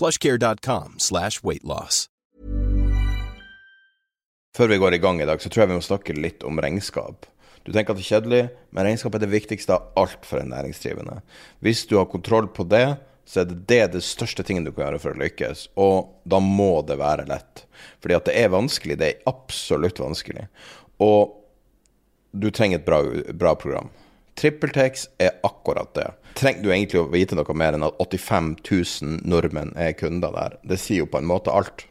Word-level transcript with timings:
plushcare.com 0.00 0.96
slash 0.98 1.44
weightloss. 1.44 2.06
Før 4.56 4.72
vi 4.72 4.80
går 4.82 4.96
i 4.96 4.98
gang 4.98 5.20
i 5.22 5.28
dag, 5.28 5.38
så 5.38 5.48
tror 5.48 5.62
jeg 5.62 5.70
vi 5.70 5.78
må 5.78 5.84
snakke 5.84 6.16
litt 6.16 6.42
om 6.42 6.58
regnskap. 6.58 7.28
Du 7.62 7.70
tenker 7.70 7.92
at 7.92 8.00
det 8.00 8.06
er 8.06 8.14
kjedelig, 8.16 8.40
men 8.74 8.86
regnskap 8.88 9.14
er 9.14 9.22
det 9.22 9.30
viktigste 9.30 9.76
av 9.76 10.00
alt 10.00 10.24
for 10.26 10.40
en 10.40 10.50
næringsdrivende. 10.50 11.20
Hvis 11.62 11.84
du 11.86 11.98
har 12.00 12.08
kontroll 12.10 12.48
på 12.50 12.66
det, 12.66 12.96
så 13.28 13.42
er 13.42 13.50
det 13.50 13.60
det, 13.70 13.82
det 13.94 14.02
største 14.02 14.42
tingen 14.46 14.64
du 14.66 14.72
kan 14.72 14.88
gjøre 14.88 15.02
for 15.04 15.14
å 15.14 15.20
lykkes. 15.20 15.68
Og 15.78 16.08
da 16.26 16.40
må 16.42 16.80
det 16.88 16.98
være 16.98 17.28
lett. 17.30 17.64
Fordi 18.02 18.16
at 18.16 18.26
det 18.26 18.34
er 18.40 18.50
vanskelig. 18.50 18.96
Det 18.98 19.10
er 19.10 19.30
absolutt 19.30 20.00
vanskelig. 20.02 20.48
Og 21.04 21.36
du 22.32 22.48
trenger 22.50 22.80
et 22.80 22.88
bra, 22.88 23.04
bra 23.36 23.54
program. 23.58 23.92
TrippelTex 24.40 25.06
er 25.20 25.36
akkurat 25.44 25.92
det. 25.94 26.08
Trenger 26.38 26.64
du 26.64 26.70
egentlig 26.72 27.00
å 27.02 27.10
vite 27.12 27.36
noe 27.36 27.56
mer 27.56 27.76
enn 27.76 27.84
at 27.84 27.98
85 28.00 28.54
000 28.64 29.20
nordmenn 29.28 29.74
er 29.76 29.92
kunder 29.98 30.32
der? 30.32 30.56
Det 30.64 30.80
sier 30.80 31.04
jo 31.04 31.10
på 31.12 31.20
en 31.20 31.28
måte 31.28 31.52
alt. 31.52 31.84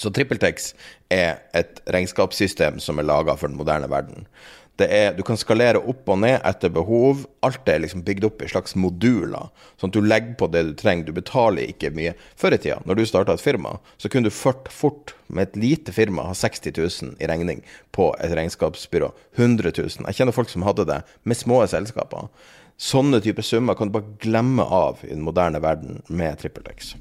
Så 0.00 0.10
TrippelTex 0.10 0.72
er 1.12 1.42
et 1.54 1.82
regnskapssystem 1.92 2.80
som 2.82 2.98
er 2.98 3.06
laga 3.06 3.36
for 3.38 3.52
den 3.52 3.58
moderne 3.60 3.90
verden. 3.92 4.24
Er, 4.82 5.12
du 5.14 5.22
kan 5.22 5.38
skalere 5.38 5.78
opp 5.78 6.08
og 6.10 6.18
ned 6.24 6.40
etter 6.42 6.72
behov. 6.74 7.20
Alt 7.46 7.68
er 7.70 7.78
liksom 7.84 8.02
bygd 8.06 8.24
opp 8.26 8.42
i 8.42 8.48
slags 8.50 8.74
moduler. 8.74 9.52
Sånn 9.78 9.92
at 9.92 9.94
du 9.94 10.02
legger 10.02 10.34
på 10.40 10.48
det 10.50 10.64
du 10.66 10.72
trenger. 10.78 11.06
Du 11.06 11.14
betaler 11.14 11.68
ikke 11.70 11.92
mye. 11.94 12.16
Før 12.40 12.56
i 12.56 12.58
tida, 12.58 12.80
når 12.82 12.98
du 12.98 13.04
starta 13.06 13.36
et 13.36 13.44
firma, 13.44 13.76
så 14.02 14.10
kunne 14.10 14.26
du 14.26 14.34
fort, 14.34 14.66
fort 14.74 15.14
med 15.28 15.46
et 15.46 15.60
lite 15.62 15.94
firma 15.94 16.26
ha 16.26 16.34
60 16.34 16.74
000 16.74 17.22
i 17.22 17.30
regning 17.30 17.62
på 17.94 18.10
et 18.18 18.34
regnskapsbyrå. 18.34 19.12
100 19.38 19.70
000. 19.78 20.08
Jeg 20.08 20.18
kjenner 20.18 20.34
folk 20.34 20.50
som 20.50 20.66
hadde 20.66 20.88
det 20.90 21.00
med 21.22 21.38
små 21.38 21.62
selskaper. 21.70 22.26
Sånne 22.74 23.20
typer 23.22 23.46
summer 23.46 23.78
kan 23.78 23.88
du 23.88 23.94
bare 23.94 24.16
glemme 24.18 24.64
av 24.66 24.98
i 25.06 25.12
den 25.12 25.22
moderne 25.22 25.62
verden 25.62 26.02
med 26.10 26.40
TrippelTex. 26.40 26.96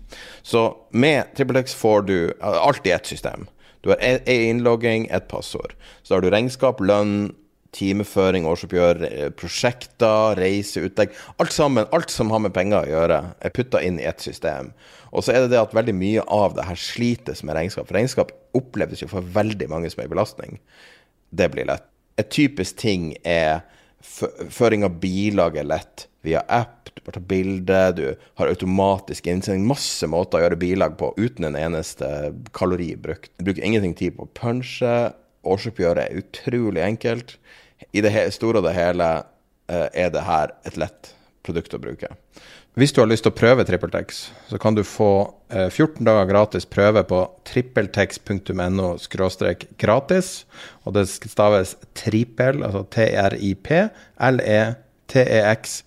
Så 0.46 0.68
med 0.94 1.34
TrippelTex 1.34 1.74
får 1.74 2.06
du 2.06 2.18
alt 2.40 2.86
i 2.86 2.94
ett 2.94 3.10
system. 3.10 3.48
Du 3.82 3.90
har 3.90 3.98
én 3.98 4.22
innlogging, 4.30 5.08
ett 5.12 5.28
passord. 5.28 5.74
Så 6.04 6.14
har 6.16 6.22
du 6.22 6.30
regnskap, 6.30 6.80
lønn, 6.80 7.34
timeføring, 7.74 8.46
årsoppgjør, 8.50 9.04
eh, 9.10 9.30
prosjekter, 9.38 10.38
reise, 10.40 10.84
utlegg. 10.88 11.14
Alt 11.42 11.56
sammen, 11.56 11.88
alt 11.92 12.14
som 12.14 12.32
har 12.34 12.40
med 12.40 12.54
penger 12.54 12.84
å 12.84 12.92
gjøre, 12.92 13.20
er 13.42 13.56
putta 13.56 13.82
inn 13.84 14.00
i 14.00 14.08
ett 14.08 14.22
system. 14.22 14.74
Og 15.14 15.24
så 15.24 15.34
er 15.34 15.44
det 15.44 15.54
det 15.54 15.62
at 15.62 15.76
veldig 15.76 15.96
mye 15.96 16.24
av 16.28 16.56
det 16.58 16.66
her 16.66 16.80
slites 16.80 17.44
med 17.44 17.56
regnskap. 17.56 17.88
For 17.88 17.98
regnskap 17.98 18.32
oppleves 18.58 19.04
jo 19.04 19.10
for 19.12 19.22
veldig 19.22 19.70
mange 19.70 19.92
som 19.94 20.04
en 20.04 20.10
belastning. 20.10 20.60
Det 21.34 21.52
blir 21.54 21.70
lett. 21.70 21.86
Et 22.18 22.30
typisk 22.30 22.78
ting 22.78 23.16
er 23.26 23.64
føring 24.04 24.84
av 24.86 25.00
bilag 25.02 25.58
er 25.58 25.70
lett 25.70 26.08
via 26.26 26.44
app. 26.52 26.92
Du 26.94 27.02
bare 27.02 27.18
tar 27.18 27.28
bilde, 27.30 27.80
du 27.98 28.06
har 28.40 28.52
automatisk 28.52 29.28
innsending. 29.28 29.66
Masse 29.68 30.08
måter 30.10 30.40
å 30.40 30.46
gjøre 30.46 30.60
bilag 30.62 30.98
på 31.00 31.14
uten 31.18 31.48
en 31.48 31.58
eneste 31.58 32.08
kalori 32.54 32.94
brukt. 33.00 33.32
Du 33.38 33.48
bruker 33.48 33.66
ingenting 33.66 33.96
tid 33.98 34.18
på 34.18 34.28
å 34.28 34.34
punche. 34.38 34.94
Årsoppgjøret 35.44 36.06
er 36.06 36.22
utrolig 36.22 36.84
enkelt 36.86 37.38
i 37.92 38.02
det 38.06 38.34
store 38.34 38.58
og 38.62 38.66
det 38.68 38.76
hele 38.78 39.08
uh, 39.24 39.88
er 39.94 40.10
det 40.14 40.24
her 40.28 40.48
et 40.68 40.78
lett 40.80 41.14
produkt 41.44 41.74
å 41.76 41.82
bruke. 41.84 42.08
Hvis 42.74 42.90
du 42.96 43.04
har 43.04 43.10
lyst 43.12 43.22
til 43.28 43.30
å 43.30 43.38
prøve 43.38 43.62
TrippelTex, 43.68 44.32
så 44.50 44.58
kan 44.58 44.74
du 44.74 44.82
få 44.88 45.30
uh, 45.54 45.70
14 45.70 46.02
dager 46.08 46.26
gratis 46.32 46.66
prøve 46.66 47.04
på 47.06 47.20
trippeltex.no 47.46 48.98
gratis. 49.78 50.46
Og 50.84 50.94
det 50.98 51.06
staves 51.12 51.76
trippel, 51.94 52.64
altså 52.66 52.82
T-R-I-P, 52.96 53.68
L-E-T-E-X.no 54.32 55.80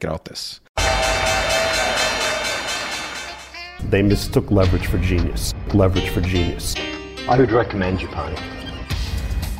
gratis. 0.00 0.60
They 3.90 4.02
mistook 4.02 4.50
leverage 4.50 4.86
for 4.86 4.98
genius. 4.98 5.52
Leverage 5.74 6.08
for 6.08 6.22
genius. 6.22 6.74
I 7.28 7.36
would 7.36 7.52
recommend 7.52 8.00
Japan. 8.00 8.63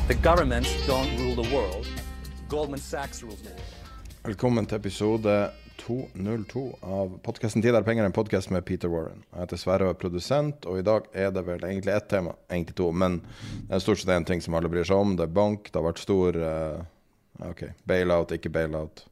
The 0.07 0.13
governments 0.13 0.69
don't 0.87 1.17
rule 1.17 1.43
the 1.43 1.55
world. 1.55 1.87
Goldman 2.47 2.79
Sachs 2.79 3.23
rules 3.23 3.41
the 3.41 3.49
world. 3.49 3.73
Velkommen 4.23 4.65
til 4.65 4.77
episode 4.77 5.49
202 5.77 6.61
av 6.81 7.15
podkasten 7.23 7.61
'Tid 7.61 7.75
er 7.75 7.81
penger', 7.81 8.05
en 8.05 8.11
podkast 8.11 8.51
med 8.51 8.65
Peter 8.65 8.87
Warren. 8.87 9.23
Jeg 9.33 9.39
heter 9.39 9.57
Sverre 9.57 9.87
og 9.87 9.89
er 9.89 9.93
produsent, 9.93 10.65
og 10.65 10.77
i 10.79 10.83
dag 10.85 11.09
er 11.13 11.31
det 11.31 11.45
vel 11.47 11.65
egentlig 11.65 11.95
ett 11.95 12.07
tema, 12.09 12.35
egentlig 12.51 12.75
to, 12.75 12.91
men 12.91 13.21
det 13.67 13.75
er 13.75 13.79
stort 13.79 13.97
sett 13.97 14.13
én 14.13 14.25
ting 14.25 14.41
som 14.41 14.53
alle 14.53 14.69
bryr 14.69 14.83
seg 14.83 14.95
om. 14.95 15.15
Det 15.15 15.23
er 15.23 15.33
bank. 15.33 15.71
Det 15.73 15.81
har 15.81 15.89
vært 15.89 16.05
stor 16.05 16.37
uh, 16.37 17.49
OK, 17.49 17.63
bailout, 17.87 18.31
ikke 18.31 18.53
bailout. 18.53 19.07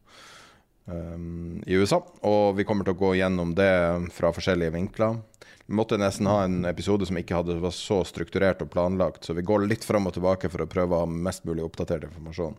Um, 0.86 1.64
i 1.66 1.74
USA. 1.74 2.04
Og 2.22 2.56
vi 2.58 2.64
kommer 2.64 2.84
til 2.84 2.94
å 2.94 3.00
gå 3.02 3.16
gjennom 3.16 3.56
det 3.56 4.12
fra 4.12 4.30
forskjellige 4.36 4.76
vinkler. 4.78 5.18
Vi 5.66 5.78
måtte 5.80 5.98
nesten 5.98 6.28
ha 6.28 6.42
en 6.44 6.66
episode 6.68 7.08
som 7.08 7.18
ikke 7.20 7.38
hadde, 7.40 7.56
var 7.64 7.72
så 7.76 8.02
strukturert 8.08 8.62
og 8.66 8.72
planlagt, 8.74 9.24
så 9.24 9.36
vi 9.38 9.46
går 9.48 9.64
litt 9.70 9.86
fram 9.88 10.10
og 10.10 10.18
tilbake 10.18 10.52
for 10.52 10.66
å 10.66 10.70
prøve 10.70 10.98
å 10.98 11.06
ha 11.06 11.10
mest 11.30 11.46
mulig 11.48 11.64
oppdatert 11.64 12.04
informasjon. 12.10 12.58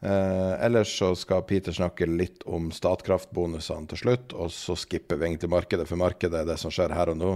Eh, 0.00 0.52
ellers 0.64 0.92
så 0.98 1.14
skal 1.16 1.46
Peter 1.48 1.72
snakke 1.76 2.08
litt 2.08 2.44
om 2.48 2.68
Statkraft-bonusene 2.72 3.88
til 3.88 4.02
slutt, 4.04 4.36
og 4.36 4.52
så 4.52 4.76
skipper 4.76 5.20
vi 5.20 5.30
egentlig 5.30 5.52
markedet, 5.52 5.88
for 5.88 6.00
markedet 6.00 6.42
er 6.42 6.48
det 6.48 6.60
som 6.60 6.72
skjer 6.72 6.92
her 6.96 7.12
og 7.12 7.20
nå. 7.20 7.34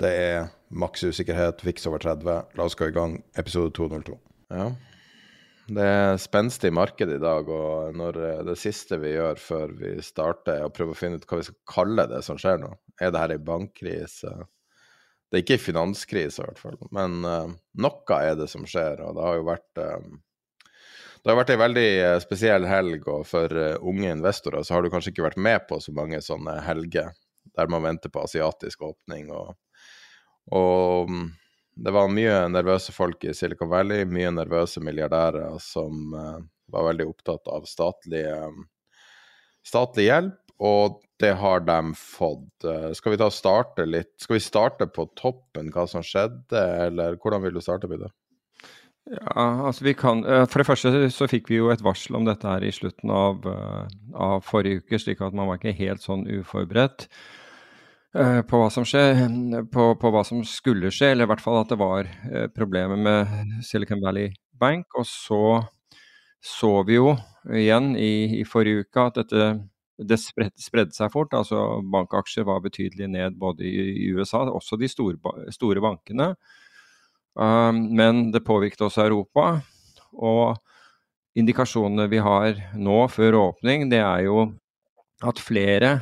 Det 0.00 0.12
er 0.12 0.48
maks 0.68 1.04
usikkerhet, 1.04 1.64
fiks 1.64 1.88
over 1.88 2.00
30. 2.02 2.48
La 2.58 2.64
oss 2.68 2.76
gå 2.76 2.88
i 2.88 2.96
gang, 2.96 3.20
episode 3.38 3.72
202. 3.76 4.16
Ja. 4.52 4.72
Det 5.72 5.84
er 5.88 6.18
spenstig 6.20 6.72
marked 6.74 7.12
i 7.12 7.20
dag, 7.22 7.48
og 7.48 7.96
når 7.96 8.18
det 8.48 8.56
siste 8.60 8.98
vi 9.00 9.14
gjør 9.14 9.38
før 9.40 9.76
vi 9.78 9.94
starter, 10.04 10.58
er 10.58 10.68
å 10.68 10.72
prøve 10.74 10.92
å 10.92 10.98
finne 10.98 11.20
ut 11.20 11.28
hva 11.28 11.38
vi 11.38 11.46
skal 11.48 11.60
kalle 11.70 12.08
det 12.10 12.20
som 12.26 12.40
skjer 12.40 12.60
nå. 12.60 12.72
Er 13.02 13.10
det 13.10 13.22
her 13.22 13.34
ei 13.34 13.42
bankkrise? 13.42 14.32
Det 15.32 15.38
er 15.38 15.44
ikke 15.46 15.62
finanskrise, 15.64 16.42
i 16.42 16.44
hvert 16.44 16.60
fall. 16.60 16.76
Men 16.94 17.22
uh, 17.24 17.54
noe 17.80 18.18
er 18.20 18.36
det 18.38 18.50
som 18.52 18.66
skjer, 18.68 19.00
og 19.02 19.16
det 19.16 19.24
har 19.26 19.38
jo 19.38 19.48
vært 19.48 19.80
um, 19.80 20.20
det 21.22 21.30
har 21.30 21.38
vært 21.38 21.52
ei 21.54 21.58
veldig 21.60 21.90
spesiell 22.20 22.64
helg, 22.66 23.04
og 23.06 23.22
for 23.30 23.52
unge 23.78 24.10
investorer 24.10 24.64
så 24.66 24.74
har 24.74 24.82
du 24.82 24.90
kanskje 24.90 25.12
ikke 25.12 25.28
vært 25.28 25.38
med 25.38 25.68
på 25.68 25.78
så 25.80 25.94
mange 25.94 26.18
sånne 26.18 26.56
helger 26.66 27.12
der 27.54 27.70
man 27.70 27.84
venter 27.84 28.10
på 28.10 28.24
asiatisk 28.26 28.82
åpning. 28.88 29.30
Og, 29.30 29.54
og 30.50 31.12
um, 31.12 31.28
det 31.78 31.94
var 31.94 32.10
mye 32.10 32.40
nervøse 32.50 32.92
folk 32.92 33.22
i 33.22 33.36
Silicon 33.38 33.70
Valley, 33.70 34.02
mye 34.02 34.34
nervøse 34.34 34.82
milliardærer 34.82 35.54
som 35.62 36.10
var 36.12 36.88
veldig 36.90 37.06
opptatt 37.08 37.48
av 37.54 37.70
statlig, 37.70 38.26
statlig 39.64 40.10
hjelp, 40.10 40.41
og 40.60 41.00
det 41.22 41.34
har 41.38 41.62
de 41.64 41.94
fått. 41.98 42.64
Uh, 42.66 42.90
skal 42.96 43.14
vi 43.14 43.20
da 43.20 43.28
starte 43.30 43.86
litt 43.86 44.12
Skal 44.20 44.36
vi 44.36 44.42
starte 44.42 44.88
på 44.90 45.06
toppen, 45.18 45.70
hva 45.74 45.86
som 45.90 46.04
skjedde, 46.04 46.62
eller 46.88 47.18
hvordan 47.20 47.44
vil 47.44 47.54
du 47.54 47.62
starte, 47.62 47.90
Bidde? 47.90 48.10
Ja, 49.10 49.66
altså 49.66 49.86
vi 49.86 49.94
kan, 49.98 50.24
uh, 50.26 50.44
For 50.46 50.62
det 50.62 50.68
første 50.68 51.10
så 51.14 51.30
fikk 51.30 51.50
vi 51.50 51.60
jo 51.60 51.70
et 51.74 51.84
varsel 51.84 52.18
om 52.18 52.26
dette 52.26 52.48
her 52.48 52.66
i 52.66 52.74
slutten 52.74 53.10
av, 53.14 53.46
av 54.14 54.42
forrige 54.46 54.82
uke, 54.82 55.00
slik 55.02 55.22
at 55.22 55.34
man 55.36 55.50
var 55.50 55.62
ikke 55.62 55.78
helt 55.78 56.02
sånn 56.02 56.26
uforberedt. 56.40 57.08
Eh, 58.12 58.42
på 58.44 58.58
hva 58.60 58.68
som 58.68 58.84
skjer, 58.84 59.22
på, 59.72 59.84
på, 59.96 60.10
hva 60.12 60.20
som 60.28 60.42
skulle 60.44 60.90
skje, 60.92 61.14
eller 61.14 61.24
i 61.24 61.30
hvert 61.30 61.40
fall 61.40 61.62
at 61.62 61.70
det 61.72 61.78
var 61.80 62.08
eh, 62.28 62.48
problemer 62.52 63.00
med 63.00 63.62
Silicon 63.64 64.02
Valley 64.04 64.34
Bank. 64.60 64.90
Og 65.00 65.08
så 65.08 65.62
så 66.42 66.82
vi 66.82 66.96
jo 66.98 67.14
igjen 67.54 67.92
i, 67.94 68.40
i 68.40 68.44
forrige 68.44 68.82
uke 68.82 69.04
at 69.06 69.20
dette 69.20 69.44
det 70.08 70.18
spredde, 70.20 70.62
spredde 70.62 70.96
seg 70.96 71.12
fort. 71.12 71.34
altså 71.36 71.80
Bankaksjer 71.92 72.46
var 72.48 72.62
betydelig 72.64 73.08
ned 73.12 73.38
både 73.40 73.66
i, 73.68 73.86
i 74.06 74.10
USA, 74.16 74.44
også 74.48 74.78
de 74.80 74.90
store, 74.90 75.18
store 75.54 75.82
bankene. 75.84 76.32
Um, 77.34 77.86
men 77.96 78.26
det 78.32 78.44
påvirket 78.44 78.84
også 78.84 79.06
Europa. 79.06 79.46
Og 80.12 80.58
indikasjonene 81.38 82.08
vi 82.12 82.20
har 82.20 82.58
nå 82.76 82.98
før 83.12 83.38
åpning, 83.40 83.88
det 83.92 84.02
er 84.04 84.26
jo 84.26 84.50
at 85.22 85.40
flere 85.40 85.96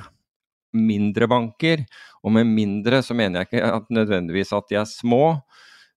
mindre 0.74 1.26
banker, 1.30 1.84
og 2.22 2.34
med 2.36 2.46
mindre 2.46 3.00
så 3.02 3.14
mener 3.16 3.40
jeg 3.40 3.48
ikke 3.48 3.72
at 3.74 3.88
nødvendigvis 3.90 4.52
at 4.54 4.68
de 4.70 4.78
er 4.78 4.88
små, 4.88 5.40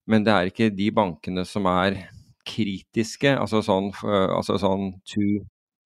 men 0.10 0.26
det 0.26 0.34
er 0.34 0.50
ikke 0.50 0.74
de 0.74 0.90
bankene 0.96 1.46
som 1.48 1.68
er 1.70 2.00
kritiske, 2.48 3.36
altså 3.38 3.62
sånn, 3.64 3.92
altså 4.04 4.58
sånn 4.60 4.90
to 5.08 5.24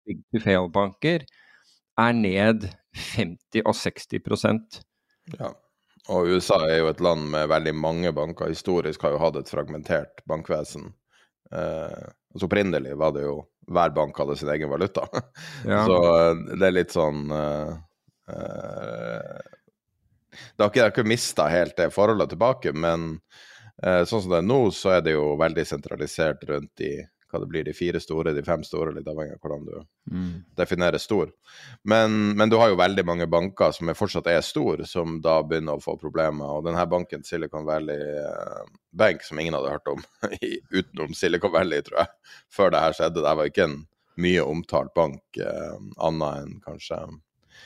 big 0.06 0.22
to 0.32 0.42
fail-banker, 0.44 1.26
er 2.02 2.18
ned 2.18 2.68
50 3.16 3.64
og 3.66 3.76
60% 3.76 4.82
Ja, 5.40 5.52
og 6.12 6.30
USA 6.30 6.60
er 6.68 6.84
jo 6.84 6.92
et 6.92 7.02
land 7.02 7.26
med 7.34 7.50
veldig 7.50 7.74
mange 7.76 8.12
banker. 8.14 8.52
Historisk 8.52 9.04
har 9.06 9.16
jo 9.16 9.22
hatt 9.24 9.40
et 9.40 9.50
fragmentert 9.50 10.22
bankvesen. 10.30 10.92
Eh, 11.52 12.06
altså 12.34 12.46
Opprinnelig 12.46 12.94
var 13.00 13.16
det 13.16 13.26
jo 13.26 13.40
hver 13.72 13.94
bank 13.96 14.18
hadde 14.22 14.38
sin 14.38 14.52
egen 14.54 14.70
valuta. 14.70 15.08
Ja. 15.66 15.82
Så 15.88 15.98
eh, 16.14 16.44
det 16.60 16.68
er 16.68 16.76
litt 16.76 16.94
sånn 16.94 17.26
eh, 17.34 17.74
eh, 18.30 19.42
Det 20.36 20.62
har 20.62 20.70
ikke, 20.70 20.88
ikke 20.94 21.10
mista 21.10 21.50
helt 21.50 21.78
det 21.80 21.90
forholdet 21.96 22.34
tilbake, 22.34 22.74
men 22.76 23.16
uh, 23.86 24.04
sånn 24.04 24.26
som 24.26 24.34
det 24.34 24.42
er 24.42 24.48
nå, 24.50 24.58
så 24.76 24.98
er 24.98 25.06
det 25.06 25.14
jo 25.16 25.30
veldig 25.40 25.64
sentralisert 25.66 26.44
rundt 26.50 26.74
de 26.82 26.90
hva 27.36 27.42
det 27.44 27.50
blir, 27.52 27.66
de 27.68 27.76
fire 27.76 28.00
store, 28.02 28.34
de 28.36 28.44
fem 28.46 28.64
store, 28.66 28.94
litt 28.96 29.08
avhengig 29.12 29.36
av 29.36 29.44
hvordan 29.44 29.66
du 29.68 29.74
mm. 30.12 30.30
definerer 30.58 31.02
stor. 31.02 31.32
Men, 31.84 32.16
men, 32.38 32.52
du 32.52 32.58
har 32.62 32.72
jo 32.72 32.80
veldig 32.80 33.06
mange 33.08 33.28
banker 33.32 33.76
som 33.76 33.92
er 33.92 34.00
fortsatt 34.00 34.30
er 34.32 34.42
store, 34.46 34.88
som 34.90 35.20
da 35.24 35.42
begynner 35.44 35.78
å 35.78 35.84
få 35.84 35.98
problemer. 36.02 36.58
Og 36.58 36.66
denne 36.68 36.86
banken, 36.90 37.26
Silicon 37.28 37.68
Valley 37.68 38.00
uh, 38.24 38.64
Bank, 38.96 39.26
som 39.28 39.42
ingen 39.42 39.58
hadde 39.58 39.76
hørt 39.76 39.92
om 39.92 40.06
utenom 40.80 41.14
Silicon 41.18 41.54
Valley, 41.54 41.84
tror 41.86 42.06
jeg, 42.06 42.34
før 42.54 42.74
det 42.74 42.86
her 42.86 42.98
skjedde, 42.98 43.26
det 43.26 43.36
var 43.42 43.52
ikke 43.52 43.68
en 43.70 43.84
mye 44.22 44.44
omtalt 44.48 44.94
bank, 44.96 45.24
eh, 45.44 45.74
annet 46.00 46.38
enn 46.40 46.54
kanskje 46.64 47.02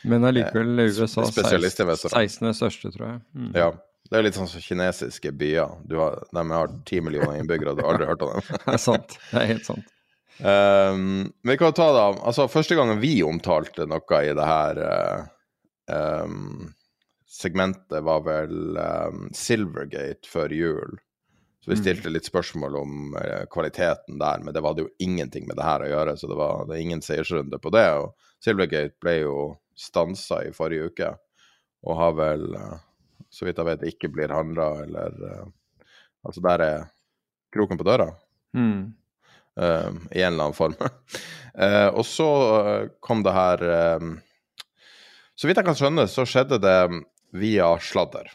Men 0.10 0.26
allikevel 0.26 0.80
uh, 0.80 0.88
USA 0.90 1.28
16. 1.28 2.54
største, 2.58 2.90
tror 2.96 3.06
jeg. 3.06 3.22
Mm. 3.38 3.52
Ja. 3.54 3.70
Det 4.10 4.18
er 4.18 4.26
litt 4.26 4.38
sånn 4.38 4.50
som 4.50 4.64
kinesiske 4.64 5.32
byer. 5.38 5.76
Har, 5.94 6.24
de 6.34 6.44
har 6.50 6.72
ti 6.90 6.98
millioner 7.06 7.38
innbyggere, 7.38 7.76
du 7.78 7.84
har 7.84 7.94
aldri 7.94 8.10
hørt 8.10 8.26
om 8.26 8.32
dem. 8.34 8.48
det 8.66 8.74
er 8.74 8.82
sant. 8.82 9.18
Det 9.30 9.42
er 9.42 9.52
helt 9.52 9.68
sant. 9.68 9.92
Um, 10.40 11.34
vi 11.44 11.58
kan 11.60 11.76
ta 11.76 11.90
det 11.92 12.00
av 12.00 12.22
altså 12.24 12.46
Første 12.48 12.78
gangen 12.78 13.02
vi 13.02 13.18
omtalte 13.28 13.84
noe 13.92 14.20
i 14.24 14.32
det 14.32 14.46
her 14.48 14.80
uh, 14.80 15.26
um, 15.92 16.70
segmentet, 17.30 18.00
var 18.08 18.24
vel 18.24 18.80
um, 18.80 19.28
Silvergate 19.36 20.32
før 20.32 20.56
jul. 20.56 20.98
Så 21.60 21.74
vi 21.74 21.78
mm. 21.78 21.84
stilte 21.84 22.14
litt 22.16 22.32
spørsmål 22.32 22.80
om 22.80 23.14
uh, 23.20 23.46
kvaliteten 23.52 24.18
der, 24.18 24.42
men 24.42 24.56
det 24.56 24.64
hadde 24.66 24.88
jo 24.88 24.94
ingenting 25.04 25.46
med 25.46 25.60
det 25.60 25.68
her 25.68 25.86
å 25.86 25.94
gjøre. 25.94 26.18
Så 26.18 26.32
det 26.32 26.40
var, 26.40 26.66
det 26.72 26.82
ingen 26.82 27.06
seiersrunde 27.06 27.62
på 27.62 27.76
det. 27.76 27.86
Og 28.00 28.16
Silvergate 28.42 28.96
ble 29.04 29.20
jo 29.20 29.40
stansa 29.78 30.42
i 30.48 30.56
forrige 30.56 30.90
uke, 30.90 31.14
og 31.86 32.00
har 32.00 32.16
vel 32.18 32.48
uh, 32.56 32.80
så 33.30 33.46
vidt 33.46 33.60
jeg 33.62 33.68
vet, 33.68 33.86
ikke 33.92 34.12
blir 34.14 34.34
handla, 34.34 34.72
eller 34.86 35.20
uh, 35.24 35.48
Altså, 36.28 36.42
der 36.44 36.60
er 36.60 36.82
kroken 37.56 37.80
på 37.80 37.86
døra. 37.88 38.10
Mm. 38.52 38.92
Uh, 39.56 39.94
I 40.12 40.26
en 40.26 40.34
eller 40.34 40.50
annen 40.50 40.58
form. 40.58 40.76
uh, 40.76 41.88
og 41.98 42.04
så 42.06 42.28
kom 43.00 43.24
det 43.24 43.32
her 43.32 43.64
Så 45.32 45.48
vidt 45.48 45.62
jeg 45.62 45.70
kan 45.70 45.78
skjønne, 45.80 46.04
så 46.12 46.26
skjedde 46.28 46.60
det 46.60 46.80
via 47.40 47.72
sladder. 47.80 48.28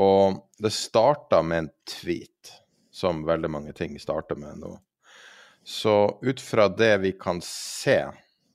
Og 0.00 0.40
det 0.56 0.72
starta 0.72 1.42
med 1.44 1.66
en 1.66 1.70
tweet, 1.84 2.54
som 2.90 3.26
veldig 3.28 3.50
mange 3.52 3.74
ting 3.76 3.98
starter 4.00 4.38
med 4.40 4.62
nå. 4.62 4.72
Så 5.60 6.18
ut 6.22 6.40
fra 6.40 6.70
det 6.72 6.94
vi 7.02 7.12
kan 7.20 7.42
se, 7.44 8.06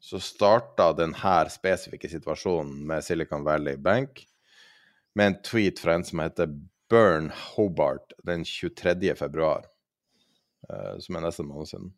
så 0.01 0.19
starta 0.21 0.89
denne 0.97 1.37
spesifikke 1.53 2.09
situasjonen 2.09 2.81
med 2.89 3.05
Silicon 3.05 3.45
Valley 3.45 3.77
Bank 3.77 4.25
med 5.15 5.31
en 5.31 5.37
tweet 5.47 5.79
fra 5.79 5.95
en 5.95 6.05
som 6.05 6.21
heter 6.23 6.51
Burn 6.89 7.31
Hobart 7.55 8.13
den 8.23 8.45
23. 8.45 9.15
februar, 9.15 9.65
uh, 10.69 10.97
som 10.99 11.17
er 11.17 11.25
nesten 11.25 11.47
en 11.47 11.53
måned 11.53 11.71
siden. 11.71 11.93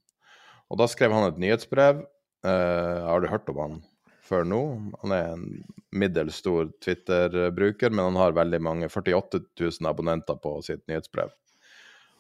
Og 0.72 0.80
da 0.82 0.88
skrev 0.92 1.16
han 1.16 1.28
et 1.28 1.42
nyhetsbrev. 1.42 2.04
Uh, 2.46 2.52
jeg 2.52 3.04
har 3.04 3.16
aldri 3.16 3.32
hørt 3.34 3.52
om 3.52 3.64
han 3.64 3.82
før 4.28 4.48
nå. 4.48 4.62
Han 5.04 5.16
er 5.16 5.34
en 5.34 5.50
middels 5.96 6.40
stor 6.44 6.70
Twitter-bruker, 6.84 7.92
men 7.92 8.12
han 8.12 8.22
har 8.22 8.38
veldig 8.38 8.62
mange, 8.64 8.90
48 8.92 9.42
000 9.60 9.90
abonnenter 9.90 10.40
på 10.44 10.58
sitt 10.66 10.84
nyhetsbrev. 10.88 11.34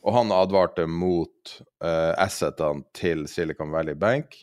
Og 0.07 0.13
han 0.15 0.31
advarte 0.31 0.85
mot 0.87 1.57
uh, 1.83 2.13
assetene 2.15 2.85
til 2.95 3.25
Silicon 3.29 3.73
Valley 3.73 3.97
Bank 3.97 4.37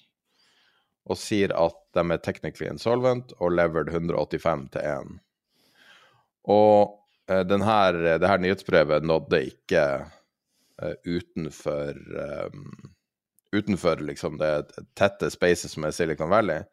og 1.04 1.18
sier 1.20 1.52
at 1.56 1.76
de 1.96 2.04
er 2.04 2.20
technically 2.24 2.68
insolvent 2.70 3.34
og 3.38 3.52
levered 3.54 3.90
185 3.92 4.68
til 4.74 4.88
1. 4.88 5.14
Og 6.50 6.96
uh, 7.30 7.44
den 7.48 7.64
her, 7.64 8.00
det 8.20 8.28
her 8.28 8.42
nyhetsbrevet 8.42 9.06
nådde 9.06 9.44
ikke 9.52 9.86
uh, 10.82 10.94
utenfor 11.04 12.00
Utenfor 13.54 14.00
liksom 14.02 14.34
det 14.40 14.72
tette 14.98 15.28
spacet 15.30 15.70
som 15.70 15.84
er 15.86 15.92
Silicon 15.94 16.26
Valley. 16.26 16.64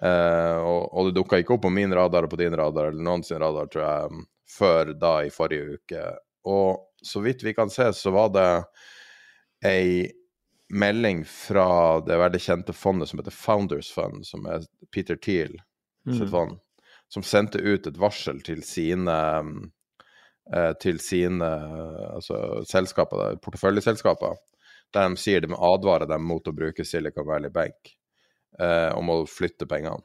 Uh, 0.00 0.56
og, 0.64 0.80
og, 0.88 1.02
det 1.06 1.18
dukka 1.18 1.42
ikke 1.42 1.52
opp 1.58 1.66
på 1.66 1.72
min 1.76 1.92
radar 1.92 2.24
og 2.24 2.32
på 2.32 2.38
din 2.40 2.56
radar 2.56 2.88
eller 2.88 3.04
noen 3.04 3.24
sin 3.24 3.36
radar, 3.42 3.68
tror 3.68 3.84
jeg, 3.84 4.22
før 4.48 4.94
da 4.96 5.10
i 5.26 5.32
forrige 5.32 5.76
uke. 5.76 6.06
Og 6.48 7.04
så 7.04 7.20
vidt 7.20 7.44
vi 7.44 7.52
kan 7.56 7.68
se, 7.72 7.90
så 7.92 8.14
var 8.16 8.32
det 8.32 8.48
ei 9.68 10.06
melding 10.72 11.20
fra 11.28 12.00
det 12.04 12.16
veldig 12.16 12.40
kjente 12.42 12.72
fondet 12.72 13.12
som 13.12 13.20
heter 13.20 13.36
Founders 13.36 13.92
Fund, 13.92 14.24
som 14.24 14.48
er 14.48 14.64
Peter 14.94 15.20
Thiel 15.20 15.52
sitt 16.06 16.28
mm. 16.28 16.32
fond 16.32 16.56
som 17.12 17.24
sendte 17.26 17.58
ut 17.58 17.86
et 17.86 17.98
varsel 18.00 18.40
til 18.46 18.62
sine 18.66 19.16
eh, 20.52 20.72
til 20.82 21.00
sine 21.02 21.46
altså, 22.16 22.64
selskaper, 22.68 23.38
porteføljeselskaper, 23.42 24.36
der 24.94 25.08
de 25.10 25.20
sier 25.20 25.42
de 25.42 25.50
må 25.52 25.60
advare 25.74 26.08
dem 26.10 26.26
mot 26.26 26.46
å 26.46 26.54
bruke 26.54 26.86
Silicon 26.86 27.26
Valley 27.26 27.50
Bank 27.54 27.96
eh, 28.60 28.92
om 28.94 29.10
å 29.10 29.24
flytte 29.30 29.68
pengene. 29.70 30.04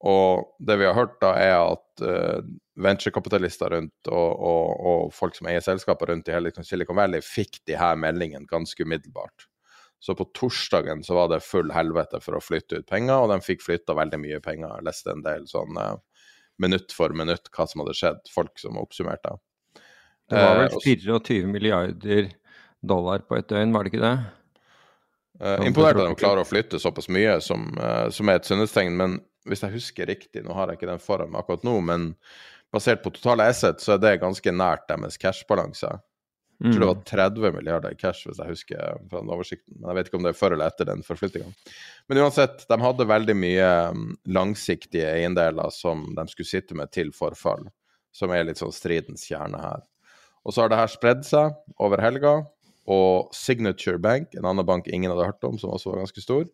Og 0.00 0.56
det 0.64 0.78
vi 0.80 0.86
har 0.88 0.96
hørt, 0.96 1.18
da, 1.20 1.34
er 1.36 1.58
at 1.58 2.02
eh, 2.04 2.40
venturekapitalister 2.80 3.74
rundt 3.74 4.08
og, 4.08 4.30
og, 4.32 4.68
og, 4.80 5.02
folk 5.12 5.36
som 5.36 5.50
eier 5.50 5.64
selskaper 5.64 6.08
rundt 6.08 6.30
i 6.30 6.32
hele 6.32 6.52
Silicon 6.64 6.96
Valley, 6.96 7.20
fikk 7.24 7.60
de 7.68 7.76
her 7.76 7.98
meldingene 8.00 8.48
ganske 8.48 8.80
umiddelbart. 8.80 9.50
Så 10.00 10.14
på 10.16 10.24
torsdagen 10.32 11.04
så 11.04 11.18
var 11.18 11.28
det 11.28 11.42
full 11.44 11.68
helvete 11.76 12.22
for 12.24 12.38
å 12.38 12.40
flytte 12.40 12.80
ut 12.80 12.88
penger, 12.88 13.18
og 13.20 13.34
de 13.34 13.36
fikk 13.44 13.66
flytta 13.66 13.96
veldig 13.98 14.22
mye 14.22 14.40
penger. 14.40 14.78
Jeg 14.78 14.86
leste 14.88 15.12
en 15.12 15.26
del 15.26 15.44
sånn 15.50 15.76
uh, 15.76 15.98
minutt 16.62 16.92
for 16.94 17.14
minutt 17.16 17.48
hva 17.54 17.66
som 17.68 17.82
hadde 17.84 17.96
skjedd, 17.98 18.20
folk 18.32 18.60
som 18.60 18.78
oppsummerte. 18.80 19.36
Det 20.30 20.42
var 20.44 20.60
vel 20.60 20.76
24 20.84 21.40
eh, 21.40 21.48
milliarder 21.50 22.28
dollar 22.80 23.24
på 23.26 23.38
et 23.38 23.48
døgn, 23.50 23.72
var 23.74 23.84
det 23.84 23.92
ikke 23.92 24.04
det? 24.04 24.14
Uh, 25.40 25.56
imponert 25.64 25.96
at 25.96 26.10
de 26.10 26.20
klarer 26.20 26.44
å 26.44 26.48
flytte 26.48 26.78
såpass 26.80 27.08
mye, 27.12 27.38
som, 27.42 27.64
uh, 27.80 28.06
som 28.12 28.28
er 28.28 28.38
et 28.38 28.48
sunnhetstegn. 28.48 28.96
Men 28.96 29.18
hvis 29.48 29.64
jeg 29.64 29.74
husker 29.74 30.10
riktig, 30.10 30.44
nå 30.44 30.54
har 30.56 30.70
jeg 30.70 30.80
ikke 30.80 30.90
den 30.92 31.02
foran 31.02 31.32
meg 31.32 31.42
akkurat 31.42 31.64
nå, 31.66 31.78
men 31.88 32.10
basert 32.74 33.02
på 33.02 33.12
totale 33.16 33.48
asset, 33.50 33.80
så 33.82 33.96
er 33.96 34.02
det 34.04 34.20
ganske 34.22 34.54
nært 34.54 34.86
deres 34.90 35.18
cashbalanse. 35.20 35.96
Jeg 36.60 36.74
tror 36.74 36.82
det 36.82 36.88
var 36.90 37.04
30 37.08 37.40
mm. 37.40 37.54
milliarder 37.56 37.94
i 37.94 37.96
cash, 37.96 38.26
hvis 38.28 38.40
jeg 38.42 38.52
husker 38.52 38.98
fra 39.08 39.22
den 39.22 39.32
oversikten. 39.32 39.78
Men 39.78 39.90
jeg 39.90 39.96
vet 39.96 40.08
ikke 40.10 40.18
om 40.18 40.26
det 40.26 40.32
er 40.34 40.36
før 40.36 40.56
eller 40.56 40.68
etter 40.68 40.88
den 40.90 41.04
forflyttinga. 41.06 41.48
Men 42.10 42.20
uansett, 42.20 42.66
de 42.68 42.78
hadde 42.82 43.06
veldig 43.08 43.36
mye 43.40 43.70
mm, 43.96 44.02
langsiktige 44.36 45.08
eiendeler 45.14 45.72
som 45.72 46.04
de 46.18 46.26
skulle 46.28 46.50
sitte 46.50 46.76
med 46.76 46.92
til 46.92 47.14
forfall, 47.16 47.64
som 48.12 48.34
er 48.36 48.44
litt 48.44 48.60
sånn 48.60 48.76
stridens 48.76 49.24
kjerne 49.30 49.62
her. 49.62 49.86
Og 50.44 50.52
så 50.52 50.64
har 50.64 50.72
det 50.72 50.82
her 50.82 50.92
spredd 50.92 51.24
seg 51.24 51.56
over 51.80 52.04
helga, 52.04 52.34
og 52.90 53.32
Signature 53.36 54.00
Bank, 54.02 54.34
en 54.36 54.48
annen 54.50 54.66
bank 54.66 54.88
ingen 54.90 55.12
hadde 55.12 55.30
hørt 55.30 55.48
om, 55.48 55.56
som 55.60 55.72
også 55.72 55.94
var 55.94 56.02
ganske 56.02 56.24
stor, 56.24 56.44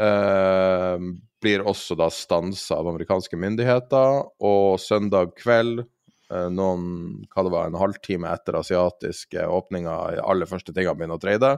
eh, 0.00 0.96
blir 1.42 1.68
også 1.68 1.96
da 1.98 2.08
stansa 2.12 2.80
av 2.80 2.88
amerikanske 2.90 3.36
myndigheter. 3.36 4.24
Og 4.40 4.80
søndag 4.82 5.36
kveld 5.38 5.84
noen, 6.28 6.82
hva 7.32 7.42
det 7.44 7.50
var, 7.54 7.68
en 7.70 7.78
halvtime 7.80 8.28
etter 8.28 8.58
asiatiske 8.58 9.46
åpninger, 9.48 10.18
aller 10.20 10.48
første 10.50 10.74
tingene 10.76 10.98
begynner 10.98 11.16
å 11.16 11.22
trade, 11.22 11.52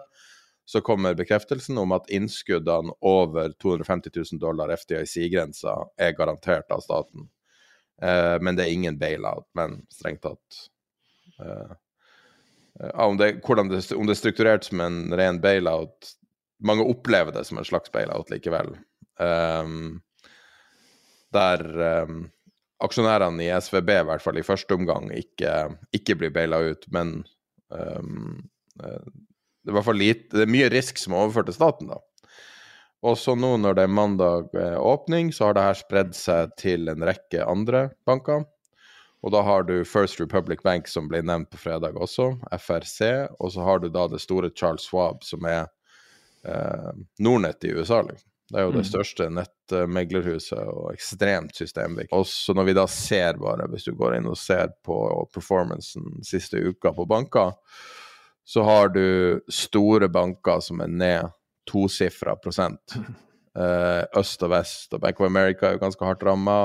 så 0.71 0.81
kommer 0.81 1.17
bekreftelsen 1.19 1.79
om 1.83 1.91
at 1.97 2.11
innskuddene 2.15 2.93
over 3.01 3.51
250 3.59 4.13
000 4.15 4.39
dollar 4.39 4.71
FDIC-grensa 4.77 5.75
er 5.99 6.15
garantert 6.15 6.71
av 6.71 6.85
staten. 6.85 7.27
Eh, 8.03 8.37
men 8.41 8.57
det 8.57 8.69
er 8.69 8.75
ingen 8.77 8.99
bailout, 9.01 9.49
men 9.59 9.81
strengt 9.91 10.23
tatt 10.23 10.61
eh, 11.43 11.73
om, 12.95 13.19
det, 13.19 13.33
det, 13.43 13.59
om, 13.59 14.07
det, 14.07 14.15
er 14.15 14.21
strukturert 14.21 14.65
som 14.69 14.81
en 14.81 15.03
ren 15.19 15.41
bailout 15.43 16.15
Mange 16.65 16.85
opplever 16.85 17.33
det 17.33 17.43
som 17.49 17.59
en 17.59 17.65
slags 17.65 17.89
bailout 17.93 18.29
likevel. 18.31 18.75
Eh, 19.21 19.71
der 21.33 21.63
um, 22.05 22.19
aksjonærene 22.85 23.45
i 23.45 23.51
SVB, 23.61 23.91
i 23.95 24.07
hvert 24.09 24.25
fall 24.25 24.41
i 24.41 24.47
første 24.47 24.77
omgang, 24.77 25.11
ikke, 25.17 25.55
ikke 25.97 26.17
blir 26.21 26.33
baila 26.35 26.63
ut. 26.73 26.87
Men 26.95 27.21
um, 27.69 28.39
det 28.77 29.75
er 29.77 29.99
lite, 29.99 30.31
det 30.37 30.47
er 30.47 30.55
mye 30.55 30.71
risk 30.73 31.01
som 31.01 31.15
er 31.15 31.27
overført 31.27 31.51
til 31.51 31.59
staten, 31.59 31.93
da. 31.93 32.01
Og 33.01 33.17
så 33.17 33.33
nå 33.33 33.55
når 33.57 33.79
det 33.79 33.85
er 33.87 33.93
mandag 33.97 34.57
eh, 34.61 34.77
åpning, 34.77 35.31
så 35.33 35.49
har 35.49 35.57
det 35.57 35.65
her 35.65 35.79
spredd 35.79 36.17
seg 36.17 36.53
til 36.61 36.91
en 36.93 37.05
rekke 37.09 37.47
andre 37.49 37.87
banker. 38.09 38.45
Og 39.25 39.33
da 39.35 39.41
har 39.45 39.65
du 39.69 39.83
First 39.89 40.21
Republic 40.21 40.61
Bank, 40.65 40.89
som 40.89 41.09
ble 41.09 41.21
nevnt 41.25 41.51
på 41.53 41.61
fredag 41.61 41.97
også, 42.01 42.35
FRC. 42.57 43.29
Og 43.41 43.53
så 43.57 43.65
har 43.65 43.81
du 43.81 43.89
da 43.93 44.07
det 44.09 44.21
store 44.21 44.53
Charles 44.57 44.85
Swab, 44.89 45.25
som 45.25 45.45
er 45.49 45.67
eh, 46.45 46.93
Nordnett 47.21 47.65
i 47.65 47.73
USA. 47.77 48.03
Liksom. 48.05 48.30
Det 48.51 48.59
er 48.59 48.67
jo 48.67 48.73
det 48.75 48.83
mm. 48.83 48.89
største 48.89 49.29
nettmeglerhuset 49.31 50.71
og 50.73 50.91
ekstremt 50.91 51.55
systemviktig. 51.55 52.11
Og 52.17 52.27
så 52.27 52.55
når 52.57 52.67
vi 52.67 52.75
da 52.75 52.87
ser 52.91 53.39
bare, 53.39 53.69
hvis 53.71 53.87
du 53.87 53.95
går 53.99 54.17
inn 54.17 54.27
og 54.31 54.39
ser 54.39 54.73
på 54.87 54.97
performancen 55.31 56.19
siste 56.27 56.59
uka 56.59 56.91
på 56.97 57.07
banker, 57.11 57.55
så 58.45 58.65
har 58.67 58.91
du 58.91 59.39
store 59.53 60.09
banker 60.11 60.63
som 60.67 60.83
er 60.83 60.91
ned 60.91 61.37
tosifra 61.71 62.35
prosent. 62.43 62.97
Uh, 63.55 64.03
øst 64.21 64.43
og 64.43 64.51
vest, 64.57 64.91
og 64.95 65.05
Bank 65.05 65.21
of 65.23 65.31
America 65.31 65.69
er 65.69 65.77
jo 65.77 65.85
ganske 65.85 66.07
hardt 66.07 66.27
ramma. 66.27 66.57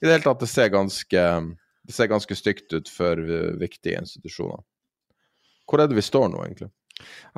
I 0.00 0.04
det 0.04 0.18
hele 0.18 0.26
tatt, 0.26 0.42
det 0.44 0.50
ser 0.52 0.68
ganske, 0.74 1.24
det 1.88 1.96
ser 1.96 2.12
ganske 2.12 2.36
stygt 2.36 2.76
ut 2.76 2.92
for 2.92 3.24
viktige 3.60 4.00
institusjoner. 4.04 4.60
Hvor 5.64 5.80
er 5.80 5.88
det 5.88 5.96
vi 5.96 6.04
står 6.04 6.28
nå, 6.28 6.44
egentlig? 6.44 6.72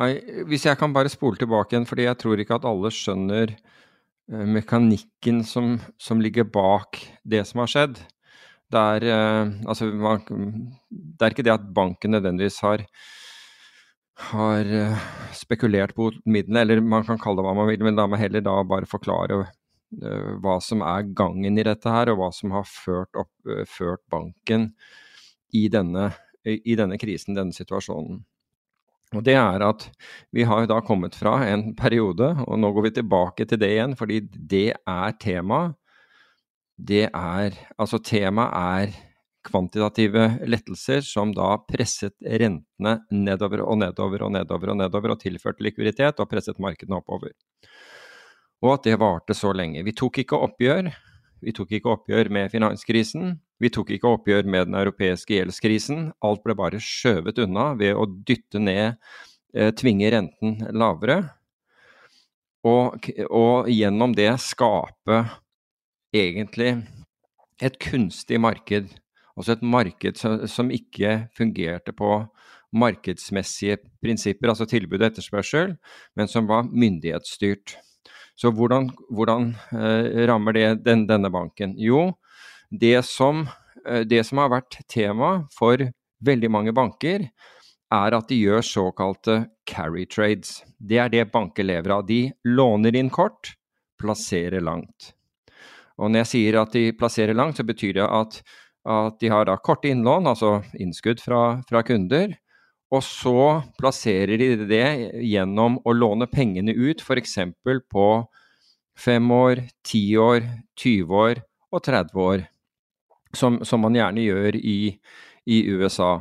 Nei, 0.00 0.12
hvis 0.48 0.66
jeg 0.68 0.78
kan 0.80 0.94
bare 0.94 1.12
spole 1.12 1.38
tilbake 1.40 1.74
igjen, 1.74 1.86
fordi 1.88 2.06
jeg 2.06 2.18
tror 2.22 2.40
ikke 2.40 2.58
at 2.58 2.68
alle 2.68 2.92
skjønner 2.94 3.54
uh, 3.54 4.46
mekanikken 4.56 5.42
som, 5.46 5.76
som, 6.00 6.22
ligger 6.22 6.48
bak 6.48 7.00
det 7.28 7.44
som 7.48 7.62
har 7.64 7.72
skjedd. 7.72 8.02
Det 8.72 8.84
er, 8.96 9.08
uh, 9.12 9.52
altså, 9.68 9.90
det 9.90 11.26
er 11.26 11.34
ikke 11.34 11.46
det 11.46 11.56
at 11.56 11.66
banken 11.76 12.16
nødvendigvis 12.16 12.60
har, 12.64 12.86
har 14.32 14.72
uh, 14.72 15.08
spekulert 15.36 15.96
på 15.98 16.10
midlene, 16.24 16.64
eller 16.64 16.84
man 16.84 17.04
kan 17.08 17.20
kalle 17.20 17.42
det 17.42 17.48
hva 17.48 17.56
man 17.60 17.68
vil, 17.70 17.84
men 17.84 17.98
la 17.98 18.08
meg 18.08 18.24
heller 18.24 18.44
da 18.44 18.60
bare 18.64 18.88
forklare 18.88 19.44
hva 19.92 20.54
som 20.64 20.80
er 20.88 21.10
gangen 21.12 21.58
i 21.60 21.64
dette 21.66 21.90
her, 21.92 22.08
og 22.08 22.16
hva 22.16 22.30
som 22.32 22.54
har 22.56 22.64
ført, 22.64 23.12
opp, 23.12 23.28
ført 23.68 24.00
banken 24.08 24.70
i 25.52 25.66
denne, 25.68 26.06
i 26.48 26.76
denne 26.80 26.96
krisen, 26.96 27.36
denne 27.36 27.52
situasjonen. 27.52 28.22
Og 29.12 29.24
det 29.26 29.36
er 29.36 29.62
at 29.66 29.86
vi 30.32 30.46
har 30.48 30.66
da 30.70 30.80
kommet 30.84 31.16
fra 31.18 31.36
en 31.50 31.72
periode, 31.76 32.32
og 32.46 32.58
nå 32.60 32.72
går 32.72 32.88
vi 32.88 32.96
tilbake 32.98 33.46
til 33.48 33.60
det 33.60 33.70
igjen, 33.74 33.96
fordi 33.98 34.22
det 34.32 34.68
er 34.72 35.16
tema. 35.20 35.62
Det 36.76 37.08
er 37.08 37.58
Altså 37.78 38.00
temaet 38.02 38.52
er 38.56 38.94
kvantitative 39.42 40.26
lettelser 40.46 41.02
som 41.04 41.32
da 41.34 41.56
presset 41.66 42.14
rentene 42.22 42.94
nedover 43.10 43.64
og 43.66 43.80
nedover 43.80 44.26
og 44.28 44.34
nedover 44.36 44.72
og 44.72 44.78
nedover 44.78 45.14
og 45.14 45.22
tilførte 45.22 45.64
likviditet 45.66 46.20
og 46.22 46.30
presset 46.30 46.60
markedene 46.62 47.00
oppover. 47.00 47.34
Og 48.62 48.76
at 48.76 48.86
det 48.86 49.00
varte 49.02 49.34
så 49.34 49.50
lenge. 49.54 49.82
Vi 49.82 49.94
tok 49.98 50.22
ikke 50.22 50.38
oppgjør. 50.46 50.92
Vi 51.42 51.54
tok 51.56 51.74
ikke 51.74 51.90
oppgjør 51.96 52.30
med 52.30 52.52
finanskrisen. 52.52 53.34
Vi 53.62 53.70
tok 53.70 53.92
ikke 53.94 54.10
oppgjør 54.10 54.48
med 54.50 54.66
den 54.70 54.78
europeiske 54.80 55.36
gjeldskrisen. 55.36 56.08
Alt 56.26 56.42
ble 56.42 56.56
bare 56.58 56.80
skjøvet 56.82 57.38
unna 57.44 57.68
ved 57.78 57.94
å 57.94 58.08
dytte 58.10 58.58
ned, 58.58 58.98
eh, 59.54 59.70
tvinge 59.78 60.10
renten 60.10 60.56
lavere. 60.74 61.20
Og, 62.66 63.06
og 63.30 63.70
gjennom 63.70 64.14
det 64.18 64.30
skape 64.42 65.22
egentlig 66.14 66.74
et 67.62 67.78
kunstig 67.82 68.40
marked. 68.42 68.90
Altså 69.36 69.54
et 69.54 69.62
marked 69.64 70.18
som, 70.18 70.70
ikke 70.70 71.28
fungerte 71.36 71.94
på 71.96 72.10
markedsmessige 72.72 73.78
prinsipper, 74.02 74.50
altså 74.50 74.66
tilbud 74.66 75.00
og 75.00 75.10
etterspørsel, 75.10 75.76
men 76.16 76.30
som 76.30 76.48
var 76.50 76.66
myndighetsstyrt. 76.66 77.76
Så 78.38 78.50
hvordan, 78.50 78.88
hvordan 79.12 79.52
eh, 79.76 80.24
rammer 80.26 80.56
det 80.56 80.66
den, 80.86 81.06
denne 81.06 81.30
banken? 81.30 81.76
Jo, 81.78 82.14
det 82.72 83.04
som, 83.04 83.48
eh, 83.86 84.00
det 84.00 84.24
som 84.26 84.38
har 84.38 84.48
vært 84.48 84.80
tema 84.88 85.46
for 85.52 85.76
veldig 86.24 86.50
mange 86.50 86.72
banker, 86.72 87.28
er 87.92 88.14
at 88.16 88.28
de 88.28 88.38
gjør 88.40 88.64
såkalte 88.64 89.50
carry 89.68 90.06
trades. 90.06 90.62
Det 90.80 90.98
er 90.98 91.10
det 91.12 91.32
banker 91.32 91.64
lever 91.64 91.92
av. 91.92 92.06
De 92.06 92.32
låner 92.44 92.96
inn 92.96 93.10
kort, 93.10 93.54
plasserer 94.00 94.62
langt. 94.64 95.12
Og 95.98 96.10
når 96.10 96.24
jeg 96.24 96.30
sier 96.32 96.60
at 96.62 96.72
de 96.72 96.92
plasserer 96.96 97.36
langt, 97.36 97.58
så 97.58 97.66
betyr 97.68 97.98
det 98.00 98.06
at, 98.08 98.40
at 98.88 99.18
de 99.20 99.28
har 99.28 99.44
da 99.44 99.58
korte 99.60 99.90
innlån, 99.92 100.26
altså 100.26 100.62
innskudd 100.80 101.20
fra, 101.20 101.60
fra, 101.68 101.82
kunder, 101.82 102.32
og 102.92 103.04
så 103.04 103.62
plasserer 103.80 104.40
de 104.40 104.66
det 104.68 104.86
gjennom 105.20 105.78
å 105.84 105.92
låne 105.92 106.28
pengene 106.32 106.72
ut, 106.72 107.00
f.eks. 107.00 107.38
på 107.92 108.08
fem 108.96 109.30
år, 109.32 109.62
ti 109.84 110.16
år, 110.16 110.48
20 110.80 111.14
år 111.16 111.44
og 111.72 111.84
30 111.84 112.20
år 112.20 112.48
som, 113.36 113.60
som 113.64 113.82
man 113.84 113.96
gjerne 113.96 114.24
gjør 114.24 114.58
i, 114.58 114.78
i, 115.46 115.58
USA. 115.72 116.20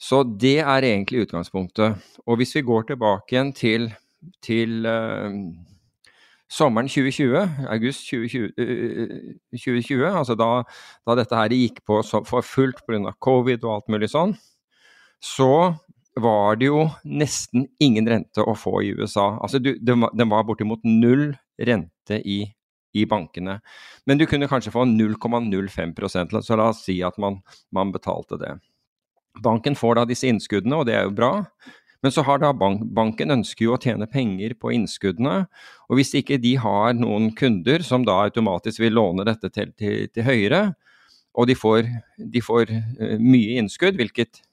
Så 0.00 0.22
det 0.24 0.58
er 0.60 0.86
egentlig 0.86 1.24
utgangspunktet. 1.26 2.00
Og 2.26 2.40
hvis 2.40 2.54
vi 2.56 2.64
går 2.66 2.88
tilbake 2.90 3.34
igjen 3.34 3.52
til, 3.56 3.88
til 4.44 4.84
uh, 4.86 5.30
sommeren 6.50 6.90
2020, 6.90 7.38
august 7.72 8.08
2020, 8.10 8.50
uh, 8.58 9.54
2020 9.54 10.10
altså 10.10 10.36
da, 10.38 10.50
da, 11.06 11.16
dette 11.18 11.40
her 11.40 11.56
gikk 11.56 11.80
på 11.86 12.02
for 12.04 12.44
fullt 12.44 12.84
pga. 12.86 13.14
covid 13.20 13.64
og 13.64 13.78
alt 13.78 13.94
mulig 13.94 14.10
sånn, 14.12 14.36
så 15.24 15.74
var 16.20 16.60
det 16.60 16.68
jo 16.68 16.84
nesten 17.04 17.66
ingen 17.82 18.06
rente 18.06 18.44
å 18.44 18.54
få 18.54 18.82
i 18.84 18.92
USA. 18.94 19.32
Altså, 19.42 19.58
den 19.58 20.30
var 20.30 20.44
bortimot 20.46 20.84
null 20.86 21.32
rente 21.58 22.20
i 22.22 22.44
i 22.94 23.04
bankene. 23.10 23.58
Men 24.06 24.20
du 24.20 24.26
kunne 24.30 24.48
kanskje 24.50 24.72
få 24.74 24.84
0,05% 24.88 26.40
så 26.42 26.58
la 26.58 26.68
oss 26.70 26.84
si 26.86 27.00
at 27.04 27.18
man, 27.20 27.40
man, 27.74 27.92
betalte 27.94 28.38
det. 28.40 28.52
Banken 29.42 29.74
får 29.74 29.98
da 29.98 30.04
disse 30.06 30.28
innskuddene, 30.30 30.78
og 30.78 30.86
det 30.88 30.94
er 30.98 31.08
jo 31.08 31.16
bra. 31.16 31.32
Men 32.04 32.12
så 32.12 32.22
har 32.26 32.38
da 32.42 32.52
bank, 32.54 32.84
banken 32.94 33.32
ønsker 33.32 33.66
jo 33.66 33.74
å 33.74 33.80
tjene 33.80 34.06
penger 34.10 34.54
på 34.60 34.74
innskuddene. 34.76 35.46
Og 35.88 35.98
hvis 35.98 36.12
ikke 36.20 36.38
de 36.38 36.54
har 36.60 36.94
noen 36.98 37.30
kunder 37.36 37.82
som 37.82 38.04
da 38.06 38.20
automatisk 38.26 38.82
vil 38.84 38.94
låne 38.98 39.26
dette 39.26 39.50
til, 39.50 39.72
til, 39.78 40.10
til 40.12 40.26
høyere, 40.26 40.64
og 41.34 41.48
de 41.50 41.56
får, 41.58 41.88
de 42.30 42.42
får 42.44 42.70
uh, 42.70 43.16
mye 43.18 43.56
innskudd, 43.58 43.96
hvilket 43.98 44.44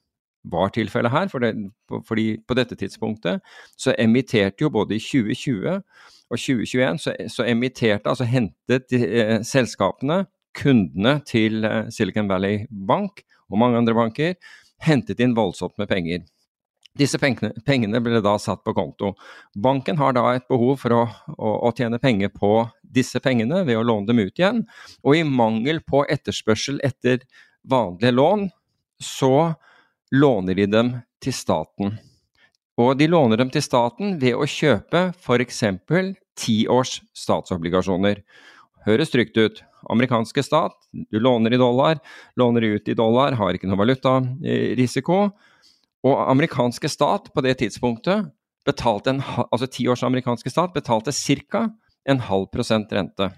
var 0.49 0.71
tilfellet 0.73 1.13
her, 1.13 1.27
for 1.29 1.43
det, 1.43 1.51
fordi 2.07 2.39
på 2.47 2.57
dette 2.57 2.75
tidspunktet 2.79 3.43
så 3.77 3.93
emitterte 3.99 4.63
jo 4.63 4.71
både 4.73 4.95
i 4.97 5.03
2020 5.03 5.83
og 6.31 6.39
2021 6.39 7.01
så, 7.03 7.15
så 7.29 7.45
emitterte, 7.47 8.09
altså 8.09 8.27
hentet 8.27 8.93
eh, 8.95 9.39
selskapene, 9.45 10.23
kundene 10.57 11.19
til 11.27 11.65
eh, 11.67 11.89
Silicon 11.93 12.29
Valley 12.31 12.65
Bank 12.71 13.23
og 13.51 13.59
mange 13.59 13.81
andre 13.81 13.95
banker, 13.95 14.37
hentet 14.81 15.19
inn 15.21 15.35
voldsomt 15.37 15.77
med 15.81 15.89
penger. 15.91 16.23
Disse 16.97 17.19
pengene, 17.21 18.01
ble 18.03 18.19
da 18.23 18.33
satt 18.41 18.65
på 18.65 18.73
konto. 18.75 19.13
Banken 19.55 19.99
har 20.01 20.15
da 20.15 20.25
et 20.35 20.47
behov 20.51 20.81
for 20.81 20.95
å, 20.95 21.01
å, 21.37 21.51
å, 21.67 21.71
tjene 21.75 22.01
penger 22.03 22.33
på 22.35 22.65
disse 22.83 23.21
pengene 23.23 23.61
ved 23.67 23.79
å 23.79 23.85
låne 23.87 24.09
dem 24.09 24.19
ut 24.19 24.39
igjen. 24.39 24.65
Og 25.07 25.15
i 25.15 25.23
mangel 25.23 25.79
på 25.87 26.03
etterspørsel 26.11 26.81
etter 26.83 27.23
vanlige 27.63 28.11
lån, 28.11 28.49
så 28.99 29.53
låner 30.11 30.59
de 30.59 30.67
dem 30.67 30.91
til 31.23 31.35
staten. 31.35 31.95
Og 32.81 32.97
de 32.99 33.07
låner 33.07 33.39
dem 33.39 33.51
til 33.53 33.63
staten 33.63 34.17
ved 34.19 34.35
å 34.35 34.47
kjøpe 34.49 35.11
f.eks. 35.15 35.63
tiårs 36.39 36.99
statsobligasjoner. 37.17 38.21
Høres 38.85 39.13
trygt 39.13 39.37
ut. 39.37 39.61
Amerikanske 39.89 40.43
stat, 40.45 40.75
du 40.93 41.19
låner 41.19 41.53
i 41.53 41.59
dollar, 41.61 41.99
låner 42.37 42.61
ut 42.61 42.89
i 42.89 42.97
dollar, 42.97 43.33
har 43.37 43.57
ikke 43.57 43.69
noe 43.69 43.81
valutarisiko. 43.81 45.23
Og 46.05 46.21
amerikanske 46.31 46.89
stat 46.89 47.29
på 47.33 47.43
det 47.45 47.57
tidspunktet 47.61 48.29
betalte 48.65 49.15
en, 49.15 49.21
altså 49.49 49.69
ti 49.69 49.87
års 49.89 50.03
amerikanske 50.05 50.49
stat 50.53 50.73
betalte 50.73 51.13
ca. 51.13 51.69
en 52.05 52.19
halv 52.19 52.47
prosent 52.53 52.93
rente. 52.93 53.29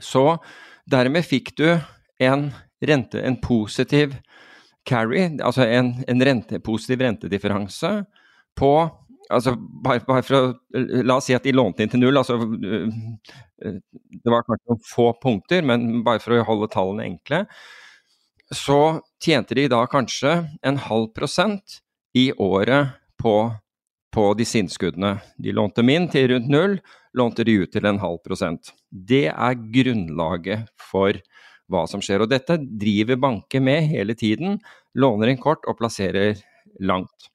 Så 0.00 0.38
dermed 0.88 1.24
fikk 1.24 1.56
du 1.56 1.80
en 2.20 2.52
rente, 2.80 3.20
en 3.20 3.36
positiv 3.40 4.16
carry, 4.88 5.36
altså 5.44 5.66
en, 5.66 5.92
en 6.08 6.24
rente, 6.24 6.60
positiv 6.60 7.02
rentedifferanse 7.04 8.04
på 8.56 8.72
altså 9.28 9.54
bare, 9.58 10.02
bare, 10.06 10.24
for 10.24 10.38
å 10.38 11.02
La 11.06 11.18
oss 11.18 11.28
si 11.28 11.36
at 11.36 11.44
de 11.46 11.54
lånte 11.54 11.84
inn 11.84 11.92
til 11.92 12.02
null. 12.02 12.16
altså 12.20 12.38
øh, 12.38 12.88
Det 13.58 14.32
var 14.32 14.46
kanskje 14.46 14.72
noen 14.72 14.84
få 14.86 15.10
punkter, 15.22 15.64
men 15.66 16.02
bare 16.06 16.22
for 16.22 16.36
å 16.36 16.46
holde 16.48 16.70
tallene 16.72 17.06
enkle. 17.08 17.44
Så 18.54 19.00
tjente 19.20 19.56
de 19.58 19.66
da 19.68 19.82
kanskje 19.90 20.40
en 20.64 20.80
halv 20.88 21.10
prosent 21.16 21.80
i 22.16 22.30
året 22.32 22.96
på, 23.20 23.34
på 24.14 24.28
disse 24.38 24.62
innskuddene. 24.62 25.18
De 25.36 25.52
lånte 25.52 25.82
dem 25.82 25.92
inn 25.92 26.08
til 26.12 26.30
rundt 26.32 26.48
null, 26.52 26.78
lånte 27.18 27.44
de 27.44 27.58
ut 27.60 27.72
til 27.74 27.88
en 27.88 28.00
halv 28.00 28.22
prosent. 28.24 28.72
Det 28.88 29.26
er 29.28 29.60
grunnlaget 29.74 30.70
for 30.80 31.18
hva 31.68 31.84
som 31.90 32.00
skjer. 32.04 32.24
Og 32.24 32.32
dette 32.32 32.56
driver 32.80 33.20
banker 33.20 33.60
med 33.60 33.90
hele 33.92 34.16
tiden. 34.16 34.56
Låner 34.96 35.32
inn 35.32 35.42
kort 35.42 35.68
og 35.68 35.76
plasserer 35.80 36.40
langt. 36.80 37.28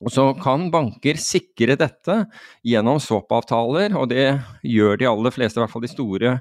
Og 0.00 0.12
Så 0.12 0.24
kan 0.40 0.70
banker 0.72 1.18
sikre 1.20 1.76
dette 1.76 2.16
gjennom 2.64 3.00
swap-avtaler, 3.02 3.92
og 3.98 4.08
det 4.08 4.40
gjør 4.64 4.96
de 4.96 5.08
aller 5.10 5.34
fleste, 5.34 5.60
i 5.60 5.62
hvert 5.62 5.72
fall 5.74 5.84
de 5.84 5.92
store, 5.92 6.36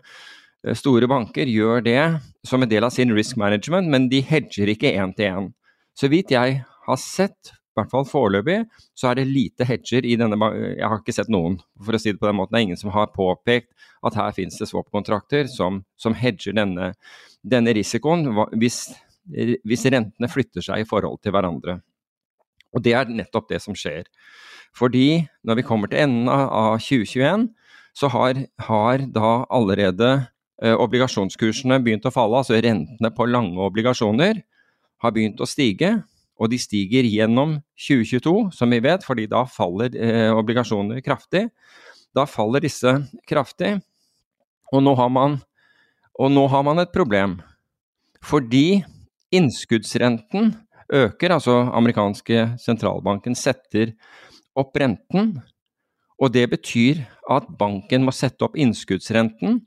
store 0.79 1.09
banker, 1.11 1.49
gjør 1.51 1.83
det 1.83 2.01
som 2.47 2.63
en 2.63 2.71
del 2.71 2.87
av 2.87 2.93
sin 2.95 3.11
risk 3.15 3.35
management, 3.39 3.91
men 3.91 4.07
de 4.11 4.21
hedger 4.23 4.71
ikke 4.71 4.93
én 4.95 5.11
til 5.15 5.27
én. 5.27 5.49
Så 5.91 6.07
vidt 6.07 6.31
jeg 6.31 6.61
har 6.63 7.01
sett, 7.03 7.51
i 7.51 7.79
hvert 7.79 7.91
fall 7.91 8.07
foreløpig, 8.07 8.61
så 8.97 9.11
er 9.11 9.19
det 9.19 9.27
lite 9.29 9.67
hedger 9.67 10.07
i 10.07 10.15
denne 10.19 10.39
Jeg 10.55 10.87
har 10.87 10.99
ikke 10.99 11.15
sett 11.15 11.31
noen, 11.31 11.59
for 11.83 11.95
å 11.95 11.99
si 12.01 12.13
det 12.13 12.19
på 12.19 12.27
den 12.27 12.39
måten. 12.39 12.55
Det 12.55 12.61
er 12.61 12.67
ingen 12.69 12.79
som 12.79 12.91
har 12.95 13.11
påpekt 13.11 13.71
at 14.07 14.15
her 14.15 14.31
finnes 14.35 14.57
det 14.59 14.67
swap-kontrakter 14.71 15.47
som, 15.51 15.83
som, 15.99 16.15
hedger 16.15 16.55
denne, 16.55 16.93
denne 17.43 17.75
risikoen 17.75 18.25
hvis, 18.59 18.85
hvis, 19.27 19.85
rentene 19.91 20.31
flytter 20.31 20.65
seg 20.65 20.83
i 20.83 20.87
forhold 20.87 21.19
til 21.23 21.35
hverandre. 21.35 21.79
Og 22.75 22.83
det 22.85 22.93
er 22.97 23.09
nettopp 23.11 23.49
det 23.49 23.61
som 23.63 23.77
skjer. 23.77 24.05
Fordi 24.77 25.25
når 25.45 25.59
vi 25.59 25.65
kommer 25.65 25.89
til 25.89 26.03
enden 26.03 26.29
av 26.29 26.77
2021, 26.83 27.47
så 27.97 28.09
har, 28.13 28.43
har 28.67 29.05
da 29.11 29.31
allerede 29.49 30.11
eh, 30.61 30.75
obligasjonskursene 30.75 31.79
begynt 31.83 32.05
å 32.05 32.13
falle, 32.13 32.43
altså 32.43 32.59
rentene 32.61 33.11
på 33.15 33.27
lange 33.27 33.59
obligasjoner 33.65 34.43
har 35.01 35.15
begynt 35.15 35.41
å 35.41 35.49
stige 35.49 35.97
og 36.39 36.47
de 36.53 36.59
stiger 36.61 37.07
gjennom 37.07 37.57
2022, 37.75 38.33
som 38.55 38.71
vi 38.71 38.79
vet, 38.83 39.03
fordi 39.03 39.27
da 39.27 39.43
faller 39.49 39.95
eh, 39.99 40.31
obligasjoner 40.31 41.01
kraftig. 41.03 41.49
Da 42.15 42.23
faller 42.29 42.63
disse 42.63 42.95
kraftig, 43.29 43.75
og 44.71 44.83
nå, 44.85 44.95
man, 45.11 45.37
og 46.15 46.31
nå 46.31 46.45
har 46.49 46.63
man 46.65 46.79
et 46.81 46.93
problem. 46.95 47.37
Fordi 48.23 48.81
innskuddsrenten 49.35 50.53
øker, 50.93 51.35
altså 51.35 51.61
amerikanske 51.77 52.49
sentralbanken 52.61 53.37
setter 53.37 53.93
opp 54.57 54.77
renten, 54.79 55.37
og 56.19 56.33
det 56.35 56.49
betyr 56.51 57.05
at 57.31 57.47
banken 57.59 58.03
må 58.03 58.11
sette 58.15 58.43
opp 58.43 58.57
innskuddsrenten 58.59 59.61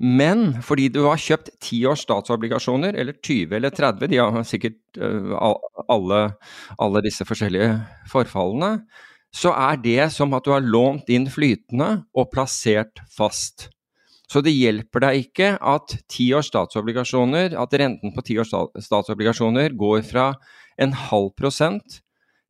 men 0.00 0.54
fordi 0.64 0.86
du 0.88 1.02
har 1.04 1.20
kjøpt 1.20 1.50
ti 1.60 1.82
års 1.84 2.06
statsobligasjoner, 2.06 2.96
eller 2.96 3.18
20 3.20 3.52
eller 3.58 3.72
30, 3.76 4.08
de 4.08 4.20
har 4.20 4.46
sikkert 4.48 4.78
uh, 4.96 5.34
alle, 5.92 6.20
alle, 6.80 7.02
disse 7.04 7.26
forskjellige 7.28 7.74
forfallene, 8.08 8.86
så 9.30 9.52
er 9.52 9.76
det 9.84 10.08
som 10.14 10.32
at 10.34 10.46
du 10.46 10.54
har 10.54 10.64
lånt 10.64 11.12
inn 11.12 11.28
flytende 11.30 11.90
og 12.16 12.30
plassert 12.32 13.04
fast. 13.12 13.68
Så 14.30 14.42
det 14.46 14.52
hjelper 14.54 15.02
deg 15.02 15.24
ikke 15.24 15.54
at 15.58 15.96
statsobligasjoner, 16.06 17.56
at 17.58 17.72
renten 17.74 18.12
på 18.14 18.22
ti 18.22 18.36
års 18.38 18.52
statsobligasjoner 18.52 19.74
går 19.78 20.04
fra 20.06 20.32
en 20.78 20.94
halv 20.94 21.32
prosent 21.34 21.98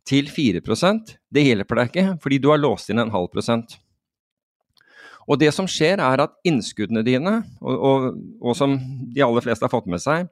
til 0.05 0.29
4% 0.29 1.15
Det 1.33 1.45
hjelper 1.45 1.81
deg 1.81 1.89
ikke, 1.91 2.07
fordi 2.21 2.39
du 2.41 2.51
har 2.51 2.61
låst 2.61 2.91
inn 2.91 3.01
en 3.01 3.13
halv 3.15 3.31
prosent. 3.33 3.79
Og 5.31 5.39
det 5.41 5.53
som 5.55 5.69
skjer, 5.71 6.01
er 6.03 6.25
at 6.25 6.37
innskuddene 6.49 7.05
dine, 7.07 7.37
og, 7.63 7.77
og, 7.77 8.07
og, 8.41 8.53
som 8.59 8.77
de 9.15 9.23
aller 9.23 9.45
fleste 9.45 9.65
har 9.65 9.73
fått 9.73 9.89
med 9.91 10.03
seg, 10.03 10.27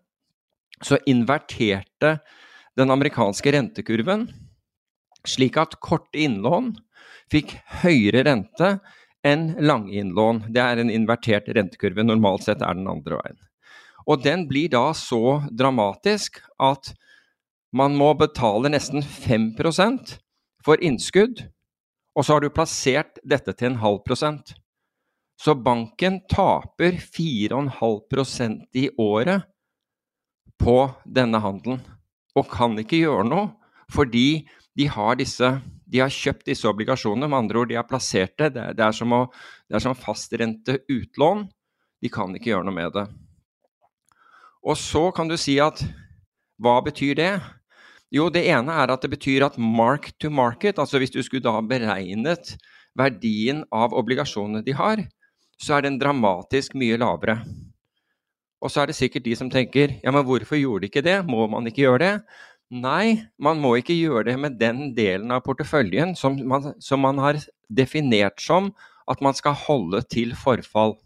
så 0.83 0.99
inverterte 1.11 2.19
den 2.79 2.93
amerikanske 2.95 3.53
rentekurven 3.55 4.29
slik 5.27 5.59
at 5.61 5.79
korte 5.83 6.19
innlån 6.21 6.73
fikk 7.33 7.57
høyere 7.83 8.25
rente 8.29 8.77
enn 9.27 9.51
langinnlån. 9.61 10.45
Det 10.55 10.63
er 10.63 10.81
en 10.81 10.93
invertert 10.93 11.49
rentekurve. 11.57 12.05
Normalt 12.07 12.47
sett 12.47 12.63
er 12.63 12.79
den 12.79 12.89
andre 12.91 13.19
veien. 13.21 13.39
Og 14.09 14.23
den 14.25 14.47
blir 14.49 14.71
da 14.73 14.91
så 14.97 15.41
dramatisk 15.53 16.41
at 16.63 16.95
man 17.77 17.97
må 17.99 18.15
betale 18.17 18.71
nesten 18.73 19.03
5% 19.05 20.15
for 20.65 20.81
innskudd, 20.85 21.43
og 22.17 22.25
så 22.25 22.35
har 22.35 22.43
du 22.43 22.51
plassert 22.53 23.21
dette 23.23 23.53
til 23.53 23.73
en 23.73 23.83
halv 23.83 24.01
prosent. 24.07 24.55
Så 25.39 25.55
banken 25.55 26.23
taper 26.31 26.97
4,5% 26.99 28.65
i 28.75 28.89
året 28.99 29.45
på 30.59 30.79
denne 31.05 31.39
handelen, 31.45 31.85
og 32.35 32.49
kan 32.51 32.75
ikke 32.81 33.05
gjøre 33.05 33.29
noe 33.29 33.47
fordi 33.93 34.45
de 34.79 34.87
har, 34.87 35.17
disse, 35.19 35.49
de 35.91 36.03
har 36.03 36.13
kjøpt 36.13 36.47
disse 36.47 36.69
obligasjonene. 36.71 37.27
Med 37.27 37.41
andre 37.43 37.63
ord, 37.63 37.71
de 37.71 37.79
har 37.79 37.87
plassert 37.89 38.37
det. 38.39 38.53
Det 38.55 38.85
er, 38.85 38.95
som, 38.95 39.15
å, 39.15 39.25
det 39.67 39.79
er 39.79 39.83
som 39.83 39.99
fastrente 39.99 40.79
utlån. 40.87 41.49
De 41.99 42.11
kan 42.15 42.35
ikke 42.37 42.53
gjøre 42.53 42.69
noe 42.69 42.77
med 42.77 42.95
det. 42.95 43.09
Og 44.63 44.79
så 44.79 45.09
kan 45.15 45.31
du 45.31 45.35
si 45.41 45.57
at 45.63 45.83
hva 46.63 46.79
betyr 46.87 47.19
det? 47.19 47.33
Jo, 48.15 48.29
det 48.33 48.47
ene 48.49 48.75
er 48.83 48.91
at 48.95 49.03
det 49.05 49.11
betyr 49.13 49.45
at 49.49 49.59
mark 49.61 50.13
to 50.23 50.31
market, 50.33 50.79
altså 50.81 51.01
hvis 51.01 51.13
du 51.13 51.21
skulle 51.23 51.45
da 51.45 51.59
beregnet 51.61 52.55
verdien 52.99 53.65
av 53.75 53.95
obligasjonene 53.97 54.63
de 54.65 54.75
har, 54.79 55.03
så 55.61 55.77
er 55.77 55.85
den 55.87 55.99
dramatisk 56.01 56.77
mye 56.79 56.97
lavere. 57.01 57.41
Og 58.63 58.73
så 58.73 58.83
er 58.83 58.91
det 58.91 58.99
sikkert 58.99 59.27
de 59.27 59.35
som 59.39 59.51
tenker 59.51 59.99
ja, 60.03 60.11
men 60.15 60.25
hvorfor 60.27 60.59
gjorde 60.59 60.87
de 60.87 60.91
ikke 60.91 61.05
det, 61.07 61.19
må 61.29 61.47
man 61.51 61.69
ikke 61.69 61.85
gjøre 61.85 62.01
det? 62.03 62.15
Nei, 62.69 63.25
man 63.41 63.61
må 63.63 63.79
ikke 63.79 63.97
gjøre 63.97 64.27
det 64.29 64.37
med 64.41 64.59
den 64.61 64.91
delen 64.97 65.33
av 65.33 65.41
porteføljen 65.47 66.13
som 66.19 66.37
man, 66.49 66.75
som 66.85 67.01
man 67.01 67.21
har 67.23 67.41
definert 67.73 68.43
som 68.45 68.73
at 69.09 69.23
man 69.25 69.37
skal 69.37 69.57
holde 69.57 70.03
til 70.13 70.35
forfall. 70.37 70.99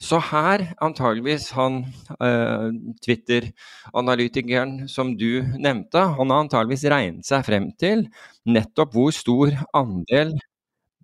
Så 0.00 0.18
her, 0.30 0.64
antageligvis 0.82 1.50
han 1.54 1.82
eh, 2.24 2.70
Twitter-analytikeren 3.04 4.88
som 4.88 5.12
du 5.20 5.44
nevnte, 5.60 6.02
han 6.16 6.32
har 6.32 6.46
antageligvis 6.46 6.86
regnet 6.90 7.28
seg 7.28 7.44
frem 7.46 7.68
til 7.78 8.06
nettopp 8.48 8.96
hvor 8.96 9.12
stor 9.14 9.52
andel 9.76 10.32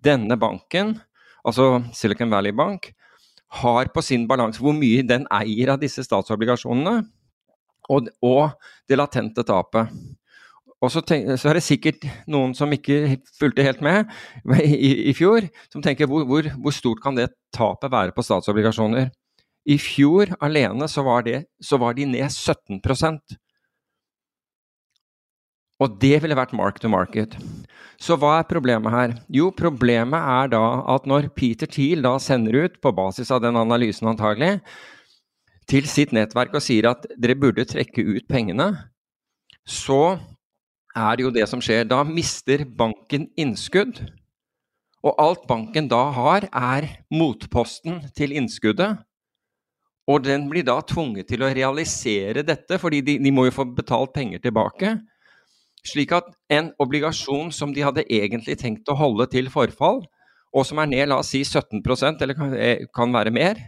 denne 0.03 0.35
banken 0.41 0.97
altså 1.47 1.67
Silicon 1.95 2.31
Valley 2.31 2.51
Bank, 2.51 2.91
har 3.61 3.87
på 3.93 4.03
sin 4.03 4.25
balanse 4.27 4.59
hvor 4.59 4.75
mye 4.75 5.05
den 5.07 5.23
eier 5.31 5.71
av 5.71 5.79
disse 5.79 6.03
statsobligasjonene, 6.03 7.05
og, 7.89 8.09
og 8.25 8.55
det 8.89 8.99
latente 8.99 9.45
tapet. 9.47 9.91
Og 10.77 10.91
så, 10.93 11.01
tenk, 11.01 11.31
så, 11.41 11.49
er 11.49 11.57
det 11.57 11.65
sikkert 11.65 12.05
noen 12.29 12.53
som 12.57 12.73
ikke 12.73 13.17
fulgte 13.39 13.65
helt 13.65 13.81
med 13.81 14.11
i, 14.61 15.09
i 15.09 15.13
fjor, 15.17 15.47
som 15.73 15.81
tenker 15.81 16.09
hvor, 16.09 16.27
hvor, 16.29 16.49
hvor, 16.53 16.75
stort 16.75 17.01
kan 17.01 17.17
det 17.17 17.31
tapet 17.55 17.89
være 17.93 18.13
på 18.13 18.25
statsobligasjoner? 18.25 19.09
I 19.67 19.79
fjor 19.81 20.35
alene 20.43 20.85
så 20.87 21.01
var, 21.03 21.25
det, 21.25 21.47
så 21.59 21.79
var 21.81 21.97
de 21.97 22.05
ned 22.07 22.29
17% 22.29 23.35
Og 25.83 25.97
det 26.01 26.21
ville 26.23 26.37
vært 26.37 26.55
mark 26.57 26.79
to 26.81 26.89
market. 26.89 27.35
Så 28.01 28.15
hva 28.21 28.37
er 28.39 28.47
problemet 28.49 28.93
her? 28.93 29.15
Jo, 29.33 29.49
problemet 29.53 30.21
er 30.21 30.53
da 30.53 30.63
at 30.93 31.09
når 31.09 31.31
Peter 31.37 31.69
Thiel 31.69 32.05
da 32.05 32.15
sender 32.21 32.63
ut, 32.63 32.77
på 32.81 32.93
basis 32.95 33.33
av 33.33 33.41
den 33.43 33.57
analysen 33.57 34.09
antagelig, 34.13 34.61
til 35.67 35.87
sitt 35.89 36.13
nettverk 36.15 36.55
og 36.55 36.63
sier 36.63 36.89
at 36.91 37.05
dere 37.19 37.35
burde 37.39 37.65
trekke 37.67 38.03
ut 38.15 38.27
pengene, 38.29 38.71
så 39.67 40.17
er 40.95 41.17
det 41.17 41.25
jo 41.25 41.33
det 41.35 41.47
som 41.51 41.61
skjer. 41.63 41.85
Da 41.89 42.03
mister 42.07 42.63
banken 42.65 43.27
innskudd. 43.39 43.99
Og 45.05 45.13
alt 45.21 45.43
banken 45.47 45.89
da 45.91 46.07
har, 46.15 46.47
er 46.49 46.87
motposten 47.13 48.01
til 48.17 48.33
innskuddet. 48.35 49.03
Og 50.07 50.23
den 50.23 50.47
blir 50.49 50.63
da 50.65 50.79
tvunget 50.87 51.27
til 51.29 51.43
å 51.43 51.51
realisere 51.51 52.45
dette, 52.47 52.79
fordi 52.79 53.03
de, 53.03 53.17
de 53.19 53.31
må 53.35 53.45
jo 53.49 53.57
få 53.59 53.67
betalt 53.77 54.15
penger 54.15 54.41
tilbake. 54.43 54.95
Slik 55.87 56.13
at 56.15 56.29
en 56.51 56.71
obligasjon 56.81 57.51
som 57.55 57.73
de 57.75 57.83
hadde 57.83 58.07
egentlig 58.07 58.57
tenkt 58.63 58.87
å 58.89 58.97
holde 58.97 59.27
til 59.31 59.51
forfall, 59.51 60.01
og 60.55 60.65
som 60.65 60.79
er 60.81 60.89
ned 60.89 61.11
la 61.11 61.19
oss 61.21 61.33
si 61.35 61.43
17% 61.43 62.23
eller 62.23 62.39
kan, 62.39 62.55
eh, 62.55 62.87
kan 62.95 63.11
være 63.13 63.35
mer, 63.35 63.59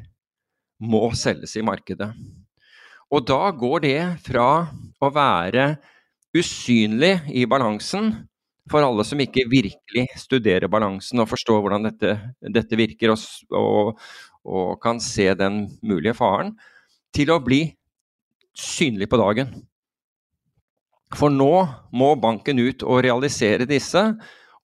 må 0.80 1.10
selges 1.18 1.56
i 1.60 1.66
markedet. 1.66 2.12
Og 3.10 3.26
da 3.26 3.50
går 3.52 3.86
det 3.86 4.00
fra 4.26 4.50
å 5.02 5.10
være 5.14 5.72
usynlig 6.36 7.16
i 7.34 7.46
balansen 7.50 8.12
for 8.70 8.86
alle 8.86 9.04
som 9.08 9.22
ikke 9.22 9.48
virkelig 9.50 10.06
studerer 10.20 10.70
balansen 10.70 11.22
og 11.24 11.32
forstår 11.32 11.62
hvordan 11.64 11.88
dette, 11.90 12.14
dette 12.54 12.78
virker 12.78 13.16
og, 13.16 13.24
og, 13.50 14.04
og, 14.46 14.76
kan 14.84 15.02
se 15.02 15.26
den 15.38 15.64
mulige 15.82 16.14
faren, 16.18 16.54
til 17.16 17.34
å 17.34 17.40
bli 17.42 17.64
synlig 18.54 19.10
på 19.10 19.18
dagen. 19.18 19.56
For 21.18 21.34
nå 21.34 21.54
må 21.98 22.14
banken 22.22 22.62
ut 22.62 22.86
og 22.86 23.02
realisere 23.06 23.66
disse 23.70 24.04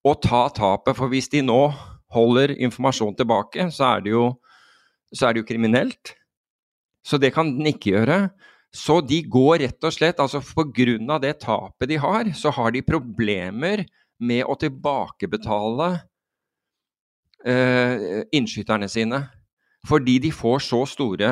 og 0.05 0.19
ta 0.21 0.45
tapet. 0.53 0.93
For 0.93 1.09
hvis 1.09 1.31
de 1.33 1.41
nå 1.41 1.61
holder 2.13 2.53
informasjon 2.53 3.17
tilbake, 3.17 3.65
så 3.73 3.95
er 3.95 4.05
det 4.05 4.13
jo, 4.13 4.27
så 5.15 5.27
er 5.27 5.35
det 5.35 5.43
jo 5.43 5.49
kriminelt. 5.49 6.15
Så 7.05 7.19
det 7.21 7.33
kan 7.35 7.53
den 7.55 7.69
ikke 7.71 7.95
gjøre. 7.95 8.19
Så 8.75 8.99
de 9.07 9.21
går 9.31 9.61
rett 9.63 9.87
og 9.87 9.93
slett, 9.95 10.19
altså 10.19 10.41
pga. 10.43 11.19
det 11.23 11.39
tapet 11.39 11.89
de 11.89 11.97
har, 12.01 12.31
så 12.35 12.51
har 12.51 12.71
de 12.75 12.83
problemer 12.83 13.85
med 14.19 14.43
å 14.43 14.55
tilbakebetale 14.59 15.89
uh, 17.47 18.21
innskyterne 18.35 18.89
sine. 18.91 19.21
Fordi 19.87 20.17
de 20.19 20.31
får 20.33 20.63
så 20.65 20.81
store 20.89 21.31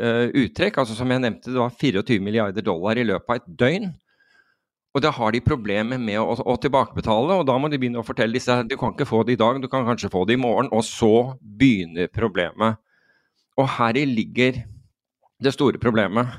uh, 0.00 0.26
uttrekk. 0.32 0.78
altså 0.78 0.94
Som 0.94 1.10
jeg 1.10 1.20
nevnte, 1.20 1.52
det 1.52 1.60
var 1.60 1.74
24 1.74 2.20
milliarder 2.24 2.62
dollar 2.62 2.96
i 2.96 3.04
løpet 3.04 3.28
av 3.28 3.40
et 3.40 3.58
døgn. 3.58 3.90
Og 4.96 5.02
da 5.04 5.12
har 5.12 5.34
de 5.34 5.44
problemer 5.44 6.00
med 6.00 6.18
å, 6.20 6.32
å, 6.40 6.56
tilbakebetale, 6.56 7.36
og 7.36 7.46
da 7.46 7.58
må 7.60 7.68
de 7.68 7.78
begynne 7.78 8.00
å 8.00 8.06
fortelle 8.06 8.34
disse 8.34 8.54
du 8.64 8.78
kan 8.80 8.94
ikke 8.94 9.06
få 9.06 9.20
det 9.26 9.36
i 9.36 9.40
dag, 9.40 9.60
du 9.60 9.68
kan 9.68 9.84
kanskje 9.86 10.10
få 10.10 10.24
det 10.26 10.38
i 10.38 10.40
morgen. 10.40 10.70
Og 10.72 10.86
så 10.86 11.36
begynner 11.42 12.08
problemet. 12.12 12.80
Og 13.58 13.68
heri 13.78 14.04
ligger 14.06 14.62
det 15.42 15.52
store 15.54 15.80
problemet. 15.82 16.30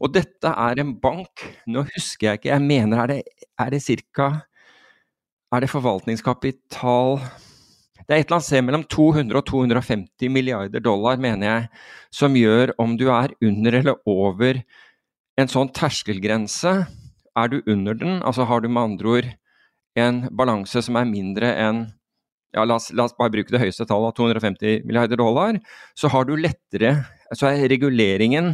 Og 0.00 0.12
dette 0.12 0.48
er 0.48 0.80
en 0.80 0.94
bank 1.00 1.44
Nå 1.70 1.84
husker 1.94 2.28
jeg 2.28 2.40
ikke, 2.40 2.50
jeg 2.52 2.64
mener 2.64 3.02
er 3.02 3.10
det, 3.12 3.20
er 3.60 3.72
det 3.72 3.82
ca. 3.84 4.28
Er 5.52 5.62
det 5.62 5.70
forvaltningskapital 5.70 7.20
Det 8.02 8.08
er 8.08 8.18
et 8.18 8.26
eller 8.26 8.38
annet 8.38 8.48
sted 8.48 8.64
mellom 8.66 8.84
200 8.90 9.38
og 9.38 9.46
250 9.46 10.32
milliarder 10.32 10.82
dollar, 10.82 11.20
mener 11.22 11.46
jeg, 11.46 11.68
som 12.10 12.34
gjør 12.36 12.74
om 12.82 12.96
du 12.98 13.06
er 13.14 13.34
under 13.44 13.78
eller 13.78 14.00
over 14.10 14.58
en 15.38 15.48
sånn 15.48 15.70
terskelgrense. 15.72 16.72
Er 17.38 17.48
du 17.48 17.62
under 17.62 17.94
den, 17.94 18.18
altså 18.26 18.44
har 18.48 18.60
du 18.60 18.68
med 18.68 18.82
andre 18.82 19.12
ord 19.12 19.28
en 20.02 20.24
balanse 20.34 20.82
som 20.82 20.98
er 20.98 21.08
mindre 21.08 21.52
enn 21.62 21.84
ja, 22.52 22.64
la 22.68 22.76
oss, 22.76 22.90
la 22.92 23.06
oss, 23.06 23.14
bare 23.16 23.32
bruke 23.32 23.52
det 23.52 23.62
høyeste 23.62 23.86
tallet, 23.88 24.16
250 24.18 24.84
milliarder 24.88 25.20
dollar, 25.20 25.58
så 25.96 26.10
har 26.12 26.28
du 26.28 26.36
lettere 26.36 27.02
Så 27.32 27.48
er 27.48 27.64
reguleringen 27.70 28.50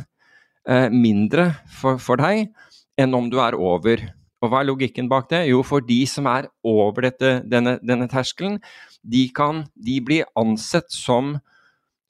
eh, 0.69 0.87
mindre 0.95 1.49
for, 1.81 1.99
for, 1.99 2.21
deg 2.21 2.53
enn 2.99 3.15
om 3.15 3.27
du 3.31 3.41
er 3.43 3.57
over. 3.59 4.05
Og 4.39 4.53
hva 4.53 4.61
er 4.63 4.69
logikken 4.69 5.09
bak 5.11 5.27
det? 5.33 5.49
Jo, 5.51 5.65
for 5.67 5.83
de 5.83 5.99
som 6.07 6.29
er 6.31 6.47
over 6.63 7.09
dette, 7.09 7.41
denne, 7.43 7.75
denne 7.83 8.07
terskelen, 8.07 8.61
de, 9.03 9.25
kan, 9.35 9.65
de 9.75 9.99
blir 9.99 10.29
ansett 10.39 10.87
som 10.95 11.41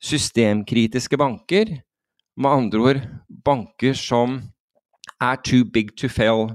systemkritiske 0.05 1.17
banker. 1.17 1.79
Med 2.37 2.53
andre 2.53 2.85
ord 2.85 3.01
banker 3.45 3.97
som 3.97 4.43
er 5.17 5.41
too 5.41 5.65
big 5.65 5.97
to 5.97 6.13
fail. 6.13 6.51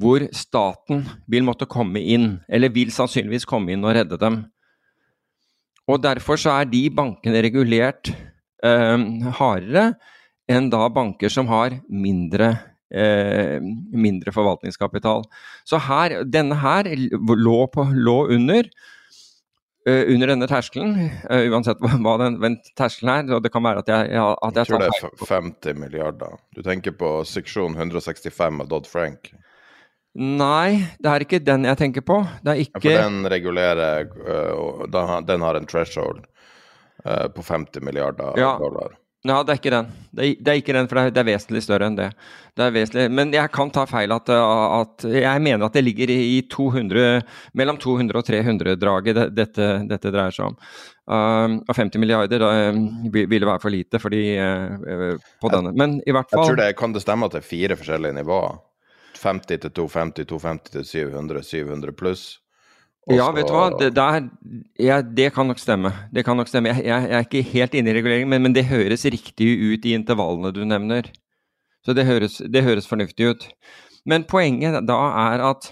Hvor 0.00 0.24
staten 0.32 1.04
vil 1.28 1.44
måtte 1.44 1.68
komme 1.68 2.00
inn, 2.00 2.38
eller 2.48 2.72
vil 2.72 2.88
sannsynligvis 2.94 3.44
komme 3.44 3.76
inn 3.76 3.84
og 3.84 3.92
redde 3.98 4.16
dem. 4.16 4.40
Og 5.90 6.02
Derfor 6.04 6.38
så 6.38 6.60
er 6.60 6.70
de 6.70 6.84
bankene 6.94 7.42
regulert 7.42 8.12
eh, 8.64 9.06
hardere 9.40 9.92
enn 10.50 10.70
da 10.70 10.86
banker 10.90 11.30
som 11.30 11.48
har 11.50 11.76
mindre, 11.90 12.52
eh, 12.90 13.58
mindre 13.92 14.34
forvaltningskapital. 14.34 15.26
Så 15.66 15.78
her, 15.86 16.22
denne 16.26 16.58
her 16.58 16.90
lå, 16.90 17.58
på, 17.74 17.86
lå 17.94 18.18
under 18.34 18.66
uh, 19.88 20.04
under 20.12 20.32
denne 20.32 20.48
terskelen, 20.50 20.96
uh, 21.30 21.44
uansett 21.50 21.80
hva 21.80 22.16
den, 22.20 22.40
den 22.42 22.58
terskelen 22.78 23.12
er. 23.14 23.36
og 23.36 23.44
det 23.44 23.52
kan 23.54 23.64
være 23.64 23.84
at 23.84 23.92
jeg, 23.92 24.10
ja, 24.16 24.26
at 24.34 24.58
jeg, 24.58 24.66
jeg 24.66 24.72
tror 24.72 24.82
det 24.82 24.90
er 24.90 25.30
50 25.30 25.80
milliarder. 25.80 26.34
Du 26.56 26.62
tenker 26.66 26.96
på 26.96 27.12
seksjon 27.28 27.78
165 27.78 28.64
av 28.64 28.70
Dodd-Frank? 28.72 29.32
Nei, 30.20 30.82
det 31.00 31.08
er 31.08 31.24
ikke 31.24 31.40
den 31.40 31.64
jeg 31.64 31.80
tenker 31.80 32.04
på. 32.04 32.20
Det 32.44 32.52
er 32.52 32.64
ikke 32.66 32.82
For 32.82 33.04
den 33.06 33.28
regulerer 33.32 34.10
uh, 34.20 35.20
Den 35.24 35.44
har 35.46 35.56
en 35.56 35.68
threshold 35.68 36.26
uh, 37.06 37.28
på 37.32 37.44
50 37.46 37.80
milliarder 37.86 38.36
ja. 38.36 38.56
dollar. 38.60 38.98
Ja, 39.24 39.42
det 39.44 39.52
er 39.52 39.58
ikke 39.58 39.72
den. 39.72 39.88
Det 40.16 40.22
er, 40.24 40.36
det 40.40 40.52
er 40.52 40.58
ikke 40.62 40.74
den, 40.76 40.86
for 40.88 40.96
det 40.96 41.02
er, 41.02 41.12
det 41.12 41.20
er, 41.20 41.26
vesentlig 41.28 41.60
større 41.64 41.88
enn 41.90 41.96
det. 41.98 42.06
det 42.56 42.64
er 42.64 42.72
vesentlig, 42.72 43.10
men 43.12 43.34
jeg 43.36 43.52
kan 43.52 43.72
ta 43.72 43.82
feil 43.88 44.14
at, 44.16 44.30
at 44.32 45.04
Jeg 45.12 45.42
mener 45.44 45.66
at 45.66 45.76
det 45.76 45.82
ligger 45.84 46.12
i 46.14 46.38
200, 46.48 47.20
mellom 47.60 47.76
200 47.80 48.16
og 48.16 48.30
300-draget 48.30 49.20
dette, 49.36 49.68
dette, 49.90 50.12
dreier 50.14 50.32
seg 50.32 50.48
om. 50.48 50.56
Um, 51.04 51.58
og 51.66 51.76
50 51.76 52.00
milliarder 52.00 52.40
da, 52.40 52.50
ville 53.12 53.44
være 53.44 53.60
for 53.60 53.74
lite 53.74 54.00
fordi, 54.00 54.24
uh, 54.40 55.20
på 55.44 55.52
denne. 55.52 55.76
Men 55.76 56.00
i 56.00 56.16
hvert 56.16 56.32
fall 56.32 56.46
Jeg 56.46 56.54
tror 56.54 56.60
det 56.64 56.72
kan 56.80 56.96
det 56.96 57.04
stemme 57.04 57.28
at 57.28 57.36
det 57.36 57.42
er 57.42 57.50
fire 57.50 57.76
forskjellige 57.76 58.16
nivåer? 58.22 58.56
50 59.20 59.64
til 59.64 59.72
250, 59.76 60.26
250 60.30 60.72
til 60.76 60.86
700, 60.88 61.42
700 61.44 61.96
pluss. 61.96 62.24
Ja, 63.10 63.30
vet 63.34 63.48
du 63.48 63.54
hva, 63.54 63.70
det, 63.80 63.88
der, 63.96 64.26
ja, 64.78 65.00
det, 65.02 65.30
kan 65.34 65.48
nok 65.48 65.58
stemme. 65.58 65.90
Det 66.12 66.22
kan 66.26 66.36
nok 66.38 66.50
stemme. 66.50 66.70
Jeg, 66.70 66.84
jeg, 66.84 67.08
jeg 67.08 67.16
er 67.16 67.26
ikke 67.26 67.52
helt 67.54 67.76
inne 67.78 67.90
i 67.90 67.96
reguleringen, 67.96 68.30
men, 68.30 68.44
men, 68.44 68.54
det 68.54 68.68
høres 68.68 69.06
riktig 69.08 69.48
ut 69.56 69.86
i 69.88 69.94
intervallene 69.96 70.52
du 70.54 70.62
nevner. 70.68 71.08
Så 71.86 71.96
det 71.96 72.04
høres, 72.06 72.38
det 72.44 72.62
høres 72.66 72.88
fornuftig 72.90 73.32
ut. 73.32 73.46
Men 74.08 74.26
poenget 74.28 74.84
da 74.88 74.98
er 75.32 75.44
at 75.48 75.70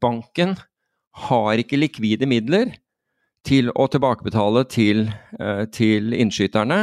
banken 0.00 0.56
har 1.28 1.60
ikke 1.60 1.78
likvide 1.80 2.28
midler 2.28 2.72
til 3.46 3.70
å 3.76 3.86
tilbakebetale 3.92 4.64
til, 4.72 5.06
uh, 5.40 5.64
til 5.72 6.14
innskyterne. 6.16 6.80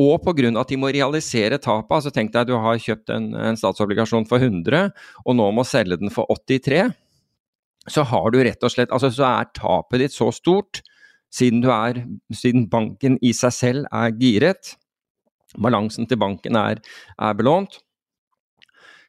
Og 0.00 0.18
pga. 0.24 0.50
at 0.58 0.68
de 0.68 0.76
må 0.76 0.90
realisere 0.90 1.58
tapet. 1.58 1.94
altså 1.94 2.10
Tenk 2.10 2.32
deg 2.32 2.48
du 2.48 2.56
har 2.58 2.78
kjøpt 2.78 3.10
en, 3.14 3.34
en, 3.34 3.56
statsobligasjon 3.56 4.26
for 4.26 4.42
100, 4.42 4.90
og 5.24 5.36
nå 5.36 5.50
må 5.54 5.64
selge 5.64 6.00
den 6.00 6.10
for 6.10 6.26
83. 6.26 6.90
Så 7.86 8.02
har 8.02 8.30
du 8.32 8.40
rett 8.40 8.62
og 8.64 8.72
slett 8.72 8.90
Altså 8.90 9.10
så 9.12 9.26
er 9.28 9.50
tapet 9.54 10.00
ditt 10.00 10.14
så 10.14 10.30
stort, 10.32 10.82
siden, 11.34 11.64
er, 11.66 12.04
siden 12.32 12.68
banken 12.70 13.18
i 13.22 13.32
seg 13.34 13.52
selv 13.52 13.86
er 13.92 14.14
giret. 14.18 14.74
Balansen 15.58 16.08
til 16.10 16.18
banken 16.18 16.56
er, 16.58 16.80
er 17.18 17.34
belånt. 17.38 17.78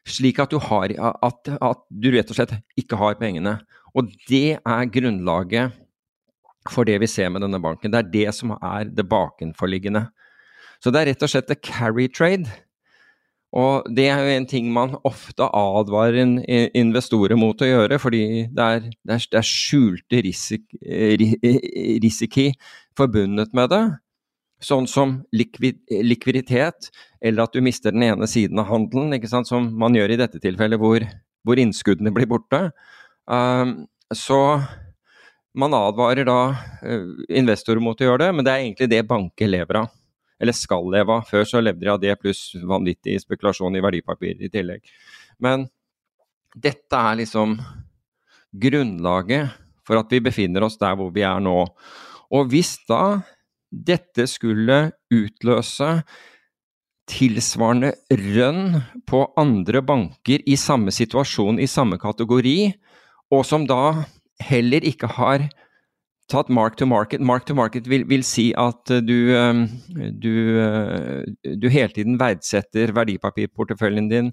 Slik 0.06 0.38
at 0.38 0.52
du, 0.54 0.60
har, 0.62 0.92
at, 0.94 1.50
at 1.50 1.82
du 1.90 2.12
rett 2.14 2.30
og 2.30 2.38
slett 2.38 2.54
ikke 2.78 2.98
har 3.00 3.18
pengene. 3.18 3.56
Og 3.96 4.12
det 4.28 4.58
er 4.60 4.90
grunnlaget 4.92 5.74
for 6.70 6.86
det 6.86 6.98
vi 7.02 7.08
ser 7.10 7.30
med 7.32 7.42
denne 7.42 7.60
banken. 7.62 7.90
Det 7.90 8.02
er 8.02 8.12
det 8.12 8.34
som 8.36 8.54
er 8.56 8.90
det 8.90 9.06
bakenforliggende. 9.10 10.06
Så 10.86 10.92
det 10.94 11.00
er 11.00 11.08
rett 11.10 11.24
og 11.26 11.30
slett 11.32 11.48
a 11.50 11.56
carry 11.58 12.04
trade. 12.06 12.46
Og 13.58 13.88
det 13.90 14.04
er 14.06 14.20
jo 14.22 14.34
en 14.36 14.44
ting 14.46 14.68
man 14.70 14.92
ofte 15.08 15.48
advarer 15.50 16.20
investorer 16.78 17.34
mot 17.40 17.58
å 17.58 17.66
gjøre, 17.66 17.98
fordi 17.98 18.20
det 18.54 18.66
er, 18.66 18.84
det 19.02 19.16
er, 19.16 19.24
det 19.32 19.40
er 19.40 19.48
skjulte 19.48 20.22
risik, 20.22 20.62
risiki 22.04 22.46
forbundet 22.98 23.50
med 23.56 23.72
det. 23.74 23.82
Sånn 24.62 24.86
som 24.86 25.18
likvid, 25.34 25.82
likviditet, 26.06 26.92
eller 27.18 27.48
at 27.48 27.58
du 27.58 27.66
mister 27.66 27.90
den 27.90 28.06
ene 28.06 28.30
siden 28.30 28.62
av 28.62 28.70
handelen, 28.70 29.18
som 29.26 29.72
man 29.82 29.98
gjør 29.98 30.14
i 30.14 30.22
dette 30.22 30.38
tilfellet, 30.38 30.78
hvor, 30.78 31.02
hvor 31.42 31.66
innskuddene 31.66 32.14
blir 32.14 32.30
borte. 32.30 32.68
Um, 33.26 33.88
så 34.14 34.60
man 35.58 35.74
advarer 35.74 36.30
da 36.30 36.40
uh, 36.54 37.12
investorer 37.26 37.82
mot 37.82 37.98
å 37.98 38.12
gjøre 38.12 38.28
det, 38.28 38.34
men 38.38 38.46
det 38.46 38.54
er 38.54 38.68
egentlig 38.68 38.92
det 38.94 39.06
banker 39.10 39.50
lever 39.50 39.82
av 39.82 39.94
eller 40.40 40.56
skal 40.56 40.88
leve 40.92 41.14
av. 41.18 41.26
Før 41.28 41.46
så 41.48 41.62
levde 41.62 41.86
de 41.86 41.92
av 41.92 42.00
det 42.02 42.16
pluss 42.20 42.50
vanvittig 42.60 43.18
spekulasjon 43.22 43.76
i 43.76 43.84
verdipapirer 43.84 44.46
i 44.46 44.52
tillegg. 44.52 44.84
Men 45.42 45.66
dette 46.56 46.98
er 46.98 47.20
liksom 47.20 47.56
grunnlaget 48.56 49.56
for 49.86 50.00
at 50.00 50.12
vi 50.12 50.22
befinner 50.24 50.64
oss 50.66 50.78
der 50.80 50.96
hvor 50.98 51.12
vi 51.14 51.24
er 51.26 51.42
nå. 51.42 51.58
Og 52.34 52.48
hvis 52.50 52.76
da 52.88 53.20
dette 53.70 54.26
skulle 54.30 54.90
utløse 55.12 55.90
tilsvarende 57.06 57.92
rønn 58.10 58.80
på 59.06 59.20
andre 59.38 59.82
banker 59.86 60.42
i 60.42 60.56
samme 60.58 60.90
situasjon, 60.94 61.60
i 61.62 61.68
samme 61.70 62.00
kategori, 62.02 62.72
og 63.30 63.44
som 63.46 63.66
da 63.68 64.06
heller 64.42 64.84
ikke 64.86 65.10
har 65.14 65.46
tatt 66.30 66.48
mark 66.48 66.76
to 66.76 66.86
market. 66.86 67.20
Mark 67.20 67.46
to 67.46 67.54
market 67.54 67.86
vil, 67.90 68.06
vil 68.08 68.24
si 68.26 68.50
at 68.58 68.90
eh, 68.90 69.02
du, 69.04 69.16
eh, 69.34 69.62
du, 70.10 70.32
eh, 70.62 71.54
du, 71.54 71.68
hele 71.70 71.92
tiden 71.94 72.18
verdsetter 72.20 72.94
verdipapirporteføljen 72.96 74.10
din 74.10 74.32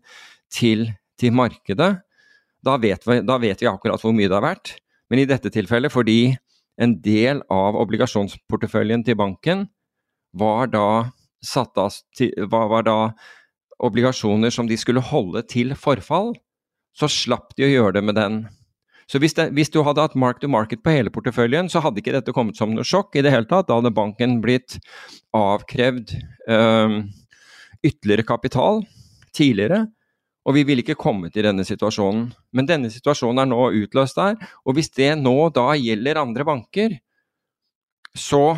til, 0.53 0.89
til 1.19 1.35
markedet. 1.35 1.91
Da 2.63 2.77
vet, 2.79 3.05
vi, 3.07 3.19
da 3.25 3.37
vet, 3.41 3.61
vi, 3.61 3.69
akkurat 3.69 4.01
hvor 4.01 4.15
mye 4.15 4.29
det 4.29 4.39
har 4.39 4.45
vært. 4.45 4.75
Men 5.11 5.21
i 5.21 5.27
dette 5.29 5.51
tilfellet, 5.53 5.93
fordi 5.93 6.33
en 6.81 6.97
del 7.05 7.43
av 7.53 7.77
obligasjonsporteføljen 7.77 9.03
til 9.05 9.19
banken 9.19 9.67
var 10.33 10.71
da 10.73 10.87
av 11.53 11.97
var 12.49 12.85
da 12.87 12.97
obligasjoner 13.83 14.53
som 14.53 14.69
de 14.69 14.77
skulle 14.79 15.03
holde 15.03 15.43
til 15.51 15.73
forfall, 15.75 16.31
så 16.95 17.09
slapp 17.11 17.51
de 17.57 17.65
å 17.67 17.71
gjøre 17.71 17.97
det 17.97 18.03
med 18.07 18.15
den 18.15 18.37
så 19.11 19.19
hvis, 19.19 19.35
det, 19.37 19.49
hvis, 19.57 19.71
du 19.73 19.81
hadde 19.85 20.03
hatt 20.03 20.15
mark 20.19 20.39
to 20.41 20.49
market 20.51 20.83
på 20.83 20.93
hele 20.95 21.11
porteføljen, 21.13 21.69
så 21.71 21.81
hadde 21.83 22.01
ikke 22.01 22.15
dette 22.15 22.35
kommet 22.35 22.59
som 22.59 22.73
noe 22.73 22.87
sjokk 22.87 23.17
i 23.17 23.23
det 23.25 23.33
hele 23.33 23.49
tatt. 23.49 23.67
Da 23.69 23.79
hadde 23.79 23.93
banken 23.95 24.39
blitt 24.43 24.77
avkrevd 25.35 26.15
øh, 26.49 27.01
ytterligere 27.83 28.27
kapital 28.27 28.83
tidligere. 29.35 29.85
Og 30.43 30.57
vi 30.57 30.65
ville 30.67 30.83
ikke 30.83 30.99
kommet 30.99 31.37
i 31.39 31.43
denne 31.45 31.63
situasjonen. 31.67 32.27
Men 32.55 32.67
denne 32.67 32.91
situasjonen 32.91 33.43
er 33.43 33.49
nå 33.51 33.69
utløst 33.83 34.19
der. 34.19 34.35
Og 34.67 34.77
hvis 34.77 34.91
det 34.95 35.13
nå 35.19 35.37
da 35.55 35.69
gjelder 35.79 36.19
andre 36.19 36.47
banker, 36.47 36.97
så, 38.15 38.57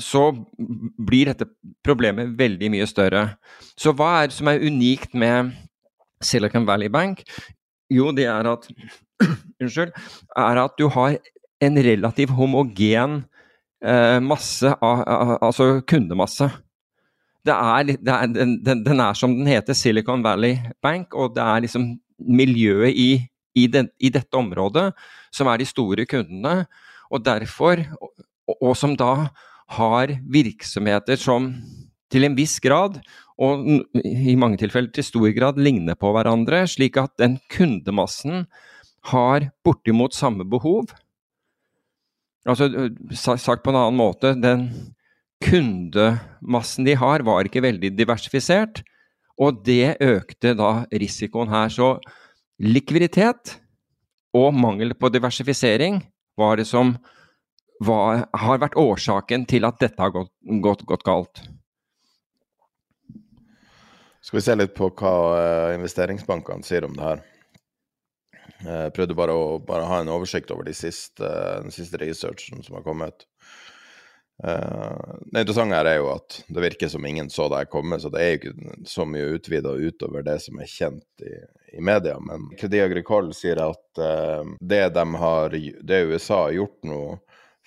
så 0.00 0.30
blir 0.96 1.30
dette 1.30 1.48
problemet 1.84 2.32
veldig 2.38 2.72
mye 2.72 2.88
større. 2.88 3.26
Så 3.76 3.92
hva 3.96 4.14
er 4.20 4.30
det 4.30 4.38
som 4.38 4.48
er 4.50 4.64
unikt 4.64 5.14
med 5.14 5.52
Silicon 6.24 6.66
Valley 6.68 6.88
Bank? 6.92 7.22
Jo, 7.92 8.10
det 8.16 8.26
er 8.30 8.48
at 8.48 8.66
Unnskyld. 9.60 9.92
Er 10.36 10.62
at 10.64 10.76
du 10.78 10.88
har 10.92 11.18
en 11.60 11.78
relativt 11.84 12.34
homogen 12.36 13.22
eh, 13.84 14.18
masse 14.24 14.72
av, 14.80 15.36
Altså 15.40 15.80
kundemasse. 15.88 16.50
Det 17.44 17.54
er, 17.56 17.94
det 17.96 18.12
er, 18.12 18.32
den, 18.36 18.84
den, 18.84 19.00
er 19.00 19.16
som 19.16 19.32
den 19.32 19.48
heter, 19.48 19.76
Silicon 19.76 20.24
Valley 20.24 20.58
Bank, 20.82 21.14
og 21.16 21.34
det 21.36 21.44
er 21.44 21.62
liksom 21.64 21.86
miljøet 22.20 22.92
i, 22.92 23.10
i, 23.56 23.66
den, 23.66 23.88
i 23.96 24.10
dette 24.12 24.36
området 24.36 24.90
som 25.32 25.48
er 25.48 25.60
de 25.60 25.68
store 25.68 26.04
kundene. 26.08 26.66
Og 27.10 27.24
derfor, 27.24 27.80
og, 27.96 28.12
og 28.60 28.76
som 28.76 28.92
da 28.98 29.30
har 29.78 30.12
virksomheter 30.28 31.16
som 31.20 31.54
til 32.10 32.26
en 32.26 32.36
viss 32.36 32.58
grad, 32.60 32.98
og 33.40 33.64
i 34.04 34.34
mange 34.36 34.58
tilfeller 34.60 34.90
til 34.92 35.06
stor 35.06 35.30
grad, 35.32 35.60
ligner 35.62 35.96
på 35.96 36.10
hverandre, 36.12 36.66
slik 36.68 36.98
at 37.00 37.14
den 37.22 37.38
kundemassen 37.52 38.44
har 39.08 39.48
bortimot 39.64 40.14
samme 40.14 40.44
behov. 40.44 40.92
Altså 42.48 42.68
sagt 43.14 43.64
på 43.64 43.72
en 43.72 43.78
annen 43.80 43.98
måte, 44.00 44.34
den 44.36 44.68
kundemassen 45.44 46.84
de 46.84 46.96
har, 47.00 47.24
var 47.24 47.48
ikke 47.48 47.64
veldig 47.64 47.92
diversifisert, 47.96 48.82
og 49.40 49.62
det 49.64 49.96
økte 50.04 50.52
da 50.56 50.84
risikoen 50.92 51.48
her. 51.52 51.72
Så 51.72 51.94
likviditet 52.60 53.56
og 54.36 54.52
mangel 54.54 54.92
på 54.94 55.08
diversifisering 55.12 56.02
var 56.38 56.60
det 56.60 56.68
som 56.68 56.94
var, 57.80 58.26
har 58.36 58.60
vært 58.60 58.76
årsaken 58.78 59.46
til 59.48 59.64
at 59.68 59.80
dette 59.80 60.00
har 60.00 60.12
gått, 60.12 60.32
gått, 60.64 60.84
gått 60.88 61.06
galt. 61.06 61.42
Skal 64.20 64.36
vi 64.36 64.44
se 64.44 64.56
litt 64.58 64.74
på 64.76 64.90
hva 65.00 65.14
eh, 65.38 65.74
investeringsbankene 65.78 66.66
sier 66.66 66.84
om 66.84 66.92
det 66.96 67.06
her. 67.06 67.22
Jeg 68.60 68.92
prøvde 68.96 69.16
bare 69.16 69.34
å 69.34 69.58
bare 69.64 69.88
ha 69.88 70.00
en 70.02 70.12
oversikt 70.12 70.50
over 70.52 70.66
de 70.68 70.74
siste, 70.76 71.26
den 71.64 71.72
siste 71.74 72.00
researchen 72.00 72.64
som 72.66 72.76
har 72.78 72.84
kommet. 72.86 73.24
Uh, 74.40 75.20
det 75.28 75.42
interessante 75.42 75.76
her 75.76 75.88
er 75.88 75.98
jo 75.98 76.10
at 76.14 76.38
det 76.48 76.62
virker 76.64 76.88
som 76.88 77.04
ingen 77.04 77.28
så 77.32 77.48
det 77.52 77.58
her 77.60 77.70
komme, 77.72 77.98
så 78.00 78.08
det 78.12 78.22
er 78.22 78.30
jo 78.30 78.38
ikke 78.38 78.84
så 78.88 79.04
mye 79.08 79.34
utvida 79.36 79.74
utover 79.76 80.24
det 80.24 80.38
som 80.44 80.60
er 80.60 80.70
kjent 80.70 81.24
i, 81.24 81.34
i 81.76 81.84
media. 81.84 82.16
Men 82.24 82.48
Credit 82.60 82.86
Agricole 82.86 83.36
sier 83.36 83.60
at 83.64 84.00
det 84.60 84.84
de 84.96 85.06
har, 85.24 85.56
det 85.92 86.04
USA 86.08 86.46
har 86.46 86.56
gjort 86.56 86.88
nå, 86.88 87.02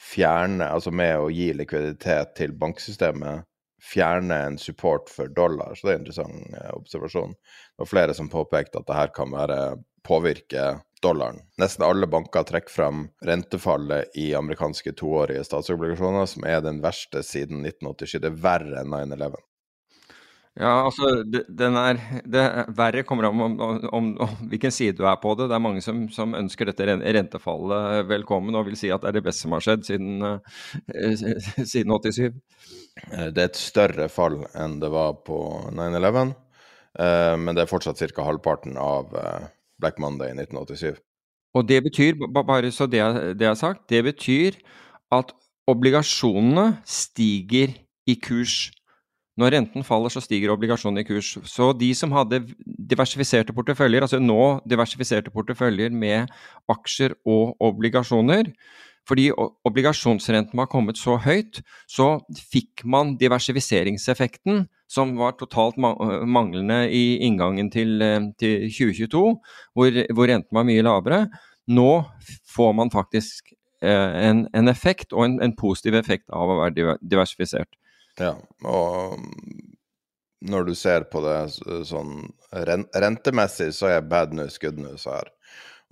fjerne, 0.03 0.65
altså 0.65 0.91
med 0.91 1.15
å 1.21 1.31
gi 1.31 1.51
likviditet 1.55 2.33
til 2.39 2.55
banksystemet, 2.57 3.45
fjerne 3.83 4.35
en 4.47 4.57
support 4.57 5.09
for 5.11 5.31
dollar. 5.35 5.75
Så 5.75 5.87
det 5.87 5.93
er 5.93 5.97
en 5.97 6.05
interessant 6.05 6.57
observasjon. 6.73 7.35
Det 7.35 7.83
var 7.83 7.91
flere 7.91 8.15
som 8.17 8.31
påpekte 8.31 8.79
at 8.79 8.87
det 8.89 8.97
her 8.97 9.11
kan 9.15 9.33
være 9.33 9.59
påvirke 10.03 10.81
dollaren. 11.03 11.41
Nesten 11.59 11.85
alle 11.85 12.07
banker 12.07 12.45
trekker 12.47 12.71
frem 12.71 13.07
rentefallet 13.25 14.15
i 14.19 14.31
amerikanske 14.35 14.95
toårige 14.99 15.43
statsobligasjoner, 15.47 16.29
som 16.29 16.45
er 16.47 16.61
den 16.63 16.79
verste 16.83 17.23
siden 17.27 17.65
1987. 17.65 18.19
Det 18.23 18.31
er 18.31 18.39
verre 18.45 18.83
enn 18.83 18.95
9-11. 18.95 19.41
Ja, 20.53 20.83
altså, 20.85 21.07
den 21.25 21.77
er, 21.81 21.97
det 22.29 22.41
Verre 22.77 23.01
kommer 23.09 23.25
an 23.25 23.39
om, 23.41 23.55
om, 23.57 23.79
om, 23.89 24.09
om, 24.21 24.33
hvilken 24.51 24.73
side 24.73 24.99
du 24.99 25.07
er 25.09 25.17
på 25.17 25.33
det. 25.33 25.47
Det 25.49 25.55
er 25.57 25.63
mange 25.65 25.81
som, 25.81 26.03
som, 26.13 26.35
ønsker 26.37 26.69
dette 26.69 26.85
rentefallet 26.85 28.05
velkommen 28.05 28.53
og 28.59 28.67
vil 28.67 28.77
si 28.77 28.91
at 28.93 29.01
det 29.01 29.09
er 29.09 29.17
det 29.17 29.23
beste 29.25 29.47
som 29.47 29.55
har 29.57 29.65
skjedd 29.65 29.87
siden, 29.87 30.21
eh, 30.21 31.23
siden 31.73 31.95
87. 31.97 32.21
Eh, 32.27 33.31
det 33.33 33.41
er 33.41 33.49
et 33.49 33.57
større 33.57 34.07
fall 34.13 34.43
enn 34.53 34.77
det 34.83 34.93
var 34.93 35.17
på 35.25 35.41
9-11, 35.73 36.35
eh, 37.01 37.33
men 37.41 37.57
det 37.57 37.65
er 37.65 37.73
fortsatt 37.73 38.05
ca. 38.13 38.29
halvparten 38.29 38.77
av 38.77 39.17
Black 39.83 39.99
Monday 40.01 40.31
i 40.31 40.37
1987. 40.39 41.01
Og 41.53 41.67
det 41.69 41.83
betyr, 41.85 42.17
bare 42.33 42.71
så 42.73 42.87
det, 42.89 43.03
det 43.37 43.47
er 43.47 43.57
sagt, 43.59 43.85
det 43.91 44.01
betyr 44.07 44.57
at 45.13 45.33
obligasjonene 45.69 46.79
stiger 46.87 47.75
i 48.09 48.15
kurs. 48.19 48.71
Når 49.37 49.55
renten 49.55 49.85
faller, 49.85 50.11
så 50.13 50.21
stiger 50.21 50.53
obligasjonene 50.53 51.01
i 51.01 51.07
kurs. 51.07 51.31
Så 51.49 51.71
de 51.77 51.89
som 51.97 52.11
hadde 52.13 52.43
diversifiserte 52.89 53.53
porteføljer, 53.55 54.05
altså 54.05 54.19
nå 54.21 54.59
diversifiserte 54.69 55.33
porteføljer 55.33 55.93
med 55.93 56.33
aksjer 56.69 57.15
og 57.25 57.55
obligasjoner, 57.61 58.51
fordi 59.09 59.29
obligasjonsrenten 59.67 60.57
var 60.57 60.69
kommet 60.71 60.99
så 60.99 61.17
høyt, 61.19 61.59
så 61.91 62.21
fikk 62.53 62.85
man 62.87 63.17
diversifiseringseffekten 63.19 64.63
som 64.93 65.15
var 65.17 65.35
totalt 65.39 65.79
manglende 65.79 66.85
i 66.93 67.17
inngangen 67.25 67.71
til, 67.73 67.97
til 68.39 68.69
2022, 68.69 69.23
hvor, 69.73 69.99
hvor, 70.13 70.29
renten 70.29 70.55
var 70.55 70.67
mye 70.69 70.85
lavere. 70.85 71.25
Nå 71.73 71.89
får 72.53 72.73
man 72.77 72.91
faktisk 72.93 73.53
en, 73.83 74.45
en, 74.53 74.71
effekt, 74.71 75.11
og 75.11 75.25
en, 75.25 75.39
en, 75.43 75.55
positiv 75.59 75.97
effekt 75.99 76.29
av 76.31 76.51
å 76.51 76.59
være 76.61 76.97
diversifisert. 77.01 77.75
Ja, 78.21 78.35
og 78.63 79.17
når 80.43 80.67
du 80.67 80.73
ser 80.77 81.07
på 81.11 81.23
det 81.23 81.37
sånn 81.89 82.29
rentemessig, 82.53 83.71
så 83.75 83.89
er 83.95 84.07
bad 84.07 84.35
news 84.35 84.59
good 84.61 84.79
news 84.79 85.07
her. 85.09 85.31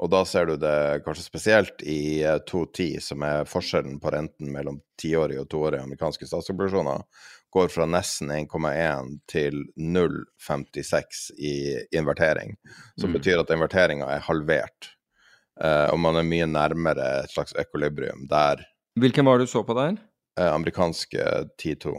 Og 0.02 0.10
da 0.10 0.24
ser 0.26 0.50
du 0.50 0.56
det 0.58 1.04
kanskje 1.06 1.24
spesielt 1.24 1.84
i 1.86 2.24
2.10, 2.50 2.96
eh, 2.96 3.02
som 3.06 3.22
er 3.26 3.46
forskjellen 3.50 4.00
på 4.02 4.14
renten 4.14 4.50
mellom 4.54 4.80
tiårige 5.02 5.44
og 5.44 5.50
toårige 5.52 5.84
amerikanske 5.86 6.26
statsobligasjoner, 6.26 7.04
går 7.54 7.68
fra 7.70 7.86
nesten 7.86 8.32
1,1 8.34 9.12
til 9.30 9.60
0,56 9.78 11.22
i 11.38 11.54
invertering. 11.98 12.56
Som 12.96 13.12
mm. 13.12 13.20
betyr 13.20 13.44
at 13.44 13.54
inverteringa 13.54 14.10
er 14.16 14.26
halvert. 14.26 14.90
Uh, 15.62 15.92
og 15.92 16.00
man 16.02 16.18
er 16.18 16.26
mye 16.26 16.48
nærmere 16.50 17.08
et 17.22 17.34
slags 17.34 17.52
ekolibrium 17.60 18.24
der 18.32 18.64
Hvilken 18.98 19.28
var 19.28 19.38
det 19.38 19.46
du 19.46 19.52
så 19.52 19.62
på 19.68 19.76
der? 19.78 20.00
Uh, 20.40 20.48
amerikanske 20.48 21.22
10-2. 21.62 21.92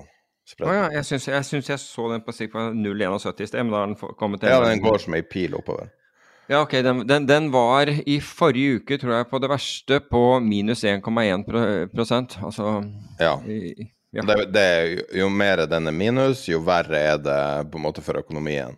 Oh, 0.64 0.72
ja, 0.74 0.88
jeg 0.90 1.04
syns 1.06 1.28
jeg, 1.28 1.68
jeg, 1.68 1.78
så 1.78 2.08
den 2.10 2.24
på 2.24 2.32
0,71 2.34 3.42
i 3.44 3.46
sted, 3.46 3.62
men 3.62 3.70
da 3.72 3.84
har 3.84 3.92
den 3.92 4.16
kommet 4.18 4.40
til 4.40 4.50
Ja, 4.50 4.58
den 4.64 4.82
går 4.82 4.98
som 5.04 5.14
ei 5.14 5.22
pil 5.22 5.54
oppover. 5.54 5.92
Ja, 6.52 6.60
ok. 6.60 6.72
Den, 6.84 7.06
den, 7.06 7.26
den, 7.26 7.50
var 7.50 7.88
i 7.88 8.18
forrige 8.20 8.82
uke, 8.82 8.98
tror 9.00 9.14
jeg, 9.14 9.28
på 9.30 9.38
det 9.40 9.48
verste 9.48 10.00
på 10.04 10.20
minus 10.44 10.82
1,1 10.84 12.34
Altså 12.44 12.66
Ja. 13.18 13.38
I, 13.48 13.88
ja. 14.12 14.22
Det, 14.28 14.36
det, 14.52 14.66
jo 15.16 15.30
mer 15.32 15.62
den 15.66 15.88
er 15.88 15.96
minus, 15.96 16.44
jo 16.50 16.60
verre 16.60 17.00
er 17.14 17.22
det 17.24 17.70
på 17.72 17.80
en 17.80 17.86
måte 17.86 18.04
for 18.04 18.20
økonomien. 18.20 18.76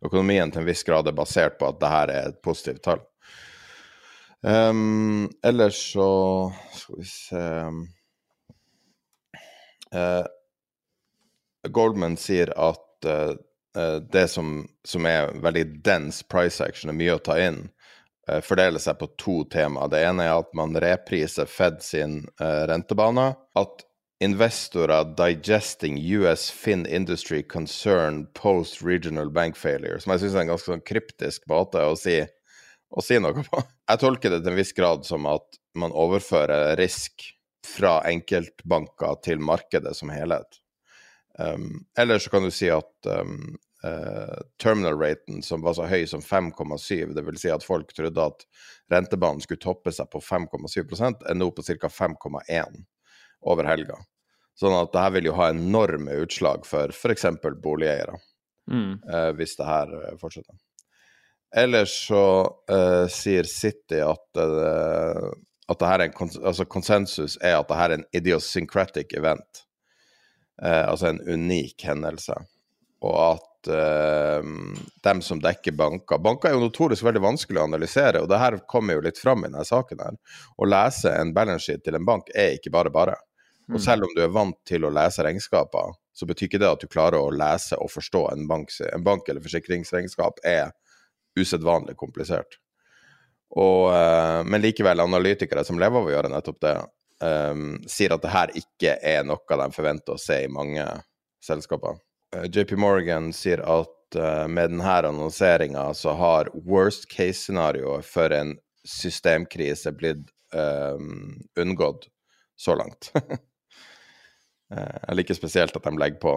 Økonomien 0.00 0.48
til 0.48 0.62
en 0.62 0.70
viss 0.70 0.80
grad 0.88 1.12
er 1.12 1.18
basert 1.18 1.58
på 1.60 1.68
at 1.68 1.82
det 1.82 1.92
her 1.92 2.14
er 2.14 2.30
et 2.30 2.40
positivt 2.40 2.80
tall. 2.88 3.04
Um, 4.40 5.28
ellers 5.44 5.76
så 5.92 6.08
Skal 6.72 6.96
vi 6.96 7.04
se 7.04 7.42
uh, 9.92 10.24
Goldman 11.68 12.16
sier 12.16 12.54
at 12.56 13.04
uh, 13.04 13.36
det 14.12 14.28
som, 14.28 14.64
som, 14.84 15.06
er 15.06 15.30
veldig 15.42 15.82
dense 15.86 16.24
price 16.26 16.64
action, 16.64 16.90
er 16.90 16.98
mye 16.98 17.14
å 17.14 17.22
ta 17.22 17.36
inn, 17.38 17.60
uh, 18.30 18.40
fordeler 18.42 18.82
seg 18.82 18.98
på 18.98 19.10
to 19.20 19.36
tema. 19.52 19.86
Det 19.90 20.02
ene 20.06 20.26
er 20.26 20.40
at 20.40 20.50
man 20.58 20.74
repriser 20.74 21.46
Fed 21.50 21.78
sin 21.84 22.24
uh, 22.42 22.66
rentebane. 22.70 23.30
At 23.58 23.86
investorer 24.20 25.14
digesting 25.16 25.98
US 26.20 26.50
Fin 26.50 26.86
Industry 26.86 27.42
Concern 27.42 28.26
post 28.34 28.82
regional 28.82 29.30
bank 29.30 29.56
failure, 29.56 30.00
som 30.00 30.12
jeg 30.12 30.24
syns 30.24 30.36
er 30.36 30.44
en 30.44 30.52
ganske 30.52 30.72
sånn 30.74 30.84
kryptisk 30.84 31.46
måte 31.48 31.80
å 31.80 31.96
si, 31.96 32.18
å 32.90 33.04
si 33.04 33.20
noe 33.22 33.46
på. 33.46 33.62
Jeg 33.90 34.02
tolker 34.02 34.34
det 34.34 34.42
til 34.44 34.52
en 34.52 34.60
viss 34.60 34.76
grad 34.76 35.06
som 35.08 35.28
at 35.30 35.60
man 35.78 35.94
overfører 35.96 36.74
risk 36.80 37.30
fra 37.66 38.00
enkeltbanker 38.08 39.20
til 39.24 39.40
markedet 39.40 39.94
som 39.96 40.12
helhet. 40.12 40.60
Um, 41.40 41.84
eller 41.98 42.18
så 42.18 42.30
kan 42.30 42.42
du 42.42 42.50
si 42.50 42.68
at 42.70 43.06
um, 43.06 43.56
uh, 43.84 44.38
terminal-raten 44.62 45.42
som 45.42 45.62
var 45.62 45.74
så 45.74 45.86
høy 45.88 46.06
som 46.06 46.20
5,7, 46.20 47.14
dvs. 47.16 47.40
Si 47.40 47.52
at 47.52 47.64
folk 47.64 47.94
trodde 47.96 48.26
at 48.32 48.44
rentebanen 48.92 49.40
skulle 49.40 49.62
toppe 49.62 49.92
seg 49.94 50.10
på 50.12 50.20
5,7 50.20 50.82
er 51.30 51.38
nå 51.38 51.50
på 51.54 51.64
ca. 51.64 51.88
5,1 51.88 52.80
over 53.40 53.68
helga. 53.68 53.96
Sånn 54.58 54.76
at 54.76 54.92
det 54.92 55.04
her 55.04 55.14
vil 55.16 55.30
jo 55.30 55.36
ha 55.38 55.48
enorme 55.52 56.18
utslag 56.20 56.66
for 56.68 56.92
f.eks. 56.92 57.24
boligeiere, 57.62 58.18
mm. 58.70 58.92
uh, 59.08 59.30
hvis 59.38 59.56
det 59.56 59.70
her 59.70 59.94
uh, 59.94 60.10
fortsetter. 60.20 60.58
Ellers 61.50 61.90
så 62.06 62.22
sier 63.10 63.42
City 63.50 63.96
at 64.06 64.38
at 64.38 65.80
det 65.80 65.88
her 65.88 65.96
er 65.96 66.04
en 66.04 66.12
kons 66.14 66.36
altså 66.38 66.62
konsensus 66.70 67.34
er 67.42 67.56
at 67.56 67.66
det 67.66 67.78
her 67.80 67.90
er 67.90 67.98
en 67.98 68.04
idiosyncratic 68.14 69.16
event 69.18 69.64
eh, 70.62 70.84
altså 70.88 71.10
en 71.10 71.20
unik 71.26 71.84
hendelse. 71.88 72.36
Og 73.06 73.16
at 73.24 73.70
eh, 73.72 74.50
dem 75.06 75.22
som 75.24 75.40
dekker 75.40 75.72
banker 75.76 76.20
Banker 76.20 76.50
er 76.50 76.56
jo 76.56 76.66
notorisk 76.66 77.06
veldig 77.06 77.22
vanskelig 77.24 77.62
å 77.62 77.66
analysere, 77.70 78.20
og 78.20 78.28
det 78.30 78.40
her 78.42 78.58
kommer 78.68 78.98
jo 78.98 79.06
litt 79.06 79.20
fram 79.20 79.44
i 79.44 79.48
denne 79.48 79.64
saken 79.66 80.04
her. 80.04 80.20
Å 80.56 80.68
lese 80.68 81.14
en 81.16 81.34
balance 81.36 81.68
sheet 81.68 81.84
til 81.86 81.96
en 81.96 82.06
bank 82.08 82.32
er 82.34 82.58
ikke 82.58 82.72
bare 82.74 82.92
bare. 82.92 83.16
Og 83.70 83.78
selv 83.78 84.08
om 84.08 84.14
du 84.16 84.22
er 84.24 84.32
vant 84.34 84.56
til 84.66 84.82
å 84.82 84.90
lese 84.90 85.22
regnskaper, 85.22 85.92
så 86.12 86.26
betyr 86.26 86.48
ikke 86.48 86.58
det 86.58 86.70
at 86.70 86.82
du 86.82 86.90
klarer 86.90 87.22
å 87.22 87.30
lese 87.30 87.78
og 87.78 87.92
forstå 87.92 88.24
en 88.32 88.48
bank, 88.50 88.72
en 88.82 89.04
bank 89.06 89.28
eller 89.30 89.44
forsikringsregnskap 89.44 90.42
er 90.46 90.72
usedvanlig 91.38 91.94
komplisert. 92.00 92.58
Og, 93.50 93.92
eh, 93.94 94.40
men 94.44 94.62
likevel, 94.62 95.00
analytikere 95.00 95.64
som 95.66 95.78
lever 95.78 95.98
av 95.98 96.08
å 96.08 96.12
gjøre 96.12 96.32
nettopp 96.32 96.60
det, 96.62 96.74
um, 97.20 97.78
sier 97.88 98.14
at 98.14 98.22
det 98.24 98.32
her 98.32 98.52
ikke 98.58 98.96
er 99.06 99.24
noe 99.26 99.58
de 99.62 99.68
forventer 99.74 100.16
å 100.16 100.20
se 100.20 100.42
i 100.44 100.52
mange 100.52 100.84
selskaper. 101.44 101.98
Uh, 102.34 102.46
JP 102.48 102.76
Morgan 102.80 103.30
sier 103.36 103.62
at 103.64 104.18
uh, 104.18 104.46
med 104.48 104.72
denne 104.74 104.96
annonseringa 105.10 105.90
så 105.96 106.14
har 106.18 106.52
worst 106.54 107.08
case-scenarioet 107.12 108.06
for 108.06 108.32
en 108.34 108.56
systemkrise 108.88 109.92
blitt 109.92 110.30
um, 110.56 111.36
unngått 111.60 112.08
så 112.60 112.76
langt. 112.78 113.12
Jeg 114.70 115.16
liker 115.18 115.34
spesielt 115.34 115.74
at 115.74 115.82
de 115.82 115.90
legger 115.98 116.20
på 116.22 116.32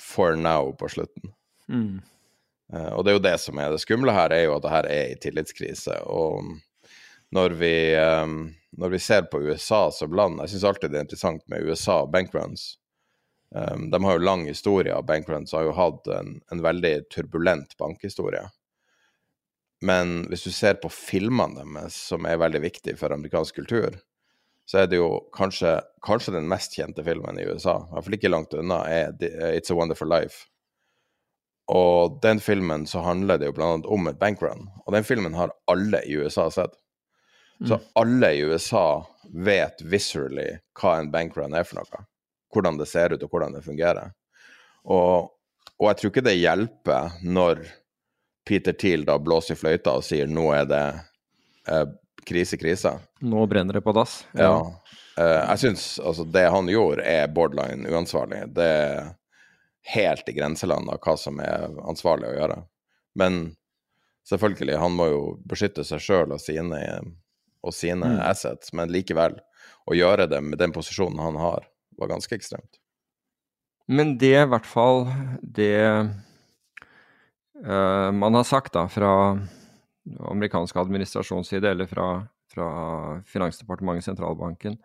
'for 0.00 0.38
now' 0.40 0.72
på 0.72 0.88
slutten. 0.88 1.34
Mm. 1.68 2.00
Og 2.72 3.04
det 3.04 3.10
er 3.12 3.16
jo 3.18 3.22
det 3.26 3.34
som 3.42 3.58
er 3.60 3.74
det 3.74 3.82
skumle 3.82 4.12
her, 4.16 4.32
er 4.32 4.46
jo 4.46 4.54
at 4.56 4.62
det 4.64 4.72
her 4.72 4.86
er 4.88 5.10
i 5.12 5.18
tillitskrise. 5.20 5.98
Og 6.08 6.48
når 7.34 7.56
vi, 7.58 7.74
um, 7.98 8.54
når 8.78 8.94
vi 8.94 8.98
ser 9.02 9.28
på 9.30 9.40
USA 9.42 9.90
som 9.92 10.14
land 10.16 10.40
Jeg 10.42 10.54
syns 10.54 10.64
alltid 10.70 10.92
det 10.92 10.98
er 10.98 11.06
interessant 11.06 11.44
med 11.50 11.66
USA 11.66 12.00
og 12.04 12.12
bankruns. 12.14 12.74
Um, 13.54 13.90
de 13.90 14.00
har 14.02 14.16
jo 14.16 14.24
lang 14.24 14.46
historie 14.48 14.94
og 14.94 15.06
bankruns, 15.06 15.52
har 15.54 15.68
jo 15.68 15.76
hatt 15.76 16.08
en, 16.10 16.40
en, 16.50 16.62
veldig 16.62 16.94
turbulent 17.14 17.76
bankhistorie. 17.78 18.48
Men 19.84 20.24
hvis 20.30 20.42
du 20.46 20.50
ser 20.50 20.80
på 20.82 20.90
filmene 20.90 21.62
deres, 21.62 21.94
som 22.10 22.26
er 22.26 22.40
veldig 22.40 22.64
viktige 22.64 22.98
for 22.98 23.14
amerikansk 23.14 23.60
kultur, 23.62 24.00
så 24.66 24.80
er 24.80 24.88
det 24.90 24.98
jo 24.98 25.20
kanskje, 25.36 25.76
kanskje 26.02 26.34
den 26.34 26.48
mest 26.50 26.74
kjente 26.74 27.04
filmen 27.04 27.38
i 27.38 27.46
USA, 27.46 27.76
i 27.84 27.94
hvert 27.94 28.06
fall 28.06 28.18
ikke 28.18 28.32
langt 28.32 28.56
unna, 28.58 28.80
er 28.88 29.14
It's 29.52 29.70
a 29.70 29.76
Wonderful 29.76 30.08
Life. 30.10 30.48
Og 31.70 32.18
den 32.24 32.40
filmen 32.44 32.88
så 32.88 33.04
handler 33.04 33.38
det 33.38 33.52
jo 33.52 33.56
blant 33.56 33.78
annet 33.78 33.92
om 33.92 34.08
et 34.10 34.18
bankrun, 34.20 34.66
og 34.84 34.96
den 34.96 35.06
filmen 35.06 35.36
har 35.36 35.54
alle 35.70 36.02
i 36.08 36.16
USA 36.18 36.48
sett. 36.52 36.74
Så 37.64 37.78
mm. 37.78 37.86
alle 38.00 38.32
i 38.32 38.42
USA 38.44 39.04
vet 39.32 39.82
viscerally 39.82 40.50
hva 40.80 40.98
en 40.98 41.10
bankrun 41.10 41.54
er 41.56 41.64
for 41.64 41.80
noe. 41.80 42.04
Hvordan 42.54 42.78
det 42.78 42.86
ser 42.90 43.14
ut, 43.14 43.22
og 43.24 43.32
hvordan 43.32 43.56
det 43.56 43.64
fungerer. 43.64 44.12
Og, 44.84 45.32
og 45.80 45.88
jeg 45.88 46.00
tror 46.00 46.12
ikke 46.12 46.26
det 46.28 46.36
hjelper 46.36 47.18
når 47.24 47.64
Peter 48.44 48.76
Thiel 48.76 49.06
da 49.08 49.16
blåser 49.18 49.56
i 49.56 49.58
fløyta 49.58 49.96
og 49.96 50.04
sier 50.04 50.28
nå 50.28 50.50
er 50.52 50.68
det 50.68 50.84
eh, 51.72 51.86
krise, 52.28 52.60
krise. 52.60 52.92
Nå 53.24 53.46
brenner 53.48 53.80
det 53.80 53.84
på 53.84 53.94
dass. 53.96 54.20
Ja. 54.36 54.52
ja. 54.52 55.00
Eh, 55.18 55.40
jeg 55.40 55.62
syns 55.64 55.86
altså 55.98 56.26
det 56.28 56.44
han 56.52 56.68
gjorde 56.68 57.06
er 57.08 57.32
borderline 57.32 57.88
uansvarlig. 57.88 58.44
Det 58.54 58.68
er 58.68 59.12
helt 59.94 60.28
i 60.28 60.36
grenseland 60.36 60.90
av 60.90 61.00
hva 61.04 61.16
som 61.20 61.40
er 61.44 61.68
ansvarlig 61.84 62.30
å 62.30 62.36
gjøre. 62.38 62.62
Men 63.18 63.42
selvfølgelig, 64.28 64.78
han 64.80 64.96
må 64.96 65.08
jo 65.10 65.20
beskytte 65.48 65.84
seg 65.86 66.02
sjøl 66.02 66.34
og 66.34 66.42
sine 66.42 66.80
og 67.64 67.74
sine 67.74 68.16
mm. 68.16 68.20
assets, 68.28 68.72
men 68.76 68.92
likevel, 68.92 69.38
å 69.88 69.96
gjøre 69.96 70.28
det 70.30 70.40
med 70.44 70.60
den 70.60 70.72
posisjonen 70.74 71.20
han 71.20 71.36
har, 71.40 71.66
var 71.98 72.12
ganske 72.12 72.36
ekstremt. 72.36 72.80
Men 73.88 74.14
det 74.20 74.36
i 74.38 74.48
hvert 74.48 74.68
fall 74.68 75.04
det 75.42 75.76
uh, 77.64 78.10
man 78.16 78.38
har 78.38 78.46
sagt 78.48 78.72
da 78.76 78.86
fra 78.88 79.12
amerikansk 80.32 80.76
administrasjonsside, 80.80 81.74
eller 81.74 81.88
fra, 81.88 82.08
fra 82.52 82.68
Finansdepartementet, 83.28 84.04
sentralbanken, 84.08 84.78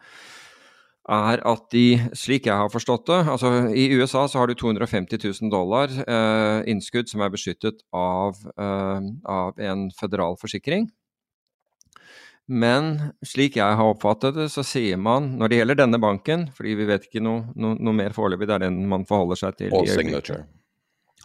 er 1.09 1.41
at 1.47 1.65
de, 1.73 1.97
slik 2.17 2.45
jeg 2.45 2.53
har 2.59 2.69
forstått 2.69 3.07
det 3.09 3.17
altså 3.33 3.49
I 3.73 3.87
USA 3.97 4.27
så 4.29 4.41
har 4.41 4.49
du 4.49 4.53
250 4.53 5.17
000 5.41 5.49
dollar 5.49 5.89
eh, 6.03 6.69
innskudd 6.69 7.09
som 7.09 7.23
er 7.25 7.31
beskyttet 7.33 7.81
av, 7.95 8.37
eh, 8.53 9.07
av 9.25 9.57
en 9.57 9.87
føderal 9.97 10.37
forsikring. 10.41 10.89
Men 12.49 12.95
slik 13.25 13.59
jeg 13.59 13.77
har 13.77 13.91
oppfattet 13.91 14.33
det, 14.33 14.47
så 14.49 14.63
sier 14.65 14.97
man 14.97 15.35
når 15.37 15.51
det 15.51 15.57
gjelder 15.59 15.77
denne 15.83 15.99
banken, 16.01 16.47
fordi 16.57 16.73
vi 16.79 16.87
vet 16.89 17.05
ikke 17.05 17.21
noe, 17.21 17.43
no, 17.53 17.75
noe 17.77 17.93
mer 17.93 18.15
foreløpig, 18.15 18.47
det 18.49 18.55
er 18.57 18.63
den 18.65 18.79
man 18.89 19.05
forholder 19.09 19.37
seg 19.43 19.59
til. 19.59 19.75
Og 19.77 19.85
signature. 19.89 20.47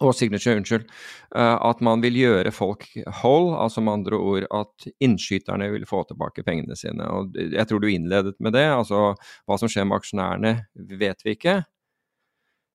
Og 0.02 0.12
signature, 0.18 0.58
unnskyld. 0.58 0.84
Uh, 1.30 1.56
at 1.70 1.80
man 1.86 2.02
vil 2.02 2.18
gjøre 2.18 2.52
folk 2.52 2.84
whole, 3.22 3.54
altså 3.56 3.80
med 3.84 4.00
andre 4.00 4.18
ord 4.18 4.48
at 4.52 4.88
innskyterne 5.06 5.70
vil 5.72 5.86
få 5.88 6.02
tilbake 6.08 6.44
pengene 6.44 6.76
sine. 6.76 7.06
Og 7.08 7.38
jeg 7.40 7.70
tror 7.70 7.80
du 7.80 7.88
innledet 7.88 8.34
med 8.42 8.56
det. 8.58 8.66
altså 8.74 9.14
Hva 9.46 9.60
som 9.60 9.70
skjer 9.70 9.88
med 9.88 10.02
aksjonærene, 10.02 10.54
vet 11.00 11.24
vi 11.24 11.38
ikke. 11.38 11.62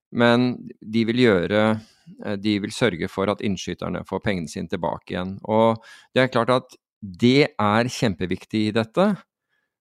Men 0.10 0.56
de 0.82 1.06
vil 1.06 1.22
gjøre 1.22 1.64
eh, 1.70 2.38
de 2.42 2.56
vil 2.64 2.74
sørge 2.74 3.10
for 3.12 3.30
at 3.30 3.44
innskyterne 3.46 4.02
får 4.10 4.24
pengene 4.26 4.50
sine 4.50 4.72
tilbake 4.72 5.14
igjen. 5.14 5.38
Og 5.46 5.84
det 6.16 6.24
er 6.24 6.32
klart 6.34 6.56
at 6.56 6.80
det 7.02 7.52
er 7.56 7.90
kjempeviktig 7.92 8.68
i 8.68 8.76
dette, 8.76 9.12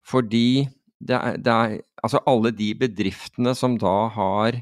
fordi 0.08 0.68
det 1.00 1.16
er, 1.18 1.38
det 1.38 1.54
er, 1.54 1.78
Altså 2.04 2.20
alle 2.30 2.52
de 2.54 2.70
bedriftene 2.78 3.52
som 3.58 3.74
da 3.82 4.08
har 4.14 4.60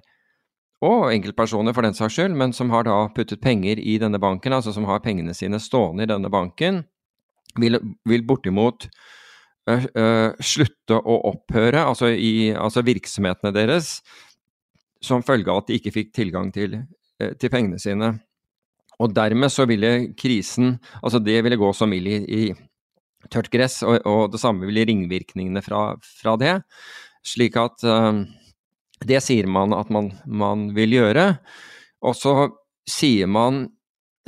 og 0.86 1.10
enkeltpersoner 1.12 1.76
for 1.76 1.86
den 1.86 1.96
saks 1.98 2.16
skyld, 2.16 2.36
men 2.38 2.54
som 2.56 2.72
har 2.72 2.86
da 2.88 2.96
puttet 3.16 3.42
penger 3.44 3.80
i 3.80 3.98
denne 4.02 4.20
banken, 4.24 4.54
altså 4.56 4.74
som 4.74 4.88
har 4.88 5.04
pengene 5.04 5.34
sine 5.36 5.60
stående 5.60 6.06
i 6.06 6.10
denne 6.10 6.32
banken, 6.32 6.84
vil, 7.60 7.80
vil 8.08 8.26
bortimot 8.28 8.88
slutte 9.66 11.00
å 11.00 11.18
opphøre, 11.32 11.82
altså, 11.82 12.12
i, 12.14 12.54
altså 12.54 12.84
virksomhetene 12.86 13.54
deres, 13.56 14.00
som 15.04 15.26
følge 15.26 15.52
av 15.52 15.64
at 15.64 15.70
de 15.70 15.80
ikke 15.80 15.94
fikk 15.96 16.14
tilgang 16.16 16.52
til, 16.54 16.80
øh, 17.22 17.34
til 17.40 17.52
pengene 17.54 17.80
sine. 17.82 18.16
Og 19.04 19.12
dermed 19.16 19.52
så 19.52 19.66
ville 19.68 20.14
krisen 20.16 20.78
Altså 21.02 21.20
det 21.20 21.42
ville 21.44 21.60
gå 21.60 21.72
som 21.76 21.94
ild 21.96 22.08
i, 22.08 22.20
i 22.24 22.44
tørt 23.32 23.50
gress, 23.54 23.80
og, 23.86 24.00
og, 24.06 24.28
det 24.34 24.42
samme 24.42 24.68
ville 24.70 24.86
ringvirkningene 24.86 25.64
fra, 25.66 25.96
fra 26.22 26.36
det. 26.38 26.60
Slik 27.26 27.58
at 27.58 27.86
uh, 27.88 28.22
Det 29.02 29.22
sier 29.24 29.50
man 29.50 29.74
at 29.74 29.90
man, 29.94 30.12
man 30.26 30.70
vil 30.76 30.94
gjøre. 30.94 31.32
Og 32.06 32.14
så 32.18 32.36
sier 32.90 33.28
man 33.28 33.66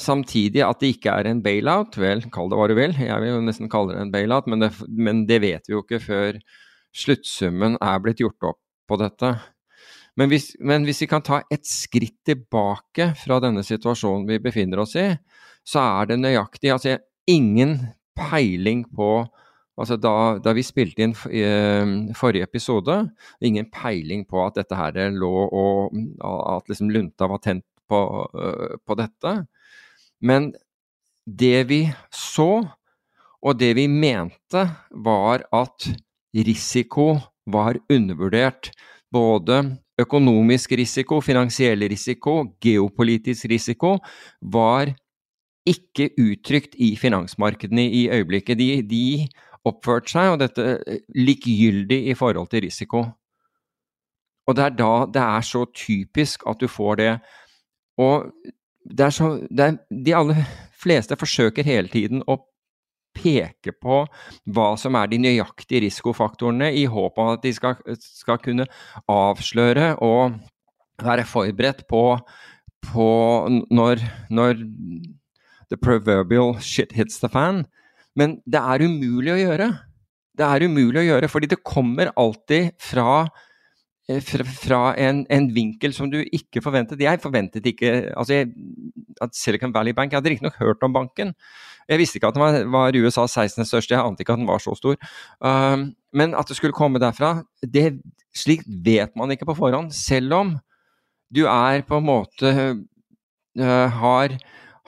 samtidig 0.02 0.64
at 0.66 0.82
det 0.82 0.96
ikke 0.96 1.14
er 1.14 1.30
en 1.30 1.44
bailout. 1.46 1.98
Vel, 2.02 2.26
kall 2.34 2.50
det 2.50 2.58
hva 2.60 2.68
du 2.70 2.76
vil. 2.78 2.96
Jeg 2.98 3.22
vil 3.22 3.36
jo 3.36 3.44
nesten 3.46 3.70
kalle 3.72 3.96
det 3.96 4.02
en 4.06 4.14
bailout, 4.14 4.50
men 4.50 4.66
det, 4.66 4.72
men 4.90 5.26
det 5.30 5.42
vet 5.46 5.70
vi 5.70 5.76
jo 5.78 5.84
ikke 5.86 6.02
før 6.04 6.42
sluttsummen 6.98 7.78
er 7.84 8.02
blitt 8.02 8.22
gjort 8.24 8.50
opp 8.54 8.62
på 8.90 8.98
dette. 9.02 9.36
Men 10.18 10.32
hvis, 10.32 10.52
men 10.60 10.86
hvis, 10.88 11.04
vi 11.04 11.10
kan 11.12 11.24
ta 11.26 11.44
et 11.54 11.66
skritt 11.68 12.18
tilbake 12.26 13.12
fra 13.20 13.38
denne 13.44 13.64
situasjonen 13.66 14.26
vi 14.30 14.42
befinner 14.42 14.82
oss 14.82 14.96
i, 14.98 15.12
så 15.68 15.84
er 16.02 16.12
det 16.12 16.22
nøyaktig 16.24 16.72
Altså, 16.74 16.98
ingen 17.30 17.78
peiling 18.18 18.86
på 18.96 19.28
Altså 19.78 19.94
da, 20.02 20.40
da 20.42 20.56
vi 20.58 20.64
spilte 20.66 21.06
inn 21.06 21.14
uh, 21.14 22.14
forrige 22.18 22.48
episode, 22.48 22.96
ingen 23.46 23.68
peiling 23.70 24.24
på 24.26 24.42
at 24.42 24.58
dette 24.58 24.74
her 24.74 24.98
lå 25.14 25.34
og 25.54 26.00
At 26.26 26.72
liksom 26.72 26.90
lunta 26.90 27.28
var 27.30 27.44
tent 27.44 27.66
på, 27.86 28.00
uh, 28.34 28.74
på 28.82 28.98
dette. 28.98 29.36
Men 30.26 30.50
det 31.28 31.68
vi 31.70 31.82
så, 32.10 32.66
og 33.38 33.60
det 33.62 33.76
vi 33.78 33.86
mente, 33.92 34.66
var 34.90 35.46
at 35.54 35.92
risiko 36.34 37.12
var 37.46 37.78
undervurdert. 37.94 38.72
Både 39.14 39.62
økonomisk 40.00 40.72
risiko, 40.78 41.20
finansiell 41.22 41.88
risiko, 41.90 42.44
geopolitisk 42.62 43.50
risiko, 43.50 43.98
var 44.42 44.94
ikke 45.68 46.12
uttrykt 46.22 46.78
i 46.80 46.96
finansmarkedene 46.96 47.88
i 47.92 48.08
øyeblikket. 48.14 48.60
De, 48.60 48.82
de 48.88 49.28
oppførte 49.68 50.14
seg, 50.14 50.34
og 50.34 50.42
dette 50.42 50.78
likegyldig 51.16 52.06
i 52.12 52.16
forhold 52.18 52.52
til 52.52 52.64
risiko. 52.68 53.04
Og 54.48 54.56
det 54.56 54.64
er 54.64 54.78
da 54.80 54.92
det 55.12 55.24
er 55.24 55.44
så 55.44 55.66
typisk 55.76 56.46
at 56.48 56.62
du 56.62 56.70
får 56.72 57.02
det. 57.02 57.12
Og 58.00 58.32
det 58.88 59.10
er 59.10 59.10
så 59.12 59.34
det 59.50 59.66
er, 59.66 59.78
De 60.06 60.16
aller 60.16 60.46
fleste 60.78 61.18
forsøker 61.20 61.68
hele 61.68 61.92
tiden 61.92 62.24
å 62.28 62.38
peke 63.18 63.74
på 63.82 64.04
hva 64.54 64.68
som 64.80 64.98
er 65.00 65.10
de 65.12 65.20
nøyaktige 65.24 65.84
risikofaktorene, 65.88 66.70
i 66.78 66.86
håp 66.90 67.18
om 67.18 67.34
at 67.34 67.44
de 67.46 67.54
skal, 67.56 67.80
skal 68.00 68.40
kunne 68.44 68.68
avsløre 69.12 69.96
og 70.06 70.38
være 71.04 71.26
forberedt 71.30 71.84
på, 71.90 72.04
på 72.92 73.10
når, 73.74 74.06
når 74.30 74.62
the 75.70 75.78
proverbial 75.78 76.56
shit 76.62 76.94
hits 76.96 77.20
the 77.24 77.30
fan. 77.30 77.66
Men 78.18 78.40
det 78.50 78.62
er 78.62 78.86
umulig 78.86 79.34
å 79.34 79.42
gjøre. 79.42 79.72
Det 80.38 80.46
er 80.46 80.70
umulig 80.70 81.02
å 81.02 81.10
gjøre, 81.12 81.30
fordi 81.30 81.50
det 81.52 81.66
kommer 81.66 82.14
alltid 82.18 82.74
fra 82.82 83.28
Eh, 84.08 84.22
fra, 84.24 84.94
en, 84.96 85.26
en, 85.28 85.50
vinkel 85.52 85.92
som 85.92 86.08
du 86.08 86.22
ikke 86.24 86.62
forventet. 86.64 87.02
Jeg 87.04 87.20
forventet 87.20 87.66
ikke 87.68 87.90
altså 88.16 88.38
jeg, 88.38 88.54
at 89.20 89.36
Silicon 89.36 89.74
Valley 89.76 89.92
Bank 89.92 90.14
Jeg 90.14 90.22
hadde 90.22 90.32
riktignok 90.32 90.56
hørt 90.62 90.86
om 90.88 90.94
banken, 90.96 91.34
Jeg 91.88 92.02
visste 92.02 92.20
ikke 92.20 92.32
at 92.32 92.36
den 92.36 92.44
var, 92.44 92.58
var 92.74 92.98
USAs 93.00 93.38
16. 93.38 93.66
største, 93.68 93.96
jeg 93.96 94.04
ante 94.04 94.24
ikke 94.24 94.36
at 94.36 94.42
den 94.42 94.50
var 94.50 94.62
så 94.64 94.76
stor. 94.76 94.98
Um, 95.40 95.90
men 96.16 96.36
at 96.36 96.50
det 96.50 96.58
skulle 96.60 96.76
komme 96.76 97.00
derfra, 97.02 97.42
det, 97.64 98.02
slikt 98.36 98.68
vet 98.84 99.16
man 99.20 99.32
ikke 99.32 99.48
på 99.48 99.58
forhånd. 99.58 99.94
Selv 99.96 100.36
om 100.36 100.54
du 101.34 101.46
er 101.48 101.84
på 101.88 102.00
en 102.00 102.08
måte 102.08 102.52
uh, 102.52 103.88
har, 104.02 104.36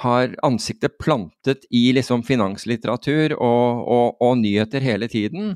har 0.04 0.36
ansiktet 0.45 1.00
plantet 1.00 1.66
i 1.72 1.89
liksom 1.95 2.24
finanslitteratur 2.28 3.38
og, 3.38 3.88
og, 3.88 4.22
og 4.24 4.38
nyheter 4.43 4.84
hele 4.84 5.08
tiden. 5.12 5.56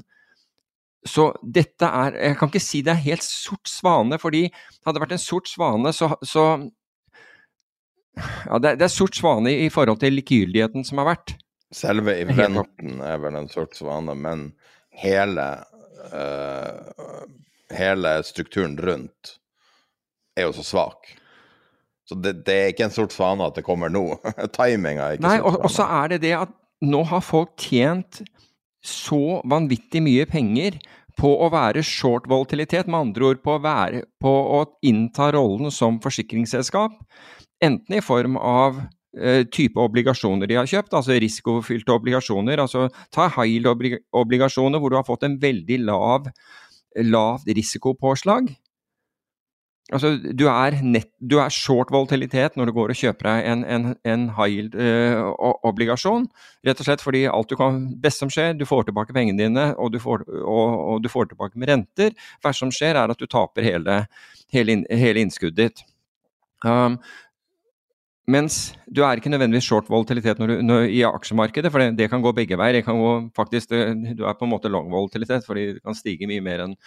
Så 1.04 1.34
dette 1.44 1.84
er 1.84 2.16
Jeg 2.16 2.38
kan 2.40 2.48
ikke 2.48 2.64
si 2.64 2.80
det 2.82 2.94
er 2.94 3.08
helt 3.10 3.26
sort 3.26 3.68
svane, 3.68 4.16
fordi 4.20 4.46
hadde 4.86 4.96
det 4.96 5.04
vært 5.04 5.18
en 5.18 5.26
sort 5.26 5.52
svane, 5.52 5.92
så, 5.92 6.14
så 6.24 6.46
ja, 8.16 8.60
det, 8.60 8.76
det, 8.80 8.88
er 8.88 8.94
sort 8.94 9.18
svane 9.18 9.52
i, 9.52 9.66
i 9.66 9.72
forhold 9.74 10.02
til 10.04 10.18
likegyldigheten 10.18 10.86
som 10.88 11.02
har 11.02 11.14
vært. 11.14 11.36
Selve 11.74 12.16
eventen 12.22 13.00
er 13.02 13.22
vel 13.24 13.40
en 13.40 13.50
sort 13.50 13.74
svane, 13.78 14.14
men 14.18 14.52
hele 15.02 15.48
uh, 16.14 17.24
Hele 17.74 18.10
strukturen 18.22 18.76
rundt 18.78 19.32
er 20.38 20.46
jo 20.46 20.52
så 20.54 20.66
svak. 20.68 21.08
Så 22.06 22.14
det, 22.20 22.44
det, 22.46 22.54
er 22.54 22.74
ikke 22.74 22.86
en 22.86 22.94
sort 22.94 23.16
svane 23.16 23.48
at 23.48 23.56
det 23.58 23.64
kommer 23.66 23.90
nå. 23.90 24.04
Timinga 24.56 25.08
er 25.08 25.18
ikke 25.18 25.26
Nei, 25.26 25.40
og, 25.42 25.58
og 25.64 25.72
så 25.74 25.88
er 26.02 26.14
det 26.14 26.20
det 26.26 26.36
at 26.38 26.52
nå 26.84 27.02
har 27.10 27.24
folk 27.26 27.56
tjent 27.58 28.22
så 28.84 29.40
vanvittig 29.48 30.04
mye 30.04 30.28
penger 30.30 30.78
på 31.20 31.30
å 31.46 31.50
være 31.54 31.84
short 31.86 32.26
volatilitet, 32.30 32.90
med 32.90 33.08
andre 33.08 33.30
ord 33.32 33.42
på 33.46 33.56
å, 33.56 33.62
være, 33.64 34.04
på 34.22 34.34
å 34.58 34.64
innta 34.86 35.30
rollen 35.36 35.72
som 35.72 36.02
forsikringsselskap. 36.04 36.98
Enten 37.64 37.98
i 37.98 38.04
form 38.04 38.36
av 38.38 38.82
uh, 38.82 39.44
type 39.54 39.80
obligasjoner 39.80 40.50
de 40.50 40.60
har 40.60 40.70
kjøpt, 40.70 40.96
altså 40.98 41.20
risikofylte 41.22 41.96
obligasjoner. 41.96 42.60
altså 42.60 42.90
Ta 43.14 43.30
high 43.30 43.56
yield-obligasjoner 43.56 44.82
hvor 44.82 44.94
du 44.94 45.00
har 45.00 45.08
fått 45.08 45.24
en 45.28 45.40
veldig 45.42 45.80
lav, 45.88 46.28
lav 47.00 47.48
risikopåslag. 47.48 48.52
Altså, 49.92 50.14
du 50.16 50.46
er, 50.48 50.78
nett, 50.80 51.10
du 51.20 51.36
er, 51.44 51.52
short 51.52 51.92
volatilitet 51.92 52.56
når 52.56 52.70
du 52.70 52.74
går 52.78 52.94
og 52.94 52.98
kjøper 52.98 53.28
deg 53.28 53.48
en, 53.52 53.64
en, 53.68 53.90
en 54.08 54.22
high 54.38 54.54
yield-obligasjon. 54.56 56.30
Eh, 56.30 56.54
rett 56.70 56.80
og 56.80 56.88
slett 56.88 57.04
fordi 57.04 57.26
alt 57.28 57.52
du 57.52 57.58
kan, 57.60 57.82
best 58.02 58.24
som 58.24 58.32
skjer, 58.32 58.56
du 58.56 58.64
får 58.70 58.88
tilbake 58.88 59.16
pengene 59.16 59.42
dine, 59.42 59.66
og 59.76 59.92
du 59.94 60.00
får, 60.02 60.24
og, 60.40 60.78
og 60.94 61.04
du 61.04 61.10
får 61.12 61.34
tilbake 61.34 61.60
med 61.60 61.70
renter. 61.74 62.16
Verst 62.46 62.64
som 62.64 62.72
skjer, 62.74 62.96
er 62.96 63.12
at 63.12 63.20
du 63.20 63.28
taper 63.28 63.68
hele, 63.68 64.00
hele, 64.56 64.80
hele 65.04 65.26
innskuddet 65.28 65.60
ditt. 65.60 65.84
Um, 66.64 66.96
mens 68.28 68.74
du 68.88 69.02
er 69.04 69.20
ikke 69.20 69.32
nødvendigvis 69.34 69.66
short 69.68 69.90
volatilitet 69.92 70.40
når 70.40 70.48
du, 70.48 70.62
når, 70.64 70.86
i 70.88 71.02
aksjemarkedet, 71.08 71.72
for 71.72 71.84
det, 71.84 71.98
det, 72.00 72.10
kan 72.12 72.24
gå 72.24 72.32
begge 72.36 72.58
veier. 72.60 72.80
Det 72.80 72.86
kan 72.86 73.00
gå, 73.00 73.12
faktisk, 73.36 73.70
det, 73.74 74.16
du 74.18 74.24
er 74.24 74.38
på 74.40 74.48
en 74.48 74.54
måte 74.54 74.72
long 74.72 74.88
volatilitet, 74.92 75.44
fordi 75.48 75.74
det 75.74 75.84
kan 75.84 75.98
stige 75.98 76.30
mye 76.30 76.44
mer 76.46 76.68
enn 76.68 76.78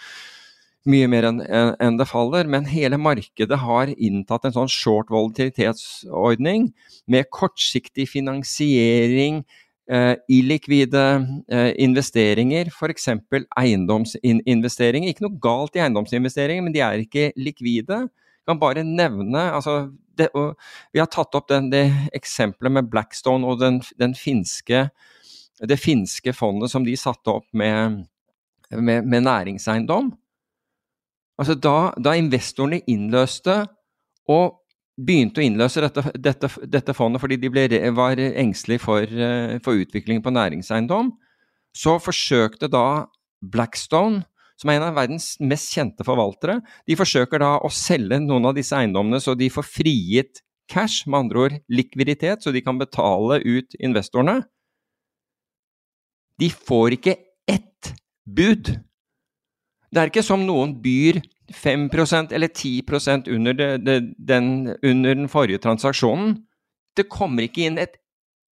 enn 0.87 1.41
en 1.83 1.97
det 1.99 2.07
faller. 2.07 2.47
Men 2.47 2.65
hele 2.65 2.97
markedet 2.97 3.59
har 3.59 3.91
inntatt 3.97 4.45
en 4.45 4.55
sånn 4.55 4.71
short 4.71 5.09
volatilitetsordning 5.11 6.71
med 7.07 7.29
kortsiktig 7.29 8.07
finansiering, 8.07 9.43
eh, 9.91 10.15
illikvide 10.29 11.03
eh, 11.51 11.73
investeringer, 11.83 12.71
f.eks. 12.71 13.09
eiendomsinvesteringer. 13.59 15.11
Ikke 15.11 15.27
noe 15.27 15.39
galt 15.43 15.75
i 15.75 15.83
eiendomsinvesteringer, 15.83 16.63
men 16.63 16.73
de 16.73 16.79
er 16.79 17.03
ikke 17.03 17.33
likvide. 17.35 18.07
Jeg 18.07 18.47
kan 18.47 18.59
bare 18.59 18.83
nevne 18.87 19.51
altså 19.51 19.91
det, 20.17 20.29
Vi 20.93 20.99
har 20.99 21.09
tatt 21.11 21.35
opp 21.37 21.47
den, 21.51 21.69
det 21.73 21.85
eksempelet 22.17 22.73
med 22.79 22.89
Blackstone 22.91 23.47
og 23.47 23.59
den, 23.61 23.81
den 23.99 24.15
finske, 24.17 24.87
det 25.59 25.79
finske 25.81 26.33
fondet 26.37 26.71
som 26.73 26.85
de 26.85 26.95
satte 26.99 27.33
opp 27.33 27.47
med, 27.53 28.05
med, 28.71 29.05
med 29.05 29.25
næringseiendom. 29.25 30.11
Altså 31.37 31.53
da, 31.53 31.93
da, 32.01 32.15
investorene 32.17 32.81
innløste 32.89 33.63
og 34.33 34.63
begynte 34.97 35.41
å 35.41 35.45
innløse 35.45 35.83
dette, 35.83 36.03
dette, 36.17 36.49
dette 36.65 36.95
fondet 36.97 37.21
fordi 37.21 37.37
de 37.41 37.51
ble, 37.53 37.67
var 37.93 38.17
engstelige 38.17 38.81
for, 38.81 39.05
eh, 39.05 39.59
for 39.61 39.77
utviklingen 39.77 40.23
på 40.25 40.33
næringseiendom, 40.33 41.11
så 41.77 41.99
forsøkte 42.01 42.69
da 42.73 43.05
Blackstone 43.45 44.23
som 44.57 44.71
er 44.71 44.79
en 44.79 44.87
av 44.89 44.97
verdens 44.97 45.35
mest 45.43 45.71
kjente 45.75 46.05
forvaltere. 46.07 46.59
De 46.89 46.97
forsøker 46.97 47.41
da 47.43 47.55
å 47.61 47.71
selge 47.73 48.19
noen 48.23 48.49
av 48.49 48.57
disse 48.57 48.75
eiendommene 48.77 49.21
så 49.23 49.37
de 49.37 49.49
får 49.53 49.69
frigitt 49.69 50.43
cash, 50.67 51.05
med 51.07 51.19
andre 51.19 51.39
ord 51.45 51.55
likviditet, 51.71 52.43
så 52.43 52.51
de 52.51 52.61
kan 52.63 52.79
betale 52.79 53.39
ut 53.45 53.77
investorene. 53.79 54.41
De 56.37 56.49
får 56.51 56.97
ikke 56.97 57.15
ett 57.49 57.93
bud. 58.27 58.75
Det 59.87 60.01
er 60.01 60.11
ikke 60.11 60.25
som 60.25 60.43
noen 60.45 60.75
byr 60.83 61.21
5% 61.53 62.33
eller 62.35 62.51
10 62.51 63.31
under, 63.31 63.53
det, 63.53 63.69
det, 63.85 63.97
den, 64.19 64.75
under 64.83 65.15
den 65.15 65.29
forrige 65.31 65.63
transaksjonen. 65.63 66.43
Det 66.97 67.07
kommer 67.09 67.47
ikke 67.47 67.69
inn 67.69 67.79
et 67.79 67.95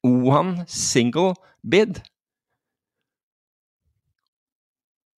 one 0.06 0.64
single 0.68 1.34
bid. 1.62 2.00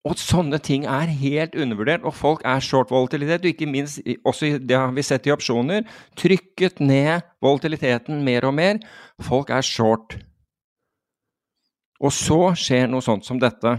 Og 0.07 0.15
sånne 0.21 0.59
ting 0.63 0.85
er 0.87 1.11
helt 1.19 1.57
undervurdert, 1.59 2.05
og 2.07 2.15
folk 2.15 2.45
er 2.47 2.63
short 2.63 2.93
volatilitet. 2.93 3.43
Og 3.43 3.51
ikke 3.51 3.67
minst, 3.67 3.99
også 4.23 4.53
det 4.63 4.77
har 4.77 4.93
vi 4.95 5.03
sett 5.03 5.27
i 5.27 5.33
opsjoner, 5.33 5.83
trykket 6.19 6.79
ned 6.79 7.27
volatiliteten 7.43 8.23
mer 8.23 8.47
og 8.47 8.55
mer. 8.55 8.79
Folk 9.27 9.51
er 9.51 9.65
short. 9.65 10.15
Og 11.99 12.13
så 12.13 12.53
skjer 12.55 12.87
noe 12.91 13.03
sånt 13.03 13.25
som 13.27 13.41
dette. 13.41 13.75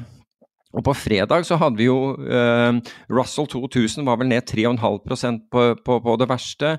Og 0.76 0.84
på 0.84 0.92
fredag 0.92 1.46
så 1.48 1.56
hadde 1.56 1.80
vi 1.80 1.86
jo 1.86 2.12
eh, 2.20 2.80
Russell 3.08 3.46
2000 3.48 4.04
var 4.04 4.18
vel 4.20 4.28
ned 4.28 4.44
3,5% 4.50 5.46
på, 5.48 5.62
på, 5.80 5.96
på 6.04 6.16
det 6.20 6.28
verste. 6.28 6.74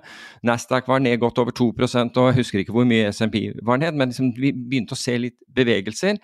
Nasdaq 0.45 0.85
var 0.91 1.01
ned 1.01 1.17
godt 1.23 1.41
over 1.41 1.55
2 1.57 1.71
og 1.73 2.27
jeg 2.27 2.37
husker 2.37 2.61
ikke 2.61 2.75
hvor 2.75 2.85
mye 2.85 3.09
SMP 3.09 3.49
var 3.65 3.81
ned, 3.81 3.97
men 3.97 4.11
liksom 4.11 4.29
vi 4.37 4.53
begynte 4.53 4.93
å 4.93 4.99
se 4.99 5.17
litt 5.17 5.39
bevegelser. 5.55 6.21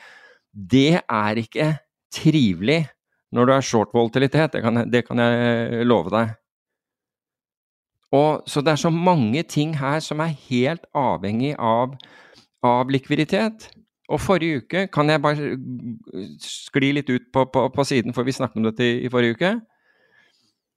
Det 0.54 1.02
er 1.02 1.42
ikke 1.42 1.72
trivelig 2.14 2.84
når 3.36 3.46
du 3.46 3.54
er 3.54 3.68
short 3.68 3.94
volatilitet, 3.94 4.54
det 4.56 4.64
kan, 4.64 4.86
det 4.92 5.04
kan 5.08 5.20
jeg 5.20 5.88
love 5.88 6.10
deg. 6.14 6.28
Og, 8.16 8.44
så 8.48 8.62
det 8.64 8.72
er 8.72 8.76
så 8.80 8.90
mange 8.90 9.44
ting 9.44 9.80
her 9.80 10.00
som 10.00 10.20
er 10.24 10.38
helt 10.48 10.86
avhengig 10.96 11.56
av, 11.60 11.98
av 12.64 12.90
likviditet. 12.90 13.72
Og 14.10 14.22
forrige 14.22 14.58
uke, 14.62 14.88
kan 14.94 15.10
jeg 15.10 15.22
bare 15.22 15.58
skli 16.42 16.92
litt 16.94 17.10
ut 17.10 17.22
på, 17.34 17.46
på, 17.54 17.70
på 17.74 17.84
siden, 17.84 18.14
for 18.14 18.24
vi 18.24 18.32
snakket 18.38 18.58
om 18.62 18.68
dette 18.70 18.84
i, 18.86 19.06
i 19.06 19.10
forrige 19.10 19.34
uke? 19.34 19.60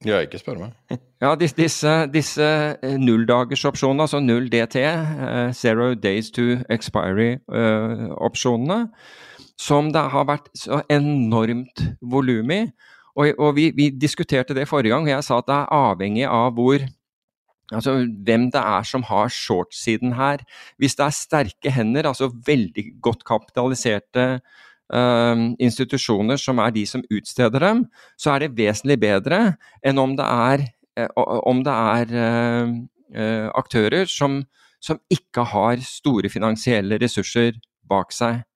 Ja, 0.05 0.19
ikke 0.23 0.37
spør 0.39 0.57
meg. 0.57 0.71
ja, 1.23 1.35
disse, 1.35 1.55
disse, 1.59 2.07
disse 2.13 2.77
eh, 2.81 2.97
nulldagersopsjonene, 2.97 4.01
altså 4.07 4.19
null 4.23 4.51
DT, 4.51 4.75
uh, 4.75 4.81
eh, 5.27 5.53
zero 5.53 5.93
days 5.93 6.31
to 6.31 6.41
expiry-opsjonene, 6.71 8.81
uh, 8.81 8.87
som 9.59 9.91
det 9.91 10.05
har 10.13 10.27
vært 10.29 10.47
så 10.57 10.81
enormt 10.91 11.83
volum 11.99 12.53
i. 12.55 12.61
Og, 13.19 13.33
og 13.35 13.57
vi, 13.57 13.69
vi, 13.75 13.89
diskuterte 13.91 14.55
det 14.55 14.69
forrige 14.69 14.93
gang, 14.93 15.07
og 15.07 15.11
jeg 15.11 15.25
sa 15.27 15.41
at 15.41 15.49
det 15.49 15.57
er 15.57 15.75
avhengig 15.81 16.25
av 16.29 16.55
hvor 16.57 16.87
Altså 17.69 17.91
hvem 18.25 18.47
det 18.49 18.61
er 18.61 18.85
som 18.87 19.03
har 19.05 19.29
shortsiden 19.29 20.15
her. 20.17 20.41
Hvis 20.81 20.95
det 20.97 21.05
er 21.05 21.13
sterke 21.13 21.69
hender, 21.69 22.07
altså 22.09 22.31
veldig 22.47 22.85
godt 23.01 23.21
kapitaliserte 23.27 24.39
øh, 24.89 25.43
institusjoner 25.59 26.41
som 26.41 26.57
er 26.57 26.73
de 26.73 26.85
som 26.89 27.03
utsteder 27.13 27.59
dem, 27.61 27.85
så 28.17 28.31
er 28.31 28.39
det 28.39 28.57
vesentlig 28.57 28.97
bedre 29.03 29.41
enn 29.85 30.01
om 30.01 30.17
det 30.17 30.25
er, 30.25 30.65
øh, 30.97 31.09
om 31.45 31.61
det 31.61 31.75
er 31.75 32.15
øh, 33.13 33.49
aktører 33.53 34.09
som, 34.09 34.41
som 34.81 34.97
ikke 35.13 35.45
har 35.53 35.85
store 35.85 36.29
finansielle 36.29 36.97
ressurser 36.97 37.61
bak 37.89 38.09
seg. 38.11 38.48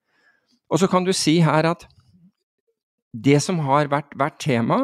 Og 0.73 0.81
så 0.81 0.89
kan 0.89 1.05
du 1.05 1.13
si 1.13 1.37
her 1.45 1.67
at 1.69 1.85
det 3.13 3.37
som 3.45 3.59
har 3.61 3.91
vært, 3.91 4.15
vært 4.17 4.39
tema, 4.41 4.79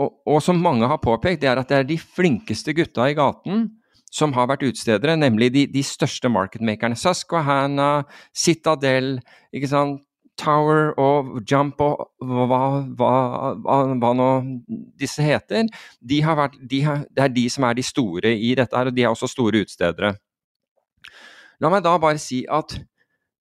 og, 0.00 0.16
og, 0.26 0.40
som 0.42 0.58
mange 0.58 0.88
har 0.88 0.98
påpekt, 0.98 1.42
det 1.42 1.50
er 1.50 1.60
at 1.60 1.68
det 1.70 1.76
er 1.76 1.86
de 1.86 1.98
flinkeste 2.00 2.74
gutta 2.74 3.06
i 3.06 3.14
gaten 3.14 3.68
som 4.10 4.32
har 4.34 4.48
vært 4.50 4.64
utstedere, 4.66 5.14
nemlig 5.14 5.52
de, 5.54 5.66
de 5.70 5.82
største 5.86 6.30
marketmakerne. 6.32 6.98
Susquehanna, 6.98 8.06
Citadel, 8.34 9.18
ikke 9.54 9.70
sant? 9.70 10.06
Tower 10.40 10.94
og 10.96 11.42
Jump 11.44 11.82
og 11.84 12.06
hva, 12.24 12.70
hva, 12.96 13.10
hva, 13.60 13.76
hva 14.00 14.12
nå 14.16 14.28
disse 14.98 15.20
heter. 15.20 15.68
De 16.00 16.22
vært, 16.24 16.56
de 16.70 16.80
har, 16.86 17.02
det 17.12 17.24
er 17.26 17.34
de 17.34 17.44
som 17.52 17.66
er 17.68 17.76
de 17.76 17.84
store 17.84 18.32
i 18.32 18.54
dette 18.56 18.76
her, 18.76 18.88
og 18.88 18.96
de 18.96 19.04
er 19.04 19.12
også 19.12 19.28
store 19.28 19.60
utstedere. 19.66 20.14
La 21.60 21.68
meg 21.68 21.84
da 21.84 21.98
bare 22.00 22.20
si 22.22 22.40
at 22.48 22.72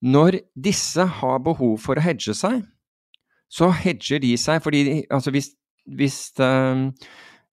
når 0.02 0.39
disse 0.56 1.04
har 1.20 1.41
behov 1.43 1.78
for 1.84 2.00
å 2.00 2.04
hedge 2.04 2.36
seg, 2.38 2.62
så 3.50 3.72
hedger 3.74 4.22
de 4.22 4.36
seg 4.38 4.62
fordi 4.64 5.04
altså 5.10 5.34
hvis, 5.34 5.52
hvis, 5.97 6.18
uh, 6.39 6.88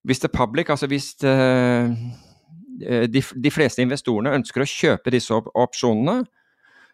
hvis 0.04 0.22
the 0.22 0.30
public, 0.32 0.70
altså 0.70 0.86
hvis 0.90 1.14
uh, 1.24 1.90
de, 3.08 3.22
de, 3.22 3.50
fleste 3.50 3.82
investorene 3.82 4.34
ønsker 4.36 4.62
å 4.62 4.68
kjøpe 4.68 5.12
disse 5.14 5.34
op 5.34 5.48
opsjonene, 5.56 6.24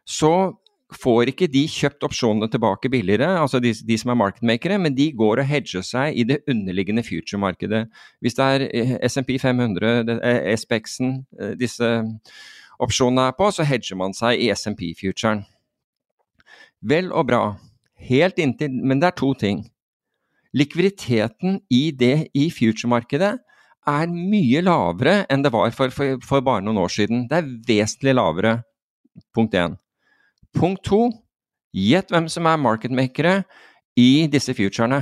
så 0.07 0.53
får 0.93 1.33
ikke 1.33 1.49
de 1.49 1.65
kjøpt 1.73 2.05
opsjonene 2.05 2.51
tilbake 2.53 2.91
billigere, 2.93 3.31
altså 3.41 3.63
de, 3.65 3.73
de 3.73 3.97
som 3.99 4.13
er 4.13 4.19
marketmakere, 4.21 4.77
men 4.79 4.95
de 4.95 5.09
går 5.17 5.41
og 5.41 5.49
hedger 5.49 5.85
seg 5.87 6.19
i 6.21 6.27
det 6.29 6.43
underliggende 6.53 7.05
future-markedet. 7.07 7.87
Hvis 8.21 8.37
det 8.37 8.49
er 8.49 9.07
SMP 9.09 9.39
500, 9.41 10.13
SPX-en, 10.61 11.15
disse 11.59 11.89
opsjonene 12.83 13.29
er 13.31 13.37
på, 13.39 13.49
så 13.55 13.67
hedger 13.67 13.99
man 13.99 14.15
seg 14.17 14.41
i 14.41 14.51
SMP-futuren. 14.55 15.45
Vel 16.83 17.13
og 17.15 17.29
bra, 17.29 17.43
helt 18.03 18.41
inntil 18.43 18.75
Men 18.83 19.01
det 19.01 19.13
er 19.13 19.19
to 19.19 19.33
ting. 19.39 19.63
Likviditeten 20.53 21.61
i 21.71 21.93
det 21.97 22.29
i 22.35 22.49
future-markedet 22.53 23.37
er 23.89 24.11
mye 24.13 24.61
lavere 24.63 25.23
enn 25.33 25.43
det 25.43 25.53
var 25.55 25.71
for, 25.75 25.91
for, 25.95 26.19
for, 26.23 26.45
bare 26.45 26.63
noen 26.63 26.83
år 26.83 26.93
siden. 26.93 27.27
Det 27.31 27.39
er 27.39 27.51
vesentlig 27.69 28.15
lavere, 28.15 28.59
punkt 29.35 29.57
én. 29.59 29.79
Punkt 30.53 30.85
to, 30.85 31.07
gjett 31.73 32.13
hvem 32.13 32.29
som 32.31 32.47
er 32.47 32.61
marketmakere 32.61 33.41
i 33.99 34.27
disse 34.31 34.55
futurene. 34.55 35.01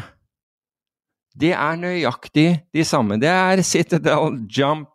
Det 1.41 1.53
er 1.55 1.79
nøyaktig 1.79 2.49
de 2.75 2.85
samme. 2.87 3.19
Det 3.21 3.31
er 3.31 3.63
Citadel, 3.67 4.39
Jump, 4.51 4.95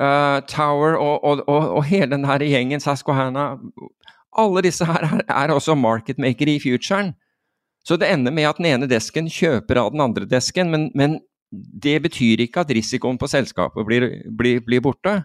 uh, 0.00 0.40
Tower 0.48 0.96
og, 0.96 1.24
og, 1.24 1.42
og, 1.48 1.66
og, 1.78 1.82
hele 1.88 2.12
den 2.14 2.24
her 2.28 2.44
gjengen, 2.44 2.80
Saskahana 2.80 3.56
Alle 4.32 4.62
disse 4.64 4.86
her 4.88 5.04
er, 5.04 5.24
er 5.28 5.52
også 5.52 5.74
marketmakere 5.76 6.56
i 6.56 6.62
futuren. 6.62 7.12
Så 7.84 7.98
det 7.98 8.08
ender 8.12 8.32
med 8.32 8.46
at 8.48 8.60
den 8.60 8.70
ene 8.70 8.88
desken 8.88 9.28
kjøper 9.28 9.80
av 9.82 9.90
den 9.92 10.00
andre 10.00 10.24
desken, 10.28 10.70
men, 10.70 10.88
men 10.94 11.18
det 11.52 11.98
betyr 12.06 12.40
ikke 12.46 12.62
at 12.62 12.70
risikoen 12.72 13.18
på 13.20 13.28
selskapet 13.28 13.84
blir, 13.84 14.06
blir, 14.30 14.62
blir 14.64 14.80
borte. 14.80 15.18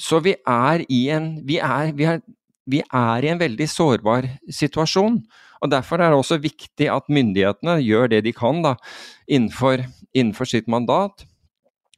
Så 0.00 0.18
vi 0.24 0.34
er, 0.34 0.82
en, 0.88 1.28
vi, 1.46 1.60
er, 1.62 1.92
vi, 1.96 2.08
er, 2.08 2.24
vi 2.66 2.80
er, 2.82 3.24
i 3.24 3.30
en 3.30 3.40
veldig 3.40 3.68
sårbar 3.70 4.26
situasjon. 4.50 5.20
og 5.60 5.70
Derfor 5.70 6.00
er 6.00 6.10
det 6.10 6.18
også 6.18 6.40
viktig 6.42 6.90
at 6.90 7.06
myndighetene 7.12 7.78
gjør 7.84 8.10
det 8.12 8.24
de 8.26 8.34
kan 8.36 8.64
da, 8.64 8.74
innenfor, 9.28 9.86
innenfor 10.12 10.48
sitt 10.48 10.66
mandat 10.68 11.28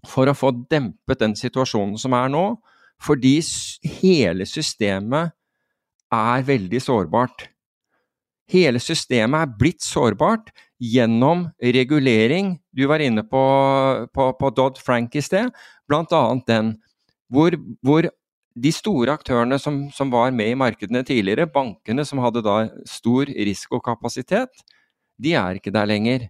for 0.07 0.31
å 0.31 0.37
få 0.37 0.53
dempet 0.71 1.21
den 1.21 1.35
situasjonen 1.39 1.99
som 2.01 2.15
er 2.17 2.31
nå. 2.33 2.45
Fordi 3.03 3.37
hele 4.01 4.47
systemet 4.49 5.35
er 6.15 6.45
veldig 6.47 6.81
sårbart. 6.83 7.49
Hele 8.49 8.81
systemet 8.81 9.45
er 9.45 9.57
blitt 9.61 9.85
sårbart 9.85 10.51
gjennom 10.81 11.49
regulering. 11.61 12.57
Du 12.73 12.87
var 12.89 13.03
inne 13.05 13.25
på, 13.27 13.43
på, 14.15 14.31
på 14.39 14.51
Dodd-Frank 14.57 15.19
i 15.19 15.23
sted, 15.25 15.53
bl.a. 15.89 16.23
den 16.49 16.77
hvor, 17.29 17.55
hvor, 17.85 18.09
de 18.59 18.73
store 18.75 19.13
aktørene 19.15 19.55
som, 19.63 19.85
som, 19.95 20.09
var 20.11 20.33
med 20.35 20.51
i 20.51 20.57
markedene 20.59 21.05
tidligere, 21.07 21.47
bankene 21.47 22.03
som 22.09 22.19
hadde 22.25 22.43
da 22.43 22.65
stor 22.91 23.29
risikokapasitet, 23.31 24.65
de 25.23 25.35
er 25.39 25.61
ikke 25.61 25.71
der 25.75 25.87
lenger. 25.87 26.25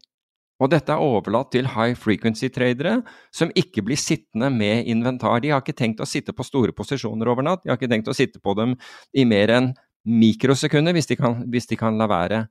Og 0.58 0.70
dette 0.72 0.90
er 0.90 1.02
overlatt 1.02 1.52
til 1.54 1.68
high 1.70 1.94
frequency-tradere 1.98 2.96
som 3.34 3.52
ikke 3.54 3.84
blir 3.86 3.98
sittende 4.00 4.50
med 4.50 4.88
inventar. 4.90 5.38
De 5.42 5.52
har 5.54 5.62
ikke 5.62 5.76
tenkt 5.78 6.02
å 6.02 6.08
sitte 6.08 6.34
på 6.34 6.46
store 6.46 6.74
posisjoner 6.74 7.30
over 7.30 7.46
natt, 7.46 7.62
de 7.62 7.70
har 7.70 7.78
ikke 7.78 7.90
tenkt 7.92 8.10
å 8.10 8.16
sitte 8.16 8.42
på 8.42 8.56
dem 8.58 8.74
i 9.14 9.26
mer 9.28 9.54
enn 9.54 9.72
mikrosekunder 10.08 10.96
hvis 10.96 11.10
de 11.10 11.18
kan, 11.20 11.42
hvis 11.46 11.70
de 11.70 11.78
kan 11.78 11.98
la 12.00 12.08
være. 12.10 12.44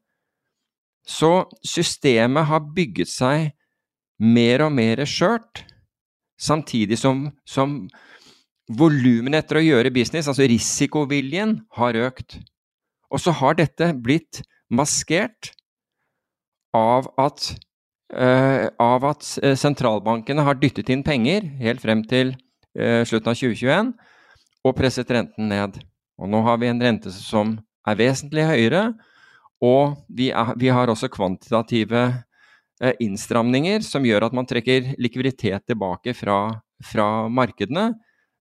Så 1.07 1.47
systemet 1.63 2.47
har 2.49 2.67
bygget 2.75 3.11
seg 3.11 3.51
mer 4.19 4.65
og 4.65 4.73
mer 4.75 5.03
skjørt, 5.07 5.63
samtidig 6.39 6.97
som, 6.99 7.27
som 7.47 7.85
volumene 8.67 9.39
etter 9.39 9.59
å 9.59 9.63
gjøre 9.63 9.93
business, 9.95 10.27
altså 10.27 10.47
risikoviljen, 10.49 11.61
har 11.79 11.97
økt. 12.07 12.39
Og 13.07 13.23
så 13.23 13.33
har 13.39 13.55
dette 13.59 13.93
blitt 14.03 14.41
maskert 14.67 15.53
av 16.75 17.07
at, 17.21 17.53
av 18.13 19.03
at 19.09 19.25
eh, 19.43 19.55
sentralbankene 19.59 20.45
har 20.47 20.59
dyttet 20.59 20.89
inn 20.93 21.03
penger 21.03 21.43
helt 21.59 21.81
frem 21.83 22.05
til 22.07 22.31
uh, 22.79 23.03
slutten 23.03 23.33
av 23.33 23.35
2021 23.35 23.89
og 24.67 24.75
presset 24.77 25.11
renten 25.11 25.49
ned. 25.51 25.79
Og 26.17 26.29
nå 26.31 26.41
har 26.45 26.59
vi 26.61 26.69
en 26.71 26.81
rente 26.81 27.11
som 27.13 27.57
er 27.87 27.99
vesentlig 27.99 28.45
høyere, 28.47 28.89
og 29.63 29.97
vi, 30.13 30.29
er, 30.29 30.53
vi 30.59 30.69
har 30.73 30.89
også 30.91 31.09
kvantitative 31.09 32.03
eh, 32.81 32.93
innstramninger 33.03 33.81
som 33.85 34.05
gjør 34.05 34.27
at 34.27 34.35
man 34.37 34.47
trekker 34.49 34.93
likviditet 35.01 35.65
tilbake 35.69 36.13
fra, 36.17 36.59
fra 36.85 37.07
markedene. 37.29 37.91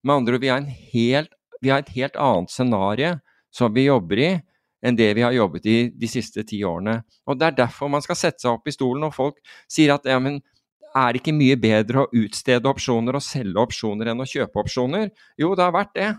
Med 0.04 0.14
andre 0.20 0.36
ord, 0.36 0.44
vi 0.44 0.52
har, 0.52 0.66
helt, 0.92 1.32
vi 1.62 1.72
har, 1.72 1.84
et 1.84 1.94
helt 1.96 2.18
annet 2.20 2.52
scenario 2.52 3.14
som 3.54 3.72
vi 3.72 3.86
jobber 3.88 4.20
i, 4.20 4.30
enn 4.84 4.98
det 4.98 5.08
vi 5.16 5.24
har 5.24 5.34
jobbet 5.34 5.66
i 5.66 5.76
de 5.94 6.10
siste 6.10 6.44
ti 6.46 6.62
årene. 6.64 7.00
Og 7.26 7.38
Det 7.38 7.46
er 7.46 7.58
derfor 7.62 7.90
man 7.92 8.04
skal 8.04 8.18
sette 8.18 8.44
seg 8.44 8.52
opp 8.52 8.68
i 8.68 8.74
stolen 8.74 9.06
når 9.06 9.16
folk 9.16 9.40
sier 9.68 9.94
at 9.94 10.06
ja, 10.08 10.18
men 10.22 10.40
er 10.96 11.12
det 11.12 11.20
ikke 11.20 11.36
mye 11.36 11.56
bedre 11.60 12.04
å 12.04 12.10
utstede 12.16 12.70
opsjoner 12.70 13.18
og 13.18 13.24
selge 13.24 13.60
opsjoner 13.60 14.12
enn 14.12 14.22
å 14.22 14.28
kjøpe 14.28 14.62
opsjoner? 14.62 15.10
Jo, 15.40 15.52
det 15.56 15.66
har 15.66 15.76
vært 15.76 15.94
det. 15.96 16.10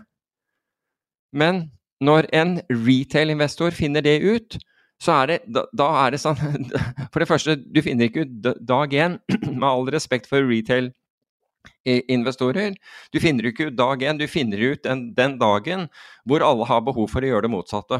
Men 1.34 1.64
når 2.04 2.28
en 2.36 2.58
retail-investor 2.70 3.74
finner 3.74 4.04
det 4.06 4.20
ut, 4.22 4.58
så 5.02 5.12
er 5.22 5.26
det, 5.30 5.38
da, 5.54 5.62
da, 5.78 5.86
er 6.04 6.10
det 6.14 6.20
sånn 6.22 6.38
For 7.12 7.18
det 7.22 7.30
første, 7.30 7.52
du 7.58 7.80
finner 7.84 8.04
ikke 8.08 8.24
ut 8.26 8.32
dag 8.66 8.88
én, 8.94 9.12
med 9.60 9.68
all 9.68 9.86
respekt 9.94 10.26
for 10.30 10.40
retail-investorer. 10.46 12.72
Du 13.14 13.18
finner 13.22 13.44
ikke 13.50 13.66
ut 13.70 13.76
dag 13.78 13.96
én, 14.02 14.18
du 14.18 14.26
finner 14.30 14.58
ut 14.72 14.82
den, 14.86 14.98
den, 15.14 15.32
dagen 15.42 15.80
hvor 16.26 16.40
alle 16.46 16.64
har 16.70 16.80
behov 16.86 17.06
for 17.14 17.20
å 17.22 17.30
gjøre 17.32 17.44
det 17.46 17.54
motsatte. 17.54 17.96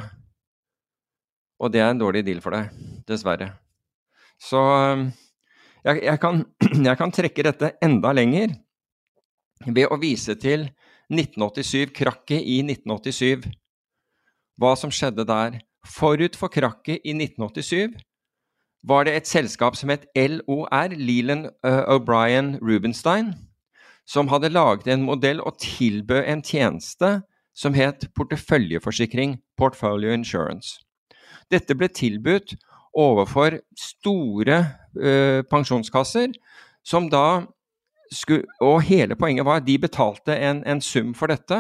Og 1.59 1.73
det 1.75 1.83
er 1.83 1.91
en 1.91 2.01
dårlig 2.01 2.25
deal 2.27 2.43
for 2.43 2.55
deg, 2.55 2.71
dessverre. 3.09 3.53
Så 4.39 4.61
jeg, 5.85 6.03
jeg, 6.05 6.19
kan, 6.23 6.45
jeg 6.89 6.99
kan 7.01 7.15
trekke 7.15 7.47
dette 7.49 7.73
enda 7.85 8.13
lenger 8.15 8.55
ved 9.67 9.89
å 9.91 9.99
vise 9.99 10.37
til 10.39 10.69
1987, 11.11 11.91
krakket 11.97 12.45
i 12.45 12.61
1987. 12.63 13.49
Hva 14.59 14.75
som 14.79 14.93
skjedde 14.95 15.27
der. 15.27 15.59
Forut 15.89 16.37
for 16.37 16.53
krakket 16.53 17.01
i 17.07 17.15
1987 17.15 17.97
var 18.89 19.07
det 19.07 19.15
et 19.17 19.29
selskap 19.31 19.77
som 19.79 19.91
het 19.91 20.05
LOR, 20.15 20.93
Leland 20.95 21.49
O'Brien 21.65 22.59
Rubenstein, 22.63 23.33
som 24.07 24.29
hadde 24.29 24.53
laget 24.53 24.91
en 24.93 25.07
modell 25.07 25.41
og 25.41 25.59
tilbød 25.63 26.27
en 26.27 26.43
tjeneste 26.43 27.11
som 27.57 27.75
het 27.75 28.07
porteføljeforsikring, 28.15 29.39
Portfolio 29.59 30.13
Insurance. 30.15 30.79
Dette 31.53 31.77
ble 31.79 31.89
tilbudt 31.93 32.57
overfor 32.99 33.59
store 33.79 34.59
uh, 34.99 35.41
pensjonskasser, 35.49 36.35
som 36.85 37.09
da 37.13 37.47
skulle 38.09 38.47
Og 38.65 38.81
hele 38.89 39.17
poenget 39.21 39.45
var 39.45 39.61
at 39.61 39.67
de 39.67 39.75
betalte 39.77 40.33
en, 40.33 40.63
en 40.65 40.81
sum 40.81 41.11
for 41.13 41.29
dette, 41.29 41.59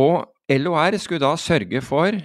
og 0.00 0.24
LOR 0.48 0.96
skulle 0.96 1.20
da 1.20 1.34
sørge 1.36 1.82
for 1.84 2.16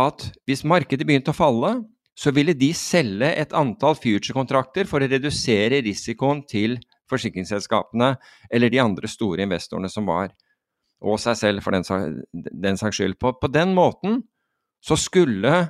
at 0.00 0.24
hvis 0.48 0.64
markedet 0.64 1.04
begynte 1.04 1.32
å 1.32 1.36
falle, 1.36 1.72
så 2.16 2.32
ville 2.32 2.54
de 2.56 2.70
selge 2.76 3.28
et 3.36 3.52
antall 3.56 3.96
future-kontrakter 4.00 4.88
for 4.88 5.04
å 5.04 5.08
redusere 5.10 5.82
risikoen 5.84 6.40
til 6.48 6.78
forsikringsselskapene 7.10 8.14
eller 8.50 8.72
de 8.72 8.80
andre 8.80 9.10
store 9.10 9.44
investorene 9.44 9.90
som 9.92 10.08
var, 10.08 10.32
og 11.04 11.20
seg 11.20 11.36
selv 11.36 11.64
for 11.64 11.76
den, 11.76 11.84
den 12.32 12.80
saks 12.80 12.96
skyld. 12.96 13.18
På, 13.20 13.34
på, 13.36 13.50
den 13.52 13.74
måten 13.76 14.22
så 14.84 14.96
skulle, 14.96 15.66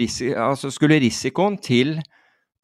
risi, 0.00 0.32
altså 0.34 0.70
skulle 0.74 1.00
risikoen 1.02 1.58
til 1.62 1.96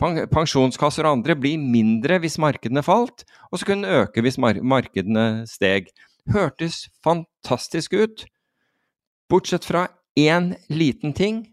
pensjonskasser 0.03 1.07
og 1.07 1.19
andre 1.19 1.37
bli 1.39 1.55
mindre 1.61 2.19
hvis 2.23 2.41
markedene 2.43 2.83
falt, 2.83 3.23
og 3.53 3.61
så 3.61 3.69
kunne 3.69 3.87
den 3.87 4.03
øke 4.03 4.25
hvis 4.25 4.39
markedene 4.39 5.47
steg. 5.47 5.93
Hørtes 6.33 6.89
fantastisk 7.05 7.95
ut, 7.95 8.27
bortsett 9.31 9.67
fra 9.67 9.87
én 10.19 10.53
liten 10.71 11.15
ting, 11.15 11.47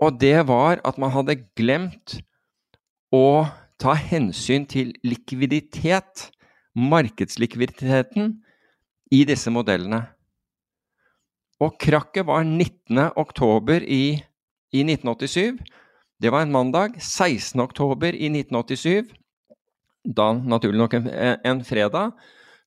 og 0.00 0.20
det 0.20 0.46
var 0.48 0.80
at 0.84 0.98
man 1.00 1.12
hadde 1.14 1.40
glemt 1.56 2.18
å 3.14 3.46
ta 3.80 3.94
hensyn 3.96 4.66
til 4.68 4.92
likviditet, 5.06 6.30
markedslikviditeten, 6.74 8.34
i 9.14 9.22
disse 9.28 9.52
modellene. 9.52 10.00
Og 11.62 11.76
krakket 11.80 12.26
var 12.26 12.42
19.10. 12.42 13.84
I, 13.86 14.04
i 14.74 14.82
1987. 14.82 15.58
Det 16.20 16.30
var 16.32 16.44
en 16.44 16.54
mandag. 16.54 16.98
16. 17.00 17.60
oktober 17.62 18.14
i 18.14 18.30
1987, 18.30 19.12
da 20.04 20.32
naturlig 20.36 20.80
nok 20.82 20.96
en, 20.98 21.10
en 21.44 21.62
fredag, 21.64 22.14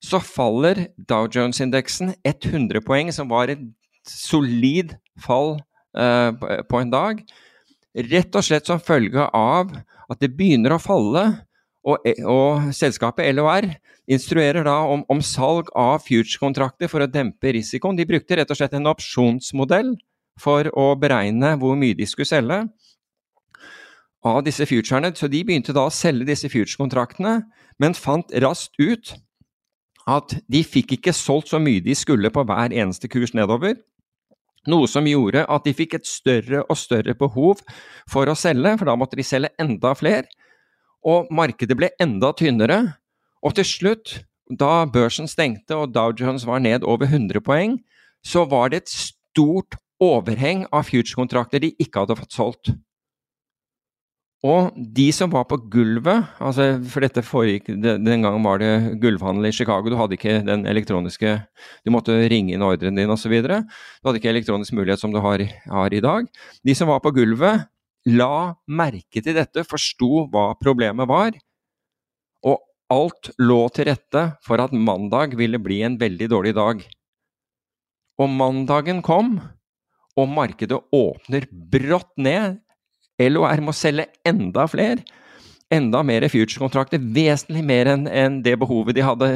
så 0.03 0.19
faller 0.21 0.87
Dow 1.09 1.27
Jones-indeksen 1.33 2.13
100 2.25 2.83
poeng, 2.85 3.11
som 3.13 3.29
var 3.29 3.49
et 3.51 3.61
solid 4.07 4.93
fall 5.21 5.57
eh, 5.97 6.31
på 6.69 6.81
en 6.81 6.93
dag. 6.93 7.21
Rett 7.97 8.37
og 8.37 8.45
slett 8.45 8.69
som 8.69 8.81
følge 8.81 9.25
av 9.33 9.73
at 10.07 10.21
det 10.21 10.35
begynner 10.37 10.75
å 10.75 10.81
falle, 10.81 11.25
og, 11.87 12.03
og 12.27 12.69
selskapet 12.75 13.31
LOR 13.33 13.69
instruerer 14.11 14.63
da 14.67 14.75
om, 14.87 15.03
om 15.11 15.21
salg 15.23 15.71
av 15.75 16.03
future-kontrakter 16.05 16.91
for 16.91 17.03
å 17.03 17.09
dempe 17.11 17.51
risikoen. 17.55 17.97
De 17.97 18.07
brukte 18.07 18.37
rett 18.37 18.51
og 18.53 18.59
slett 18.59 18.75
en 18.77 18.89
opsjonsmodell 18.91 19.95
for 20.39 20.69
å 20.77 20.91
beregne 20.99 21.55
hvor 21.61 21.77
mye 21.79 21.97
de 21.97 22.07
skulle 22.09 22.29
selge 22.29 22.63
av 24.27 24.41
disse 24.45 24.65
futurene. 24.67 25.13
Så 25.15 25.29
de 25.31 25.43
begynte 25.45 25.75
da 25.75 25.87
å 25.87 25.93
selge 25.93 26.27
disse 26.29 26.49
future-kontraktene, 26.51 27.41
men 27.81 27.97
fant 27.97 28.33
raskt 28.43 28.77
ut 28.79 29.15
at 30.07 30.37
de 30.47 30.63
fikk 30.63 30.95
ikke 30.97 31.13
solgt 31.15 31.51
så 31.51 31.59
mye 31.61 31.83
de 31.83 31.95
skulle 31.97 32.31
på 32.33 32.45
hver 32.47 32.73
eneste 32.73 33.09
kurs 33.11 33.35
nedover. 33.35 33.75
Noe 34.67 34.87
som 34.91 35.07
gjorde 35.07 35.45
at 35.47 35.63
de 35.63 35.73
fikk 35.75 35.95
et 35.95 36.07
større 36.07 36.63
og 36.67 36.79
større 36.79 37.15
behov 37.15 37.61
for 38.11 38.27
å 38.27 38.35
selge, 38.35 38.73
for 38.79 38.89
da 38.89 38.95
måtte 38.99 39.19
de 39.19 39.25
selge 39.27 39.53
enda 39.61 39.93
flere. 39.95 40.27
Og 41.07 41.29
markedet 41.31 41.77
ble 41.77 41.91
enda 42.03 42.33
tynnere. 42.35 42.81
Og 43.45 43.55
til 43.55 43.67
slutt, 43.67 44.17
da 44.51 44.87
børsen 44.91 45.27
stengte 45.27 45.75
og 45.75 45.93
Dow 45.95 46.11
Jones 46.15 46.47
var 46.47 46.59
ned 46.63 46.83
over 46.87 47.07
100 47.07 47.43
poeng, 47.43 47.77
så 48.23 48.43
var 48.49 48.71
det 48.71 48.83
et 48.83 48.91
stort 48.91 49.77
overheng 50.03 50.65
av 50.71 50.85
future-kontrakter 50.89 51.63
de 51.63 51.73
ikke 51.81 52.03
hadde 52.03 52.19
fått 52.19 52.35
solgt. 52.35 52.73
Og 54.45 54.75
de 54.77 55.07
som 55.15 55.31
var 55.33 55.47
på 55.49 55.57
gulvet, 55.73 56.27
altså 56.37 56.75
for 56.85 57.01
dette 57.01 57.23
foregikk 57.25 57.71
Den 57.73 58.21
gangen 58.21 58.43
var 58.45 58.59
det 58.61 58.99
gulvhandel 59.01 59.49
i 59.49 59.51
Chicago. 59.55 59.89
Du 59.89 59.97
hadde 59.97 60.13
ikke 60.13 60.43
den 60.45 60.67
elektroniske 60.69 61.31
Du 61.81 61.91
måtte 61.93 62.13
ringe 62.29 62.53
inn 62.53 62.65
ordren 62.65 62.99
din 62.99 63.09
osv. 63.09 63.33
Du 63.41 63.49
hadde 63.49 64.21
ikke 64.21 64.29
elektronisk 64.29 64.75
mulighet 64.77 65.01
som 65.01 65.11
du 65.11 65.17
har, 65.23 65.41
har, 65.41 65.93
i 65.93 66.03
dag. 66.03 66.29
De 66.61 66.77
som 66.77 66.91
var 66.91 67.01
på 67.01 67.15
gulvet, 67.17 67.65
la 68.05 68.53
merke 68.69 69.23
til 69.23 69.33
dette, 69.35 69.65
forsto 69.65 70.27
hva 70.29 70.51
problemet 70.61 71.09
var. 71.09 71.33
Og 72.45 72.61
alt 72.93 73.33
lå 73.41 73.63
til 73.73 73.89
rette 73.89 74.23
for 74.45 74.61
at 74.61 74.71
mandag 74.71 75.33
ville 75.39 75.57
bli 75.59 75.81
en 75.81 75.97
veldig 75.97 76.29
dårlig 76.29 76.53
dag. 76.55 76.85
Og 78.21 78.29
mandagen 78.29 79.01
kom, 79.05 79.39
og 80.17 80.29
markedet 80.31 80.79
åpner 80.95 81.45
brått 81.51 82.13
ned 82.17 82.57
LOR 83.17 83.61
må 83.65 83.73
selge 83.73 84.07
enda 84.27 84.67
flere. 84.69 85.01
Enda 85.73 85.99
mer 86.05 86.23
future-kontrakter, 86.31 87.01
vesentlig 87.01 87.63
mer 87.65 87.89
enn 87.91 88.05
en 88.07 88.37
det 88.45 88.53
behovet 88.61 88.95
de 88.95 89.03
hadde 89.03 89.29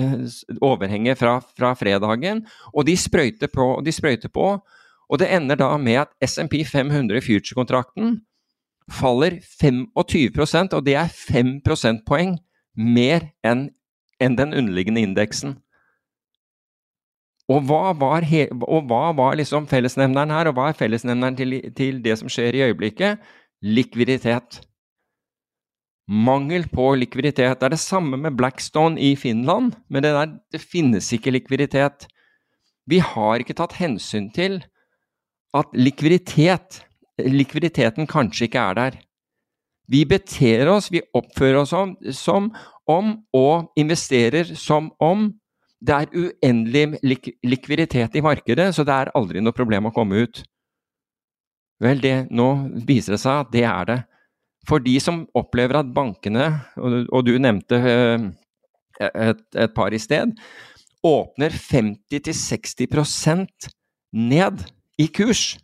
overhenget 0.63 1.19
fra, 1.19 1.39
fra 1.57 1.73
fredagen. 1.75 2.45
Og 2.71 2.85
de 2.87 2.95
sprøyter 2.95 3.51
på, 3.51 3.73
de 3.83 3.91
sprøyter 3.91 4.31
på. 4.31 4.53
Og 5.11 5.19
det 5.19 5.27
ender 5.33 5.59
da 5.59 5.73
med 5.81 6.05
at 6.05 6.13
SMP 6.23 6.61
500 6.63 7.19
future-kontrakten 7.25 8.21
faller 8.91 9.37
25% 9.43 10.73
og 10.75 10.85
det 10.85 10.95
er 10.99 11.11
5 11.11 11.59
prosentpoeng 11.65 12.37
mer 12.75 13.27
enn 13.43 13.69
en 14.21 14.37
den 14.37 14.53
underliggende 14.53 15.03
indeksen. 15.03 15.57
Og 17.51 17.65
hva 17.67 17.91
var, 17.97 18.23
he, 18.23 18.45
og 18.63 18.87
hva 18.87 19.11
var 19.17 19.35
liksom 19.35 19.67
fellesnevneren 19.67 20.31
her, 20.31 20.47
og 20.47 20.55
hva 20.55 20.69
er 20.71 20.77
fellesnevneren 20.77 21.35
til, 21.35 21.57
til 21.75 21.99
det 22.05 22.19
som 22.21 22.31
skjer 22.31 22.55
i 22.55 22.65
øyeblikket? 22.69 23.19
likviditet. 23.61 24.61
Mangel 26.07 26.65
på 26.69 26.95
likviditet. 26.95 27.59
Det 27.59 27.65
er 27.65 27.75
det 27.75 27.79
samme 27.79 28.17
med 28.17 28.35
Blackstone 28.37 28.99
i 28.99 29.15
Finland, 29.15 29.75
men 29.89 30.03
det, 30.03 30.13
der, 30.13 30.33
det 30.51 30.61
finnes 30.61 31.11
ikke 31.13 31.31
likviditet. 31.31 32.07
Vi 32.89 32.99
har 32.99 33.39
ikke 33.39 33.55
tatt 33.55 33.77
hensyn 33.79 34.31
til 34.33 34.63
at 35.55 35.69
likviditet, 35.77 36.81
likviditeten 37.19 38.09
kanskje 38.09 38.49
ikke 38.49 38.65
er 38.71 38.79
der. 38.79 38.99
Vi 39.91 40.03
beter 40.07 40.69
oss, 40.71 40.91
vi 40.91 41.03
oppfører 41.13 41.61
oss 41.61 41.73
om, 41.75 41.95
som 42.15 42.49
om 42.89 43.17
og 43.35 43.71
investerer 43.77 44.55
som 44.57 44.89
om 44.99 45.29
det 45.81 45.95
er 45.97 46.11
uendelig 46.13 46.99
lik 47.01 47.31
likviditet 47.41 48.13
i 48.15 48.21
markedet, 48.21 48.69
så 48.75 48.83
det 48.85 48.93
er 48.93 49.09
aldri 49.17 49.41
noe 49.41 49.53
problem 49.57 49.87
å 49.89 49.93
komme 49.95 50.15
ut. 50.25 50.43
Vel, 51.81 52.01
det, 52.03 52.27
nå 52.29 52.69
viser 52.85 53.13
det 53.15 53.21
seg 53.23 53.39
at 53.41 53.51
det 53.53 53.63
er 53.65 53.85
det. 53.89 53.99
For 54.69 54.77
de 54.83 54.99
som 55.01 55.27
opplever 55.37 55.75
at 55.79 55.93
bankene, 55.93 56.59
og, 56.77 57.25
du 57.25 57.39
nevnte 57.41 57.75
uh, 57.81 58.19
et, 59.01 59.41
et, 59.57 59.73
par 59.73 59.89
i 59.89 59.99
sted, 60.01 60.29
åpner 61.01 61.49
50-60% 61.49 63.69
ned 64.21 64.61
i 65.01 65.07
kurs 65.09 65.57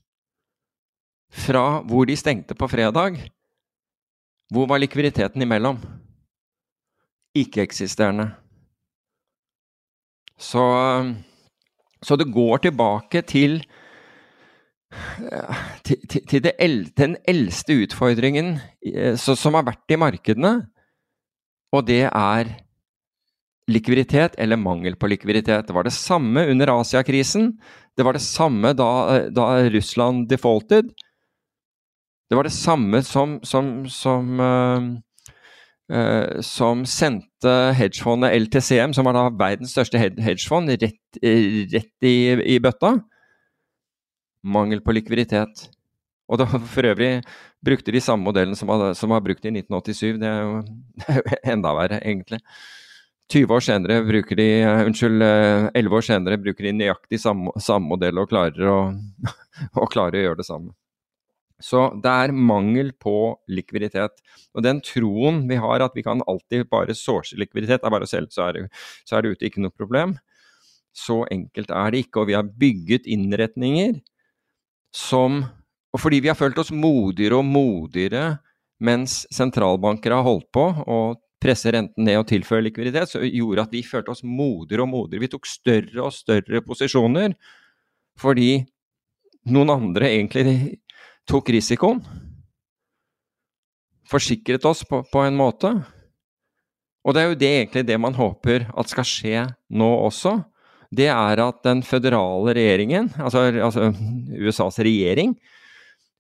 fra 1.46 1.86
hvor 1.86 2.10
de 2.10 2.18
stengte 2.18 2.58
på 2.58 2.66
fredag. 2.72 3.22
Hvor 4.50 4.66
var 4.66 4.82
likviditeten 4.82 5.42
imellom? 5.46 5.78
Ikke-eksisterende. 7.38 8.47
Så, 10.38 10.64
så 12.02 12.16
det 12.16 12.32
går 12.34 12.68
tilbake 12.68 13.24
til 13.26 13.62
til, 15.84 16.22
til 16.30 16.48
el, 16.64 16.78
den 16.96 17.18
eldste 17.28 17.76
utfordringen 17.84 18.54
eh, 18.86 19.18
så, 19.20 19.36
som 19.36 19.58
har 19.58 19.66
vært 19.68 19.92
i 19.92 20.00
markedene, 20.00 20.54
og 21.76 21.84
det 21.90 22.06
er 22.08 22.54
likviditet 23.68 24.38
eller 24.40 24.60
mangel 24.60 24.96
på 24.96 25.10
likviditet. 25.12 25.68
Det 25.68 25.76
var 25.76 25.84
det 25.84 25.96
samme 25.96 26.46
under 26.48 26.72
Asiakrisen. 26.78 27.58
Det 27.98 28.06
var 28.08 28.16
det 28.16 28.24
samme 28.24 28.72
da, 28.78 29.28
da 29.28 29.48
Russland 29.74 30.30
defaulted. 30.32 30.94
Det 32.30 32.38
var 32.38 32.48
det 32.48 32.56
samme 32.56 33.02
som, 33.04 33.38
som, 33.44 33.84
som, 33.92 34.40
uh, 34.40 34.88
som 36.44 36.82
sendte 36.90 37.52
hedgefondet 37.78 38.34
LTCM, 38.36 38.92
som 38.92 39.08
var 39.08 39.16
da 39.16 39.22
verdens 39.32 39.72
største 39.72 40.02
hedgefond, 40.02 40.74
rett, 40.82 41.20
rett 41.22 42.08
i, 42.08 42.18
i 42.56 42.58
bøtta 42.60 42.98
mangel 44.48 44.82
på 44.84 44.96
likviditet. 44.96 45.68
Og 46.28 46.42
da 46.42 46.48
for 46.48 46.88
øvrig 46.88 47.22
brukte 47.64 47.94
de 47.96 48.02
samme 48.04 48.28
modellen 48.28 48.56
som 48.56 48.70
var, 48.70 48.92
som 49.00 49.14
var 49.14 49.24
brukt 49.24 49.46
i 49.46 49.54
1987. 49.54 50.20
Det 50.22 50.28
er, 50.28 50.42
jo, 50.44 50.60
det 51.00 51.08
er 51.14 51.22
jo 51.22 51.40
enda 51.54 51.74
verre, 51.78 52.02
egentlig. 52.04 52.42
20 53.32 53.52
år 53.52 53.64
senere 53.64 54.00
bruker 54.08 54.40
de, 54.40 54.48
uh, 54.64 54.86
unnskyld, 54.88 55.24
uh, 55.24 55.70
11 55.76 55.96
år 55.98 56.06
senere 56.08 56.40
bruker 56.40 56.68
de 56.68 56.76
nøyaktig 56.80 57.20
samme, 57.20 57.52
samme 57.60 57.92
modell 57.92 58.22
og 58.22 58.30
klarer 58.32 58.70
å, 58.72 58.78
og 59.82 59.90
klarer 59.92 60.20
å 60.20 60.28
gjøre 60.30 60.40
det 60.40 60.48
samme. 60.48 60.72
Så 61.64 61.88
det 62.04 62.12
er 62.12 62.34
mangel 62.36 62.92
på 63.02 63.34
likviditet. 63.50 64.20
Og 64.54 64.64
den 64.66 64.82
troen 64.86 65.44
vi 65.50 65.58
har 65.58 65.82
at 65.82 65.96
vi 65.98 66.04
kan 66.06 66.22
alltid 66.30 66.68
bare 66.70 66.96
source 66.98 67.38
likviditet, 67.40 67.82
er 67.82 67.94
bare 67.94 68.06
å 68.06 68.10
selge, 68.10 68.36
så 68.36 68.48
er, 68.48 68.58
det, 68.58 68.82
så 69.08 69.18
er 69.18 69.26
det 69.26 69.36
ute 69.36 69.50
ikke 69.50 69.64
noe 69.66 69.74
problem. 69.74 70.16
Så 70.94 71.24
enkelt 71.34 71.74
er 71.74 71.94
det 71.94 72.06
ikke. 72.06 72.22
Og 72.22 72.30
vi 72.30 72.38
har 72.38 72.46
bygget 72.66 73.10
innretninger 73.10 74.02
som 74.96 75.46
Og 75.96 76.02
fordi 76.04 76.20
vi 76.22 76.28
har 76.28 76.36
følt 76.36 76.58
oss 76.60 76.70
modigere 76.70 77.40
og 77.40 77.48
modigere 77.48 78.38
mens 78.84 79.24
sentralbanker 79.34 80.14
har 80.14 80.26
holdt 80.26 80.50
på 80.54 80.66
å 80.84 80.98
presse 81.42 81.72
renten 81.74 82.06
ned 82.06 82.20
og 82.20 82.28
tilføre 82.30 82.66
likviditet, 82.66 83.10
så 83.10 83.22
gjorde 83.24 83.64
at 83.64 83.74
vi 83.74 83.82
følte 83.88 84.14
oss 84.14 84.22
modigere 84.22 84.84
og 84.84 84.92
modigere. 84.92 85.24
Vi 85.24 85.32
tok 85.32 85.48
større 85.50 86.04
og 86.04 86.14
større 86.14 86.62
posisjoner 86.66 87.34
fordi 88.20 88.66
noen 89.54 89.72
andre 89.72 90.12
egentlig 90.12 90.58
tok 91.28 91.52
risikoen. 91.54 92.02
Forsikret 94.08 94.66
oss 94.66 94.86
på, 94.88 95.02
på 95.12 95.24
en 95.28 95.36
måte. 95.38 95.74
Og 97.08 97.16
det 97.16 97.22
er 97.24 97.32
jo 97.32 97.40
det 97.40 97.54
egentlig 97.54 97.88
det 97.88 97.98
man 98.00 98.16
håper 98.16 98.70
at 98.76 98.92
skal 98.92 99.08
skje 99.08 99.48
nå 99.76 99.90
også 100.08 100.38
det 100.94 101.10
er 101.12 101.42
at 101.44 101.62
den 101.66 101.82
føderale 101.84 102.54
regjeringen, 102.56 103.10
altså, 103.20 103.48
altså 103.52 103.90
USAs 104.40 104.80
regjering, 104.80 105.36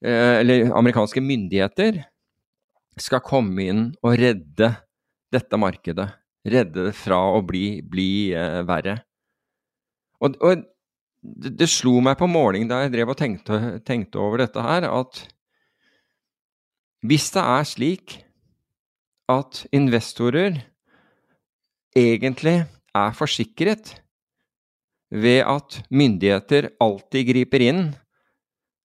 eh, 0.03 0.39
eller 0.41 0.71
amerikanske 0.75 1.23
myndigheter, 1.23 2.03
skal 2.97 3.23
komme 3.23 3.67
inn 3.69 3.83
og 4.01 4.17
redde 4.19 4.71
dette 5.31 5.59
markedet. 5.59 6.09
Redde 6.47 6.87
det 6.89 6.95
fra 6.97 7.19
å 7.35 7.43
bli, 7.45 7.79
bli 7.83 8.33
eh, 8.35 8.63
verre. 8.67 8.97
Og, 10.23 10.35
og 10.41 10.65
det, 11.27 11.55
det, 11.59 11.67
slo 11.69 11.97
meg 12.03 12.17
på 12.19 12.29
måling 12.31 12.69
da 12.69 12.83
jeg 12.83 12.93
drev 12.95 13.11
og 13.13 13.19
tenkte, 13.19 13.59
tenkte 13.87 14.21
over 14.21 14.43
dette 14.45 14.63
her, 14.63 14.87
at 14.87 15.21
hvis 17.07 17.29
det 17.35 17.43
er 17.43 17.67
slik 17.67 18.17
at 19.31 19.65
investorer 19.75 20.61
egentlig 21.97 22.61
er 22.95 23.15
forsikret 23.17 23.97
ved 25.11 25.43
at 25.47 25.81
myndigheter 25.91 26.71
alltid 26.83 27.27
griper 27.29 27.63
inn 27.63 27.83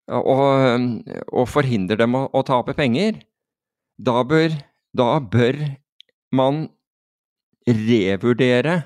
og, 0.07 0.93
og 1.33 1.49
forhindrer 1.51 1.99
dem 1.99 2.15
å, 2.17 2.27
å 2.31 2.43
tape 2.47 2.73
penger, 2.77 3.19
da 3.97 4.21
bør, 4.25 4.53
da 4.95 5.17
bør 5.19 5.59
man 6.37 6.67
revurdere 7.67 8.79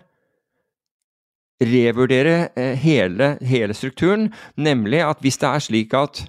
revurdere 1.62 2.49
eh, 2.57 2.76
hele, 2.80 3.36
hele, 3.45 3.76
strukturen, 3.78 4.32
nemlig 4.57 5.03
at 5.05 5.22
hvis 5.22 5.39
det 5.41 5.49
er 5.49 5.64
slik 5.64 5.95
at 5.97 6.26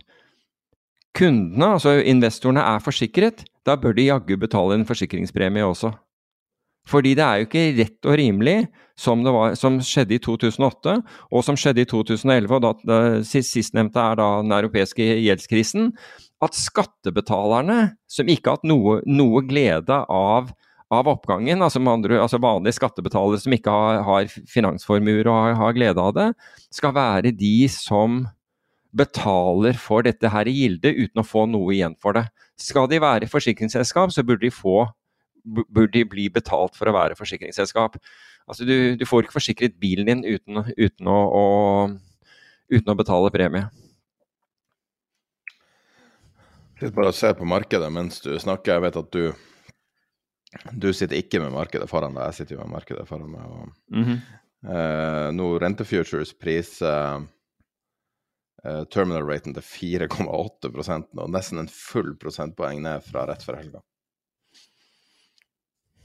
kundene, 1.16 1.74
altså 1.76 1.99
investorene, 1.99 2.62
er 2.62 2.85
forsikret, 2.85 3.45
da 3.66 3.76
bør 3.76 3.97
de 3.97 4.09
jaggu 4.09 4.37
betale 4.41 4.78
en 4.78 4.89
forsikringspremie 4.89 5.64
også. 5.64 5.93
Fordi 6.89 7.12
det 7.14 7.22
er 7.22 7.39
jo 7.39 7.47
ikke 7.47 7.66
rett 7.78 8.09
og 8.11 8.16
rimelig, 8.18 8.57
som, 8.99 9.22
var, 9.24 9.55
som 9.59 9.78
skjedde 9.85 10.16
i 10.16 10.22
2008, 10.22 10.97
og 11.30 11.45
som 11.47 11.59
skjedde 11.59 11.85
i 11.85 11.89
2011, 11.89 12.57
og 12.57 12.64
da, 12.64 12.72
da, 12.89 12.99
sistnevnte 13.26 14.03
er 14.03 14.18
da 14.18 14.28
den 14.43 14.55
europeiske 14.57 15.07
gjeldskrisen, 15.22 15.93
at 16.43 16.59
skattebetalerne, 16.59 17.95
som 18.11 18.30
ikke 18.30 18.51
har 18.51 18.59
hatt 18.59 18.68
noe, 18.68 18.99
noe 19.07 19.45
glede 19.47 20.01
av, 20.11 20.51
av 20.93 21.09
oppgangen, 21.09 21.64
altså, 21.64 21.80
andre, 21.88 22.20
altså, 22.20 22.40
vanlige 22.43 22.76
skattebetalere 22.76 23.40
som 23.40 23.57
ikke 23.57 23.72
har, 23.72 24.03
har 24.07 24.30
finansformuer 24.51 25.24
og 25.24 25.36
har, 25.38 25.59
har, 25.61 25.76
glede 25.76 26.05
av 26.05 26.14
det, 26.16 26.28
skal 26.74 26.95
være 26.97 27.34
de 27.36 27.57
som 27.72 28.24
betaler 28.93 29.78
for 29.80 30.05
dette 30.05 30.28
her 30.28 30.49
i 30.51 30.53
gilde 30.53 30.93
uten 30.93 31.22
å 31.22 31.24
få 31.24 31.47
noe 31.49 31.72
igjen 31.72 31.97
for 32.03 32.18
det. 32.18 32.26
Skal 32.61 32.90
de 32.93 33.01
være 33.01 33.30
forsikringsselskap, 33.30 34.12
så 34.12 34.24
burde 34.26 34.45
de 34.45 34.53
få 34.53 34.84
burde 35.43 35.90
de 35.97 36.05
bli 36.07 36.28
betalt 36.30 36.76
for 36.78 36.86
å 36.86 36.95
være 36.95 37.16
forsikringsselskap. 37.18 37.97
Altså 38.47 38.66
du, 38.66 38.95
du 38.99 39.07
får 39.09 39.24
ikke 39.24 39.36
forsikret 39.36 39.78
bilen 39.80 40.07
din 40.07 40.24
uten, 40.26 40.61
uten, 40.76 41.09
å, 41.09 41.18
å, 41.34 41.45
uten 42.70 42.93
å 42.93 42.99
betale 42.99 43.32
premie. 43.34 43.64
Sitt 46.78 46.95
bare 46.95 47.12
og 47.12 47.16
se 47.16 47.30
på 47.38 47.47
markedet 47.47 47.90
mens 47.95 48.22
du 48.24 48.32
snakker. 48.43 48.76
Jeg 48.76 48.84
vet 48.86 49.01
at 49.03 49.11
du 49.14 49.51
du 50.72 50.92
sitter 50.92 51.16
ikke 51.16 51.40
med 51.40 51.55
markedet 51.55 51.88
foran 51.90 52.16
deg, 52.16 52.30
jeg 52.30 52.42
sitter 52.42 52.59
jo 52.59 52.64
med 52.64 52.74
markedet 52.74 53.07
foran 53.09 53.30
meg. 53.32 53.44
Og, 53.46 53.68
mm 53.92 54.05
-hmm. 54.05 54.18
eh, 54.74 55.28
nå 55.32 55.46
Rentefutures 55.59 56.34
priser 56.38 57.24
eh, 58.64 58.84
terminal 58.84 59.24
raten 59.28 59.55
til 59.55 59.62
4,8 59.62 61.07
nå, 61.12 61.26
nesten 61.26 61.59
en 61.59 61.68
full 61.68 62.16
prosentpoeng 62.16 62.82
ned 62.82 63.05
fra 63.05 63.26
rett 63.26 63.42
før 63.42 63.57
helga. 63.57 63.80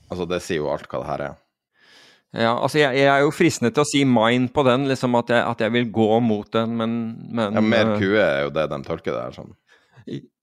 Altså, 0.09 0.25
det 0.25 0.41
sier 0.41 0.57
jo 0.57 0.71
alt 0.71 0.87
hva 0.87 0.99
det 1.01 1.09
her 1.11 1.21
er. 1.21 1.35
Ja, 2.35 2.57
altså 2.59 2.79
jeg, 2.79 2.97
jeg, 2.99 3.07
er 3.07 3.23
jo 3.23 3.31
fristende 3.31 3.71
til 3.71 3.81
å 3.81 3.87
si 3.87 4.03
mine 4.05 4.49
på 4.53 4.63
den, 4.67 4.87
liksom 4.87 5.15
at 5.15 5.29
jeg, 5.29 5.43
at 5.43 5.61
jeg 5.63 5.71
vil 5.71 5.91
gå 5.91 6.19
mot 6.19 6.51
den, 6.51 6.75
men, 6.77 6.91
men 7.31 7.53
Ja, 7.53 7.61
Mer 7.61 7.95
QE 7.99 8.17
eh, 8.19 8.23
er 8.23 8.41
jo 8.43 8.49
det 8.49 8.67
de 8.69 8.81
tolker 8.83 9.15
det 9.15 9.21
her 9.21 9.31
som. 9.31 9.55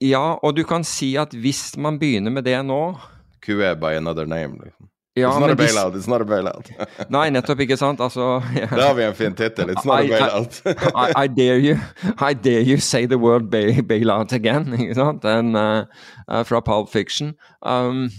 Ja, 0.00 0.38
og 0.42 0.56
du 0.56 0.64
kan 0.68 0.84
si 0.84 1.14
at 1.16 1.32
hvis 1.32 1.76
man 1.80 1.98
begynner 1.98 2.30
med 2.30 2.44
det 2.44 2.58
nå 2.66 2.96
QE 3.44 3.74
by 3.80 3.94
another 3.96 4.26
name, 4.26 4.58
liksom. 4.64 4.88
Ja, 5.16 5.28
it's 5.30 5.38
not 5.38 5.50
a 5.50 5.54
bailout, 5.54 5.94
it's 5.94 6.08
not 6.08 6.20
a 6.20 6.24
bailout. 6.24 6.70
Nei, 7.14 7.28
nettopp, 7.30 7.60
ikke 7.62 7.76
sant? 7.78 8.00
Altså. 8.02 8.40
Da 8.72 8.88
har 8.88 8.96
vi 8.98 9.04
en 9.06 9.14
fin 9.14 9.34
tittel. 9.38 9.70
It's 9.70 9.86
not 9.86 10.02
I, 10.02 10.08
a 10.08 10.18
bailout. 10.18 10.62
I, 11.04 11.12
I, 11.24 11.26
dare 11.28 11.60
you 11.62 11.76
I 12.18 12.34
dare 12.34 12.64
you 12.66 12.78
say 12.82 13.06
the 13.06 13.18
word 13.18 13.48
bail, 13.50 13.78
bailout 13.82 14.32
again, 14.34 14.74
ikke 14.74 14.96
sant? 14.98 15.24
And, 15.24 15.54
uh, 15.56 15.84
uh, 16.26 16.42
fra 16.42 16.60
Pulp 16.60 16.90
Fiction. 16.90 17.36
Um, 17.62 18.10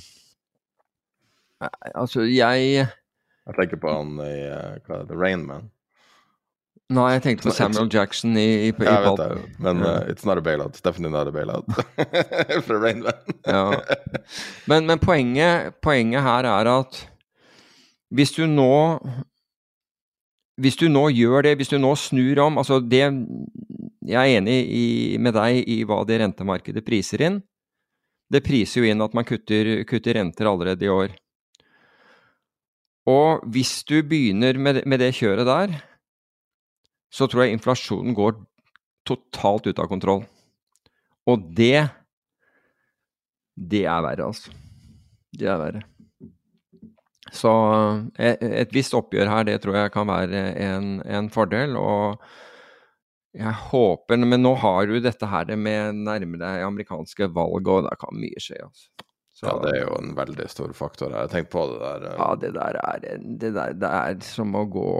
Altså, 1.96 2.22
jeg 2.22 2.88
Jeg 3.46 3.56
tenker 3.60 3.78
på 3.78 3.92
han 3.92 4.18
i 4.20 4.34
uh, 4.50 4.76
hva 4.86 5.02
er 5.02 5.08
det, 5.10 5.18
Rain 5.20 5.46
Man. 5.46 5.70
Nei, 6.94 7.06
jeg 7.16 7.22
tenkte 7.24 7.48
på 7.48 7.54
Samuel 7.56 7.88
Jackson 7.90 8.36
i, 8.38 8.50
i, 8.68 8.70
i 8.70 8.86
Jeg 8.86 9.06
vet 9.08 9.18
det, 9.18 9.46
men 9.58 9.80
uh, 9.82 10.04
it's 10.06 10.26
not 10.28 10.38
a 10.38 10.44
bailout. 10.46 10.78
Definitely 10.86 11.16
not 11.16 11.26
a 11.26 11.34
bailout. 11.34 11.66
Fra 12.68 12.78
Rain 12.78 13.02
Man. 13.02 13.32
ja. 13.42 13.64
Men, 14.70 14.86
men 14.86 15.02
poenget, 15.02 15.80
poenget 15.82 16.22
her 16.22 16.46
er 16.46 16.70
at 16.70 17.00
hvis 18.14 18.36
du 18.38 18.46
nå 18.46 19.00
hvis 20.62 20.78
du 20.80 20.86
nå 20.88 21.08
gjør 21.12 21.48
det, 21.50 21.56
hvis 21.60 21.74
du 21.74 21.80
nå 21.82 21.96
snur 22.00 22.40
om 22.46 22.62
altså 22.62 22.78
det, 22.80 23.04
Jeg 24.06 24.22
er 24.22 24.38
enig 24.38 24.60
i, 24.70 24.86
med 25.18 25.34
deg 25.36 25.66
i 25.66 25.82
hva 25.90 26.04
det 26.06 26.22
rentemarkedet 26.22 26.86
priser 26.86 27.26
inn. 27.26 27.42
Det 28.30 28.44
priser 28.46 28.84
jo 28.84 28.92
inn 28.92 29.02
at 29.02 29.18
man 29.18 29.26
kutter, 29.26 29.82
kutter 29.90 30.16
renter 30.20 30.46
allerede 30.46 30.86
i 30.86 30.94
år. 30.94 31.18
Og 33.10 33.42
hvis 33.50 33.84
du 33.86 34.00
begynner 34.06 34.58
med, 34.58 34.84
med 34.86 35.02
det 35.02 35.12
kjøret 35.18 35.50
der, 35.50 35.76
så 37.16 37.28
tror 37.32 37.46
jeg 37.46 37.56
inflasjonen 37.56 38.16
går 38.18 38.38
totalt 39.08 39.70
ut 39.70 39.80
av 39.80 39.88
kontroll. 39.92 40.26
Og 41.30 41.52
det 41.58 41.88
Det 43.56 43.86
er 43.88 44.02
verre, 44.04 44.26
altså. 44.28 44.52
Det 45.32 45.48
er 45.48 45.60
verre. 45.62 45.82
Så 47.32 47.52
et, 48.20 48.42
et 48.44 48.74
visst 48.76 48.94
oppgjør 48.98 49.32
her, 49.32 49.46
det 49.48 49.62
tror 49.64 49.78
jeg 49.80 49.94
kan 49.94 50.10
være 50.10 50.42
en, 50.60 50.90
en, 51.08 51.30
fordel. 51.32 51.78
Og 51.80 52.20
jeg 53.36 53.56
håper 53.72 54.20
Men 54.20 54.44
nå 54.44 54.54
har 54.60 54.92
du 54.92 55.00
dette 55.00 55.28
her 55.32 55.56
med 55.56 56.04
nærme 56.04 56.40
deg 56.42 56.68
amerikanske 56.68 57.32
valg, 57.32 57.68
og 57.68 57.88
det 57.88 57.96
kan 58.02 58.20
mye 58.20 58.44
skje. 58.44 58.60
altså. 58.68 58.92
Så, 59.36 59.48
ja, 59.48 59.56
det 59.64 59.72
er 59.74 59.82
jo 59.82 59.96
en 60.00 60.14
veldig 60.16 60.46
stor 60.48 60.76
faktor. 60.76 61.12
Jeg 61.12 61.20
har 61.20 61.32
tenkt 61.32 61.52
på 61.52 61.66
det 61.72 61.80
der. 61.80 62.06
Ja, 62.16 62.28
det 62.40 62.54
der 62.56 62.78
er, 62.80 63.08
det 63.40 63.56
der, 63.56 63.74
det 63.76 63.90
er 63.92 64.22
som 64.24 64.56
å 64.56 64.68
gå 64.72 64.92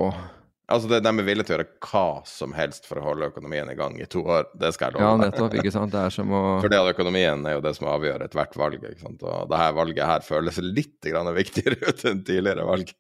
Altså, 0.66 0.90
det, 0.90 1.04
De 1.06 1.12
er 1.12 1.26
villige 1.28 1.46
til 1.46 1.56
å 1.56 1.60
gjøre 1.60 1.92
hva 1.92 2.08
som 2.26 2.54
helst 2.58 2.88
for 2.90 2.98
å 2.98 3.06
holde 3.06 3.30
økonomien 3.30 3.70
i 3.70 3.78
gang 3.78 4.00
i 4.02 4.08
to 4.10 4.24
år. 4.26 4.48
Det 4.58 4.72
skal 4.74 4.90
jeg 4.90 4.98
love. 4.98 5.06
Ja, 5.06 5.20
nettopp. 5.22 5.58
ikke 5.62 5.74
sant? 5.76 5.94
Det 5.94 6.02
er 6.02 6.14
som 6.16 6.34
å 6.34 6.44
For 6.64 6.74
det 6.74 6.80
at 6.82 6.90
økonomien 6.96 7.46
er 7.46 7.58
jo 7.60 7.64
det 7.66 7.76
som 7.78 7.90
avgjør 7.92 8.26
ethvert 8.26 8.58
valg. 8.58 8.82
ikke 8.82 9.04
sant? 9.04 9.22
Og 9.22 9.52
det 9.52 9.62
her 9.62 9.76
valget 9.78 10.10
her 10.10 10.26
føles 10.26 10.58
litt 10.66 11.10
viktigere 11.38 11.78
ut 11.92 12.06
enn 12.10 12.24
tidligere 12.26 12.66
valg. 12.66 12.96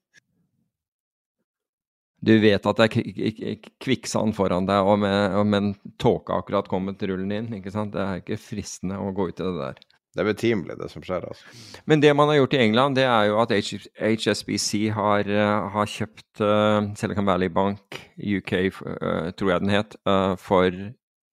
Du 2.25 2.33
vet 2.41 2.69
at 2.69 2.79
det 2.79 2.85
er 2.85 3.57
kvikksand 3.83 4.33
foran 4.37 4.65
deg, 4.69 4.85
og 4.85 5.01
med, 5.01 5.35
og 5.37 5.49
med 5.49 5.61
en 5.61 5.73
tåke 6.01 6.33
akkurat 6.33 6.69
kommet 6.69 7.01
rullen 7.05 7.33
inn. 7.33 7.51
ikke 7.59 7.73
sant? 7.73 7.93
Det 7.93 8.01
er 8.01 8.21
ikke 8.21 8.41
fristende 8.41 9.01
å 9.01 9.11
gå 9.13 9.29
ut 9.29 9.41
i 9.41 9.45
det 9.45 9.57
der. 9.57 9.83
Det 10.15 10.23
er 10.23 10.29
betimelig, 10.29 10.77
det 10.79 10.87
som 10.93 11.03
skjer. 11.03 11.25
altså. 11.27 11.49
Men 11.91 11.99
det 11.99 12.13
man 12.15 12.29
har 12.31 12.37
gjort 12.37 12.53
i 12.55 12.59
England, 12.63 12.95
det 12.95 13.03
er 13.03 13.25
jo 13.27 13.39
at 13.41 13.51
HSBC 13.51 14.69
har, 14.95 15.27
uh, 15.27 15.65
har 15.73 15.89
kjøpt 15.91 16.39
uh, 16.39 16.87
Silicon 16.95 17.27
Valley 17.27 17.51
Bank 17.51 17.99
UK, 18.15 18.53
uh, 18.79 19.33
tror 19.35 19.51
jeg 19.51 19.65
den 19.65 19.73
het, 19.75 19.97
for 20.39 20.71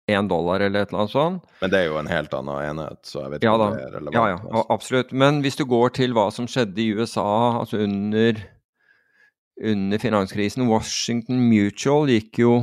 én 0.09 0.30
dollar 0.32 0.63
eller 0.63 0.86
et 0.86 0.93
eller 0.93 1.03
annet 1.03 1.13
sånt. 1.13 1.51
Men 1.59 1.73
det 1.73 1.82
er 1.82 1.89
jo 1.89 1.99
en 1.99 2.09
helt 2.09 2.34
annen 2.34 2.61
enhet, 2.69 3.01
så 3.05 3.25
jeg 3.25 3.34
vet 3.36 3.43
ja, 3.45 3.51
ikke 3.51 3.67
om 3.67 3.75
det 3.75 3.84
er 3.84 3.91
relevant. 3.97 4.15
Ja, 4.15 4.23
ja, 4.32 4.39
altså. 4.39 4.63
absolutt. 4.77 5.11
Men 5.25 5.43
hvis 5.43 5.59
du 5.59 5.65
går 5.69 5.93
til 5.99 6.15
hva 6.17 6.30
som 6.34 6.47
skjedde 6.49 6.82
i 6.82 6.88
USA 6.95 7.27
altså 7.59 7.84
under, 7.84 8.39
under 9.73 10.01
finanskrisen 10.01 10.71
Washington 10.71 11.43
Mutual 11.51 12.09
gikk 12.15 12.41
jo 12.41 12.55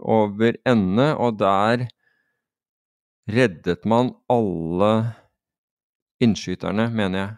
over 0.00 0.58
ende, 0.66 1.12
og 1.14 1.38
der 1.44 1.86
reddet 3.28 3.84
man 3.84 4.14
alle 4.32 4.92
innskyterne, 6.20 6.90
mener 6.90 7.18
jeg. 7.18 7.34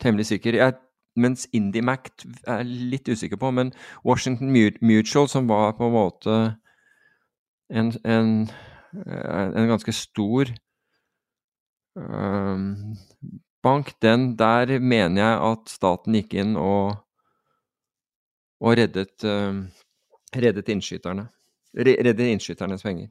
Temmelig 0.00 0.26
sikker. 0.26 0.54
Jeg, 0.54 0.74
mens 1.16 1.48
IndieMac 1.52 2.10
er 2.46 2.62
jeg 2.62 2.66
litt 2.92 3.08
usikker 3.08 3.40
på, 3.40 3.50
men 3.50 3.72
Washington 4.06 4.52
Mutual, 4.80 5.28
som 5.28 5.48
var 5.48 5.74
på 5.78 5.88
en 5.88 5.92
måte 5.92 6.38
en, 7.70 7.92
en, 8.04 8.30
en 9.56 9.68
ganske 9.68 9.92
stor 9.92 10.52
um, 11.94 12.96
bank, 13.62 13.92
den 14.02 14.38
der 14.38 14.78
mener 14.78 15.22
jeg 15.22 15.40
at 15.52 15.72
staten 15.72 16.16
gikk 16.16 16.34
inn 16.38 16.56
og, 16.56 16.96
og 18.62 18.78
reddet, 18.78 19.16
um, 19.24 19.66
reddet 20.36 20.70
innskyterne. 20.72 21.28
Reddet 21.78 22.30
innskyternes 22.32 22.82
penger. 22.82 23.10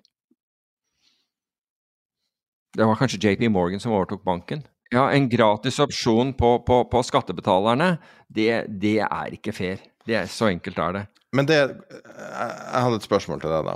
Det 2.77 2.85
var 2.85 2.97
kanskje 2.99 3.19
JP 3.21 3.51
Morgan 3.51 3.79
som 3.79 3.91
overtok 3.91 4.23
banken. 4.25 4.65
Ja, 4.93 5.09
en 5.11 5.27
gratis 5.29 5.79
opsjon 5.83 6.31
på, 6.37 6.53
på, 6.63 6.79
på 6.87 7.03
skattebetalerne, 7.03 7.97
det, 8.27 8.65
det, 8.69 8.99
er 9.03 9.35
ikke 9.35 9.51
fair. 9.55 9.81
Det 10.07 10.15
er, 10.15 10.29
så 10.31 10.47
enkelt 10.47 10.79
er 10.79 10.95
det. 10.95 11.05
Men 11.35 11.47
det 11.49 11.57
Jeg 11.59 12.83
hadde 12.85 12.99
et 13.01 13.07
spørsmål 13.07 13.41
til 13.43 13.51
deg, 13.51 13.67
da. 13.67 13.75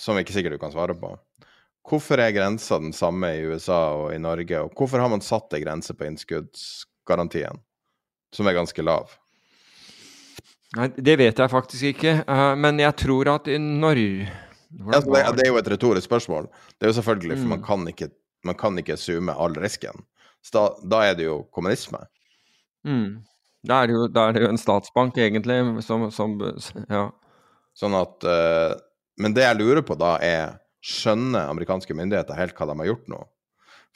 Som 0.00 0.18
ikke 0.18 0.34
sikkert 0.34 0.56
du 0.56 0.62
kan 0.62 0.74
svare 0.74 0.96
på. 0.98 1.12
Hvorfor 1.86 2.20
er 2.22 2.34
grensa 2.34 2.78
den 2.82 2.92
samme 2.94 3.30
i 3.38 3.46
USA 3.46 3.80
og 3.96 4.10
i 4.14 4.20
Norge, 4.20 4.58
og 4.60 4.74
hvorfor 4.76 5.02
har 5.02 5.10
man 5.10 5.22
satt 5.24 5.54
en 5.54 5.64
grense 5.64 5.94
på 5.96 6.06
innskuddsgarantien, 6.06 7.62
som 8.34 8.50
er 8.50 8.58
ganske 8.58 8.84
lav? 8.84 9.14
Nei, 10.78 10.90
Det 10.94 11.16
vet 11.18 11.38
jeg 11.38 11.50
faktisk 11.50 11.94
ikke, 11.94 12.20
uh, 12.28 12.54
men 12.58 12.78
jeg 12.82 12.94
tror 12.98 13.32
at 13.32 13.50
i 13.50 13.58
Norge 13.58 14.28
ja, 14.70 15.00
det, 15.02 15.22
det, 15.34 15.44
er 15.44 15.50
jo 15.50 15.58
et 15.58 15.68
retorisk 15.72 16.06
spørsmål. 16.06 16.46
Det 16.78 16.86
er 16.86 16.92
jo 16.92 16.98
selvfølgelig, 17.00 17.38
for 17.40 17.46
mm. 17.46 17.54
man 17.56 17.62
kan 17.64 17.88
ikke 17.90 18.06
man 18.46 18.56
kan 18.58 18.78
ikke 18.80 18.98
zoome 19.00 19.34
all 19.34 19.54
risken. 19.60 20.04
Så 20.42 20.56
da, 20.56 20.64
da 20.92 21.02
er 21.10 21.18
det 21.18 21.26
jo 21.26 21.42
kommunisme. 21.52 22.00
Mm. 22.86 23.20
Da, 23.66 23.82
er 23.82 23.92
jo, 23.92 24.06
da, 24.08 24.28
er 24.28 24.36
det 24.36 24.44
jo, 24.46 24.52
en 24.54 24.60
statsbank, 24.60 25.18
egentlig, 25.20 25.58
som, 25.84 26.08
som 26.14 26.38
Ja. 26.88 27.10
Sånn 27.76 27.94
at 27.94 28.24
uh, 28.26 28.72
Men 29.20 29.34
det 29.36 29.44
jeg 29.44 29.60
lurer 29.60 29.84
på 29.86 29.94
da, 30.00 30.16
er 30.24 30.56
Skjønner 30.80 31.50
amerikanske 31.52 31.92
myndigheter 31.92 32.38
helt 32.38 32.56
hva 32.56 32.66
de 32.70 32.78
har 32.78 32.88
gjort 32.88 33.10
nå? 33.12 33.18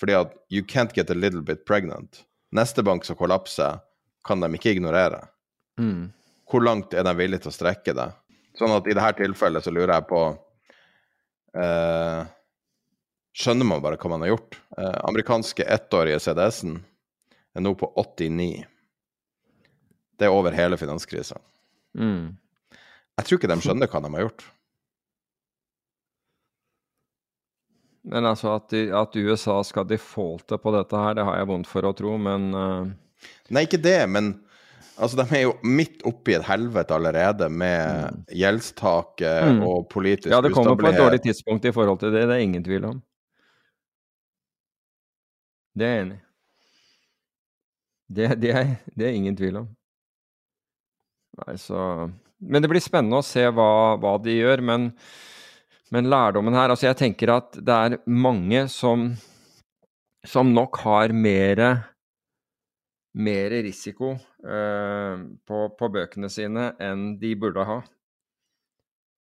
Fordi 0.01 0.17
at 0.19 0.35
you 0.53 0.61
can't 0.69 0.93
get 0.93 1.09
a 1.11 1.17
little 1.17 1.41
bit 1.41 1.65
pregnant. 1.65 2.21
Neste 2.53 2.85
bank 2.85 3.07
som 3.09 3.17
kollapser, 3.17 3.81
kan 4.25 4.41
de 4.45 4.51
ikke 4.57 4.75
ignorere. 4.75 5.23
Mm. 5.81 6.13
Hvor 6.51 6.65
langt 6.65 6.93
er 6.93 7.07
de 7.07 7.15
villige 7.17 7.45
til 7.45 7.53
å 7.53 7.57
strekke 7.57 7.95
det? 7.97 8.11
Sånn 8.59 8.75
at 8.75 8.87
i 8.87 8.95
dette 8.95 9.17
tilfellet 9.23 9.65
så 9.65 9.73
lurer 9.73 9.95
jeg 9.97 10.07
på 10.11 10.21
uh, 11.57 12.21
skjønner 13.35 13.67
man 13.67 13.83
bare 13.83 13.99
hva 14.01 14.13
man 14.15 14.25
har 14.25 14.35
gjort. 14.35 14.59
Eh, 14.79 14.97
amerikanske 15.09 15.67
ettårige 15.67 16.23
CDS-en 16.23 16.79
er 17.55 17.65
nå 17.65 17.75
på 17.79 17.91
89. 17.99 18.65
Det 20.19 20.27
er 20.27 20.35
over 20.35 20.55
hele 20.55 20.79
finanskrisa. 20.79 21.41
Mm. 21.99 22.35
Jeg 23.19 23.27
tror 23.27 23.41
ikke 23.41 23.51
de 23.51 23.63
skjønner 23.63 23.91
hva 23.91 24.03
de 24.03 24.13
har 24.15 24.29
gjort. 24.29 24.47
Men 28.05 28.29
altså 28.29 28.53
at, 28.59 28.69
de, 28.75 28.89
at 28.93 29.17
USA 29.17 29.63
skal 29.65 29.87
defaulte 29.89 30.59
på 30.61 30.73
dette 30.75 30.99
her, 31.01 31.15
det 31.17 31.25
har 31.25 31.39
jeg 31.41 31.49
vondt 31.49 31.71
for 31.71 31.89
å 31.89 31.95
tro, 31.97 32.19
men 32.21 32.51
uh... 32.53 32.91
Nei, 33.49 33.65
ikke 33.65 33.81
det, 33.81 34.03
men 34.13 34.35
altså, 34.99 35.17
de 35.23 35.39
er 35.39 35.47
jo 35.47 35.55
midt 35.65 36.05
oppi 36.05 36.35
et 36.37 36.45
helvete 36.45 36.93
allerede 36.93 37.49
med 37.49 38.13
mm. 38.13 38.21
gjeldstaket 38.43 39.57
mm. 39.57 39.63
og 39.65 39.89
politisk 39.89 40.29
ustabilitet. 40.29 40.37
Ja, 40.37 40.43
det 40.45 40.53
kommer 40.53 40.77
på 40.77 40.91
et 40.91 41.01
dårlig 41.01 41.23
tidspunkt 41.25 41.65
i 41.65 41.73
forhold 41.73 42.03
til 42.05 42.13
det, 42.13 42.27
det 42.29 42.37
er 42.37 42.45
ingen 42.45 42.67
tvil 42.67 42.91
om. 42.93 43.01
Det 45.75 45.87
er 45.87 45.95
jeg 45.95 46.07
enig 46.07 46.17
i. 46.19 46.23
Det, 48.15 48.27
det, 48.39 48.53
det 48.95 49.07
er 49.07 49.17
ingen 49.17 49.37
tvil 49.37 49.63
om. 49.63 49.69
Nei, 51.41 51.55
så 51.59 51.79
Men 52.39 52.63
det 52.63 52.69
blir 52.71 52.83
spennende 52.85 53.19
å 53.19 53.27
se 53.27 53.43
hva, 53.51 53.97
hva 53.99 54.19
de 54.23 54.37
gjør. 54.37 54.63
Men 54.63 54.93
men 55.95 56.11
lærdommen 56.11 56.57
her 56.57 56.73
Altså, 56.73 56.89
jeg 56.89 56.99
tenker 57.01 57.35
at 57.37 57.59
det 57.61 57.75
er 57.75 57.99
mange 58.11 58.67
som, 58.73 59.13
som 60.27 60.53
nok 60.55 60.81
har 60.85 61.15
mer 61.15 61.65
mer 63.15 63.53
risiko 63.63 64.17
eh, 64.43 65.21
på, 65.47 65.59
på, 65.79 65.89
bøkene 65.95 66.27
sine 66.33 66.73
enn 66.83 67.13
de 67.21 67.31
burde 67.39 67.63
ha. 67.69 67.77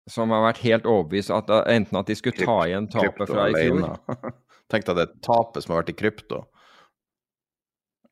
Som 0.09 0.33
har 0.33 0.47
vært 0.47 0.63
helt 0.65 0.89
overbevist 0.89 1.31
at 1.35 1.53
enten 1.69 2.01
at 2.01 2.09
de 2.09 2.17
skulle 2.17 2.41
ta 2.41 2.57
igjen 2.65 2.89
tapet 2.91 3.29
fra 3.29 3.51
i 3.53 3.59
fjor 3.59 3.85
Tenk 4.73 4.89
deg 4.89 4.99
det 4.99 5.11
tapet 5.25 5.65
som 5.65 5.75
har 5.75 5.83
vært 5.83 5.93
i 5.93 5.99
krypto. 5.99 6.43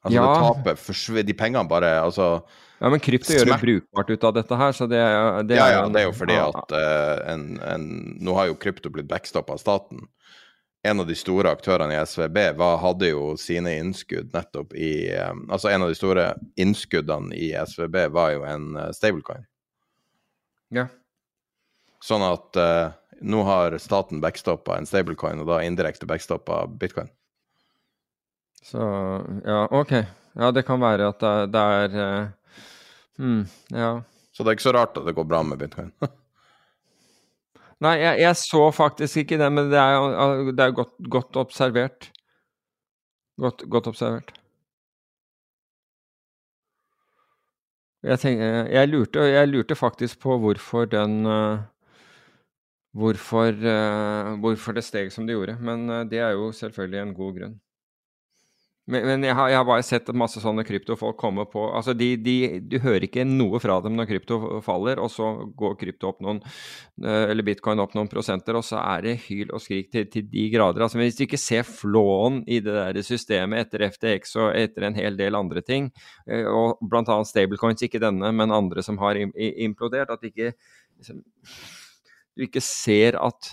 Altså 0.00 0.16
ja. 0.16 0.26
det 0.26 0.74
tapet 0.76 1.26
De 1.28 1.36
pengene 1.36 1.68
bare 1.68 1.90
altså 2.00 2.38
ja, 2.80 2.88
men 2.88 3.02
krypto 3.04 3.34
gjør 3.34 3.50
det 3.50 3.58
brukbart 3.60 4.10
ut 4.10 4.22
av 4.24 4.32
dette 4.38 4.56
her, 4.56 4.70
så 4.72 4.86
det, 4.88 5.00
det 5.50 5.58
ja, 5.58 5.66
ja, 5.68 5.80
det 5.92 6.00
er 6.00 6.06
jo 6.06 6.14
fordi 6.16 6.36
at 6.40 6.72
uh, 6.72 7.18
en, 7.28 7.42
en, 7.60 7.82
Nå 8.24 8.36
har 8.38 8.48
jo 8.48 8.56
krypto 8.56 8.88
blitt 8.92 9.10
backstoppa 9.10 9.52
av 9.52 9.60
staten. 9.60 10.06
En 10.88 11.02
av 11.02 11.10
de 11.10 11.16
store 11.18 11.52
aktørene 11.52 11.92
i 11.92 11.98
SVB 12.08 12.38
var, 12.56 12.78
hadde 12.80 13.10
jo 13.10 13.34
sine 13.36 13.74
innskudd 13.82 14.32
nettopp 14.32 14.72
i 14.72 15.10
um, 15.12 15.44
Altså 15.52 15.68
en 15.68 15.84
av 15.84 15.92
de 15.92 15.98
store 15.98 16.30
innskuddene 16.56 17.36
i 17.36 17.50
SVB 17.52 18.00
var 18.16 18.32
jo 18.32 18.46
en 18.48 18.70
uh, 18.78 18.88
stablecoin. 18.96 19.44
Ja. 20.72 20.86
Sånn 22.00 22.24
at 22.24 22.56
uh, 22.56 22.96
nå 23.20 23.42
har 23.46 23.78
staten 23.82 24.20
backstoppa 24.22 24.78
en 24.78 24.88
stablecoin, 24.88 25.42
og 25.42 25.50
da 25.50 25.60
indirekte 25.66 26.08
backstoppa 26.08 26.64
bitcoin. 26.80 27.10
Så 28.64 28.80
ja, 29.44 29.64
OK. 29.70 29.94
Ja, 30.38 30.50
det 30.54 30.62
kan 30.68 30.80
være 30.82 31.10
at 31.10 31.22
det, 31.22 31.34
det 31.54 31.62
er 31.62 32.30
Mm, 33.20 33.44
ja. 33.68 34.02
Så 34.32 34.42
det 34.42 34.48
er 34.48 34.56
ikke 34.56 34.64
så 34.64 34.72
rart 34.72 34.96
at 34.96 35.04
det 35.04 35.12
går 35.12 35.26
bra 35.28 35.42
med 35.44 35.60
bitcoin. 35.60 35.90
Nei, 37.84 37.94
jeg, 38.00 38.20
jeg, 38.20 38.36
så 38.36 38.66
faktisk 38.72 39.22
ikke 39.22 39.38
det, 39.40 39.48
men 39.52 39.70
det 39.72 39.80
er, 39.80 40.52
det 40.52 40.64
er 40.64 40.76
godt, 40.76 40.94
godt, 41.12 41.36
observert. 41.40 42.10
Godt, 43.40 43.64
godt 43.72 43.88
observert. 43.88 44.32
Jeg, 48.04 48.20
tenker, 48.20 48.68
jeg, 48.72 48.88
lurte, 48.88 49.24
jeg, 49.28 49.48
lurte, 49.48 49.76
faktisk 49.76 50.20
på 50.20 50.38
hvorfor 50.40 50.88
den 50.88 51.26
uh, 51.28 51.60
hvorfor, 52.96 53.54
uh, 53.54 54.36
hvorfor, 54.42 54.76
det 54.76 54.84
steg 54.86 55.12
som 55.14 55.26
det 55.26 55.36
gjorde. 55.36 55.58
Men 55.62 55.88
uh, 55.90 56.04
det 56.08 56.22
er 56.22 56.36
jo 56.38 56.50
selvfølgelig 56.56 57.02
en 57.04 57.16
god 57.16 57.36
grunn. 57.38 57.58
Men, 58.90 59.04
men 59.06 59.24
jeg, 59.24 59.36
har, 59.36 59.50
jeg, 59.52 59.58
har, 59.60 59.66
bare 59.68 59.84
sett 59.86 60.08
masse 60.18 60.40
sånne 60.42 60.64
kryptofolk 60.66 61.18
komme 61.20 61.44
på 61.50 61.62
altså 61.76 61.92
de, 61.96 62.08
de, 62.18 62.34
Du 62.64 62.78
hører 62.82 63.04
ikke 63.06 63.26
noe 63.28 63.60
fra 63.62 63.76
dem 63.84 63.94
når 63.98 64.08
krypto 64.08 64.38
faller, 64.64 65.00
og 65.02 65.12
så 65.12 65.28
går 65.58 65.76
krypto 65.80 66.10
opp 66.10 66.22
noen 66.24 66.40
eh, 66.42 67.30
eller 67.30 67.46
bitcoin 67.46 67.82
opp 67.82 67.94
noen 67.94 68.10
prosenter, 68.10 68.58
og 68.58 68.66
så 68.66 68.80
er 68.80 69.04
det 69.06 69.16
hyl 69.28 69.52
og 69.54 69.62
skrik 69.62 69.92
til, 69.94 70.08
til 70.10 70.26
de 70.32 70.48
grader. 70.52 70.82
Altså, 70.86 70.98
Hvis 71.00 71.20
du 71.20 71.24
ikke 71.26 71.40
ser 71.40 71.66
flåen 71.68 72.42
i 72.50 72.62
det 72.64 72.74
der 72.74 73.00
systemet 73.06 73.66
etter 73.66 73.86
FTX 73.92 74.34
og 74.40 74.54
etter 74.58 74.88
en 74.88 74.98
hel 74.98 75.18
del 75.20 75.38
andre 75.38 75.62
ting, 75.66 75.92
eh, 76.26 76.48
og 76.48 76.80
bl.a. 76.82 77.20
stablecoins, 77.28 77.84
ikke 77.86 78.02
denne, 78.02 78.32
men 78.34 78.54
andre 78.54 78.82
som 78.86 78.98
har 79.04 79.20
implodert, 79.20 80.10
at 80.16 80.26
ikke, 80.26 80.54
liksom, 80.98 81.22
du 82.40 82.46
ikke 82.48 82.64
ser 82.64 83.18
at 83.20 83.52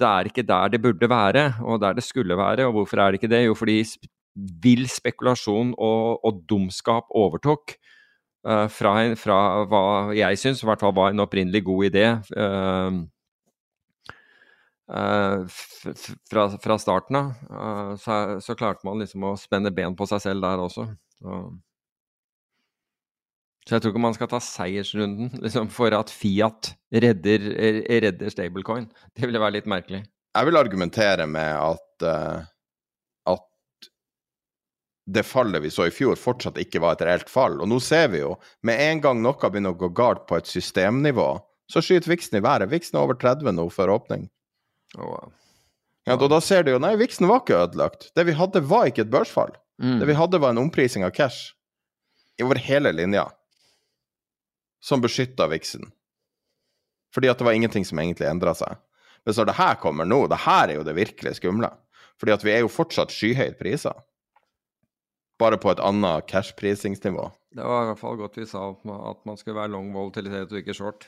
det 0.00 0.08
er 0.08 0.28
ikke 0.30 0.46
der 0.46 0.72
det 0.72 0.80
burde 0.82 1.08
være, 1.10 1.44
og 1.60 1.80
der 1.82 1.96
det 1.98 2.04
skulle 2.04 2.36
være. 2.36 2.66
Og 2.68 2.72
hvorfor 2.72 3.00
er 3.00 3.10
det 3.10 3.20
ikke 3.20 3.34
det? 3.34 3.44
Jo, 3.46 3.54
fordi 3.54 3.82
vill 4.62 4.88
spekulasjon 4.88 5.74
og, 5.78 6.24
og 6.24 6.44
dumskap 6.48 7.10
overtok. 7.10 7.74
Uh, 8.40 8.66
fra, 8.72 8.94
fra, 9.20 9.38
hva 9.68 9.80
jeg 10.16 10.38
syns 10.40 10.62
i 10.62 10.68
hvert 10.68 10.80
fall 10.80 10.94
var 10.96 11.12
en 11.12 11.20
opprinnelig 11.20 11.60
god 11.66 11.90
idé 11.90 12.06
uh, 12.40 12.94
uh, 14.88 15.42
fra, 16.30 16.46
fra, 16.56 16.78
starten 16.80 17.18
av. 17.20 17.34
Så, 18.00 18.16
så, 18.40 18.56
klarte 18.56 18.88
man 18.88 19.02
liksom 19.02 19.28
å 19.28 19.34
spenne 19.40 19.74
ben 19.74 19.96
på 19.98 20.08
seg 20.08 20.24
selv 20.24 20.46
der 20.46 20.64
også. 20.64 20.88
Så, 21.20 21.42
så 23.70 23.76
jeg 23.76 23.84
tror 23.84 23.92
ikke 23.92 24.02
man 24.02 24.14
skal 24.16 24.26
ta 24.32 24.40
seiersrunden 24.42 25.28
liksom, 25.44 25.68
for 25.70 25.94
at 25.94 26.10
Fiat 26.10 26.72
redder, 26.90 27.44
redder 28.02 28.32
stablecoin. 28.34 28.88
Det 29.14 29.28
ville 29.28 29.38
være 29.38 29.60
litt 29.60 29.68
merkelig. 29.70 30.00
Jeg 30.34 30.46
vil 30.48 30.58
argumentere 30.58 31.26
med 31.30 31.54
at 31.54 32.06
at 33.30 33.46
det 35.06 35.22
fallet 35.26 35.62
vi 35.62 35.70
så 35.70 35.86
i 35.86 35.94
fjor, 35.94 36.18
fortsatt 36.18 36.58
ikke 36.58 36.82
var 36.82 36.98
et 36.98 37.06
reelt 37.06 37.30
fall. 37.30 37.60
Og 37.62 37.70
nå 37.70 37.78
ser 37.82 38.10
vi 38.10 38.24
jo, 38.24 38.34
med 38.66 38.82
en 38.82 39.04
gang 39.06 39.22
noe 39.22 39.38
begynner 39.38 39.76
å 39.76 39.78
gå 39.78 39.92
galt 39.94 40.26
på 40.26 40.40
et 40.40 40.50
systemnivå, 40.50 41.28
så 41.70 41.82
skyter 41.82 42.10
viksen 42.10 42.40
i 42.40 42.42
været. 42.42 42.72
Viksen 42.74 42.98
er 42.98 43.06
over 43.06 43.18
30 43.22 43.54
nå 43.54 43.68
før 43.70 43.94
åpning. 44.00 44.26
Oh, 44.98 45.30
Ja, 46.08 46.16
og 46.16 46.30
da 46.32 46.40
ser 46.42 46.64
du 46.66 46.72
jo 46.72 46.78
Nei, 46.82 46.96
viksen 46.98 47.28
var 47.30 47.44
ikke 47.44 47.58
ødelagt. 47.68 48.08
Det 48.18 48.24
vi 48.26 48.34
hadde, 48.34 48.66
var 48.66 48.88
ikke 48.90 49.04
et 49.04 49.12
børsfall. 49.12 49.52
Mm. 49.78 50.00
Det 50.00 50.08
vi 50.10 50.16
hadde, 50.18 50.40
var 50.42 50.54
en 50.54 50.64
omprising 50.64 51.06
av 51.06 51.14
cash 51.14 51.52
over 52.42 52.58
hele 52.58 52.90
linja 52.96 53.28
som 54.80 55.02
beskytta 55.02 55.48
viksen. 55.50 55.90
Fordi 57.14 57.30
at 57.30 57.38
det 57.38 57.46
var 57.46 57.56
ingenting 57.56 57.84
som 57.84 57.98
egentlig 57.98 58.28
endra 58.28 58.54
seg. 58.56 58.78
Men 59.24 59.36
så 59.36 59.44
det 59.44 59.58
her 59.58 59.76
kommer 59.82 60.08
nå, 60.08 60.24
det 60.30 60.42
her 60.46 60.68
er 60.68 60.78
jo 60.78 60.86
det 60.86 60.96
virkelig 60.96 61.36
skumle. 61.40 61.70
Fordi 62.20 62.32
at 62.36 62.44
vi 62.44 62.54
er 62.54 62.62
jo 62.64 62.72
fortsatt 62.72 63.12
skyhøyt 63.12 63.58
priser 63.60 63.96
bare 65.40 65.56
på 65.56 65.70
et 65.72 65.80
annet 65.80 66.26
cash-prisingsnivå. 66.28 67.30
Det 67.56 67.64
var 67.64 67.84
i 67.84 67.90
hvert 67.90 68.00
fall 68.00 68.18
godt 68.20 68.36
vi 68.38 68.46
sa 68.48 68.66
at 68.70 69.22
man 69.26 69.38
skulle 69.40 69.56
være 69.56 69.72
long 69.72 69.88
volatilitet 69.94 70.52
og 70.52 70.60
ikke 70.60 70.76
short. 70.76 71.06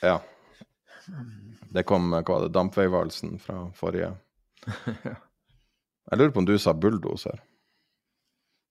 Ja. 0.00 0.18
Det 1.74 1.84
kom 1.88 2.10
hva 2.12 2.22
var 2.24 2.46
det, 2.46 2.54
dampveivalsen 2.56 3.36
fra 3.40 3.66
forrige 3.76 4.14
Jeg 6.08 6.18
lurer 6.18 6.32
på 6.32 6.40
om 6.40 6.48
du 6.48 6.54
sa 6.60 6.72
bulldoser? 6.72 7.36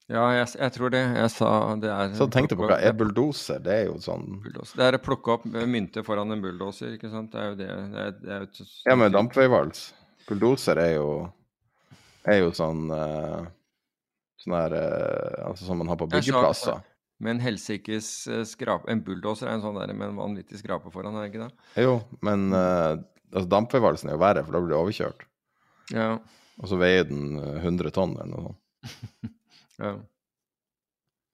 Ja, 0.07 0.23
jeg, 0.31 0.47
jeg, 0.55 0.71
tror 0.71 0.91
det. 0.93 1.01
Jeg 1.17 1.31
sa 1.33 1.47
det 1.83 1.89
er 1.91 2.13
Så 2.15 2.29
tenkte 2.31 2.55
deg 2.55 2.61
på 2.61 2.67
hva 2.69 2.77
er 2.79 2.93
bulldoser? 2.95 3.59
Det 3.63 3.73
er 3.73 3.87
jo 3.89 3.97
sånn 3.99 4.37
bulldoser. 4.43 4.79
Det 4.79 4.85
er 4.85 4.95
å 4.95 5.01
plukke 5.03 5.33
opp 5.35 5.47
mynter 5.47 6.05
foran 6.07 6.31
en 6.31 6.43
bulldoser, 6.43 6.93
ikke 6.95 7.11
sant. 7.11 7.33
Det 7.33 7.41
er 7.41 7.49
jo 7.49 7.57
det. 7.59 7.67
det, 7.67 8.05
er, 8.05 8.13
det 8.21 8.35
er 8.37 8.45
jo 8.45 8.67
ja, 8.87 8.95
men 8.95 9.11
dampveivals. 9.11 9.89
Bulldoser 10.29 10.79
er 10.79 10.93
jo 10.95 11.09
er 12.27 12.41
jo 12.41 12.53
sånn 12.55 12.87
uh, 12.91 13.47
Sånn 14.37 14.53
der, 14.53 14.75
uh, 14.77 15.49
altså 15.49 15.67
som 15.67 15.79
man 15.81 15.91
har 15.91 15.99
på 15.99 16.07
byggeplasser. 16.11 16.79
Med 17.23 17.33
en 17.33 17.39
helsikes 17.41 18.07
eh, 18.29 18.43
skrape 18.45 18.85
En 18.93 18.99
bulldoser 19.01 19.47
er 19.47 19.55
en 19.55 19.63
sånn 19.63 19.79
der 19.79 19.89
med 19.89 20.11
en 20.11 20.19
vanvittig 20.19 20.59
skrape 20.59 20.91
foran, 20.93 21.15
er 21.17 21.25
det 21.25 21.31
ikke 21.31 21.47
det? 21.47 21.87
Jo, 21.87 21.95
men 22.21 22.51
uh, 22.53 22.93
altså 23.33 23.49
dampveivalsen 23.49 24.11
er 24.11 24.15
jo 24.15 24.21
verre, 24.21 24.43
for 24.45 24.53
da 24.53 24.61
blir 24.61 24.75
du 24.75 24.77
overkjørt. 24.77 25.25
Ja. 25.95 26.11
Og 26.61 26.69
så 26.69 26.77
veier 26.79 27.09
den 27.09 27.39
100 27.41 27.91
tonn 27.95 28.13
eller 28.21 28.31
noe 28.35 28.45
sånt. 28.51 29.33
ja. 29.81 29.93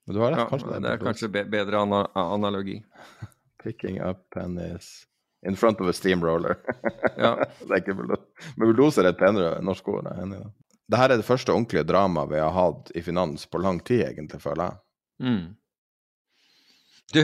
Men 0.05 0.15
du 0.15 0.21
har 0.21 0.33
rett, 0.35 0.49
kanskje 0.49 0.69
det 0.69 0.75
er, 0.75 0.83
det 0.83 0.91
er 0.91 1.01
kanskje 1.03 1.31
bedre 1.31 1.81
ana 1.85 2.03
analogi. 2.19 2.81
Picking 3.63 4.01
up 4.03 4.25
pennies 4.35 5.05
in 5.47 5.55
front 5.55 5.81
of 5.81 5.87
a 5.87 5.93
steamroller. 5.93 6.57
ja. 7.17 7.35
det 7.59 7.71
er 7.71 7.81
ikke 7.81 7.95
bulldoser. 7.99 8.51
Men 8.55 8.67
bulldoser 8.67 9.07
er 9.07 9.13
et 9.13 9.19
penere 9.19 9.57
norsk 9.63 9.87
ord, 9.91 10.09
jeg 10.11 10.29
er. 10.39 10.51
Dette 10.91 11.07
er 11.07 11.15
det 11.15 11.27
første 11.27 11.53
ordentlige 11.53 11.85
dramaet 11.87 12.31
vi 12.33 12.41
har 12.43 12.51
hatt 12.53 12.91
i 12.95 13.03
finans 13.03 13.47
på 13.47 13.61
lang 13.63 13.79
tid, 13.87 14.03
egentlig, 14.09 14.41
føler 14.43 14.65
jeg. 14.65 14.79
Mm. 15.23 15.43
Du, 17.13 17.21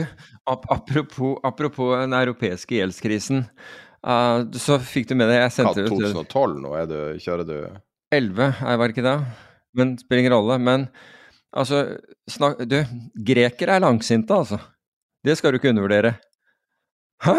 ap 0.48 0.66
apropos, 0.72 1.36
apropos, 1.44 1.94
den 2.00 2.16
europeiske 2.16 2.78
gjeldskrisen. 2.78 3.44
Uh, 4.00 4.48
så 4.56 4.78
fikk 4.80 5.10
du 5.10 5.16
med 5.18 5.28
deg 5.28 5.42
jeg 5.42 5.54
sendte 5.58 5.84
ut 5.84 5.92
2012 5.92 6.60
nå? 6.64 6.72
Er 6.78 6.88
du, 6.88 6.98
kjører 7.20 7.48
du 7.48 7.56
11, 8.16 8.52
var 8.64 8.80
det 8.86 8.94
ikke 8.94 9.04
det? 9.04 9.16
Men 9.76 9.94
det 9.94 10.04
spiller 10.04 10.24
ingen 10.24 10.36
rolle. 10.36 10.58
Men 10.58 10.88
altså 11.56 11.84
snak, 12.30 12.62
Du, 12.68 12.80
grekere 13.26 13.78
er 13.78 13.84
langsinte, 13.86 14.34
altså. 14.34 14.60
Det 15.24 15.36
skal 15.36 15.52
du 15.52 15.60
ikke 15.60 15.72
undervurdere. 15.74 16.14
Hæ? 17.24 17.36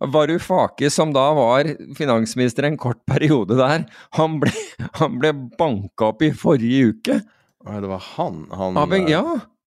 Varoufakis, 0.00 0.94
som 0.96 1.12
da 1.14 1.28
var 1.36 1.68
finansminister 1.94 2.66
en 2.66 2.78
kort 2.80 2.98
periode 3.06 3.54
der, 3.58 3.84
han 4.18 4.38
ble, 4.42 4.50
han 4.98 5.18
ble 5.20 5.30
banka 5.58 6.10
opp 6.10 6.24
i 6.24 6.32
forrige 6.34 6.94
uke. 6.94 7.20
Det 7.64 7.90
var 7.90 8.02
han? 8.16 8.44
han 8.52 8.80
av 8.80 8.96
ja, 9.08 9.22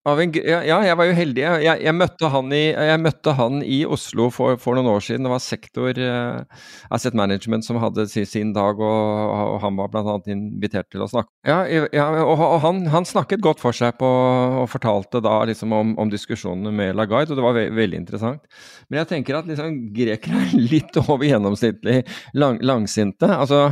ja, 0.07 0.77
jeg 0.85 0.95
var 0.95 1.07
jo 1.09 1.15
heldig. 1.17 1.41
Jeg, 1.43 1.79
jeg, 1.83 1.93
møtte, 1.95 2.29
han 2.31 2.51
i, 2.55 2.61
jeg 2.71 2.99
møtte 3.03 3.33
han 3.35 3.59
i 3.65 3.81
Oslo 3.83 4.29
for, 4.31 4.55
for, 4.61 4.77
noen 4.77 4.87
år 4.93 5.03
siden. 5.03 5.27
Det 5.27 5.33
var 5.33 5.43
Sektor 5.43 5.99
uh, 5.99 6.63
Asset 6.95 7.17
Management 7.17 7.67
som 7.67 7.79
hadde 7.81 8.05
sin, 8.07 8.25
sin 8.29 8.53
dag, 8.55 8.79
og, 8.79 9.33
og, 9.33 9.57
han 9.65 9.75
var 9.79 9.91
bl.a. 9.91 10.15
invitert 10.31 10.87
til 10.93 11.03
å 11.03 11.09
snakke. 11.11 11.31
Ja, 11.47 11.59
ja 11.91 12.07
og, 12.23 12.39
og 12.39 12.57
han, 12.63 12.85
han, 12.93 13.07
snakket 13.07 13.43
godt 13.43 13.59
for 13.63 13.75
seg 13.75 13.97
på, 13.99 14.07
og 14.07 14.69
fortalte 14.71 15.19
da 15.23 15.41
liksom 15.49 15.75
om, 15.75 15.95
om 15.99 16.11
diskusjonene 16.11 16.71
med 16.71 16.95
Lagarde, 16.95 17.35
og 17.35 17.41
det 17.41 17.47
var 17.47 17.57
ve 17.57 17.67
veldig 17.75 17.99
interessant. 18.05 18.45
Men 18.87 19.03
jeg 19.03 19.11
tenker 19.11 19.41
at 19.41 19.49
liksom, 19.51 19.79
grekere 19.95 20.45
er 20.45 20.67
litt 20.71 21.01
over 21.03 21.27
gjennomsnittlig 21.27 22.03
lang, 22.37 22.61
langsinte. 22.63 23.27
Altså, 23.27 23.67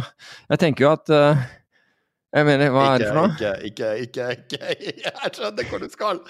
jeg 0.51 0.65
tenker 0.67 0.89
jo 0.89 0.95
at 0.97 1.15
uh, 1.15 1.45
jeg 2.35 2.47
mener, 2.49 2.71
hva 2.75 2.85
er 2.91 3.01
det 3.01 3.09
for 3.09 3.19
noe? 3.21 3.31
Ikke, 3.31 3.51
ikke, 3.69 3.89
ikke, 4.03 4.25
ikke, 4.35 4.73
Jeg 5.05 5.31
skjønner 5.37 5.69
hvor 5.71 5.83
du 5.83 5.87
skal! 5.91 6.21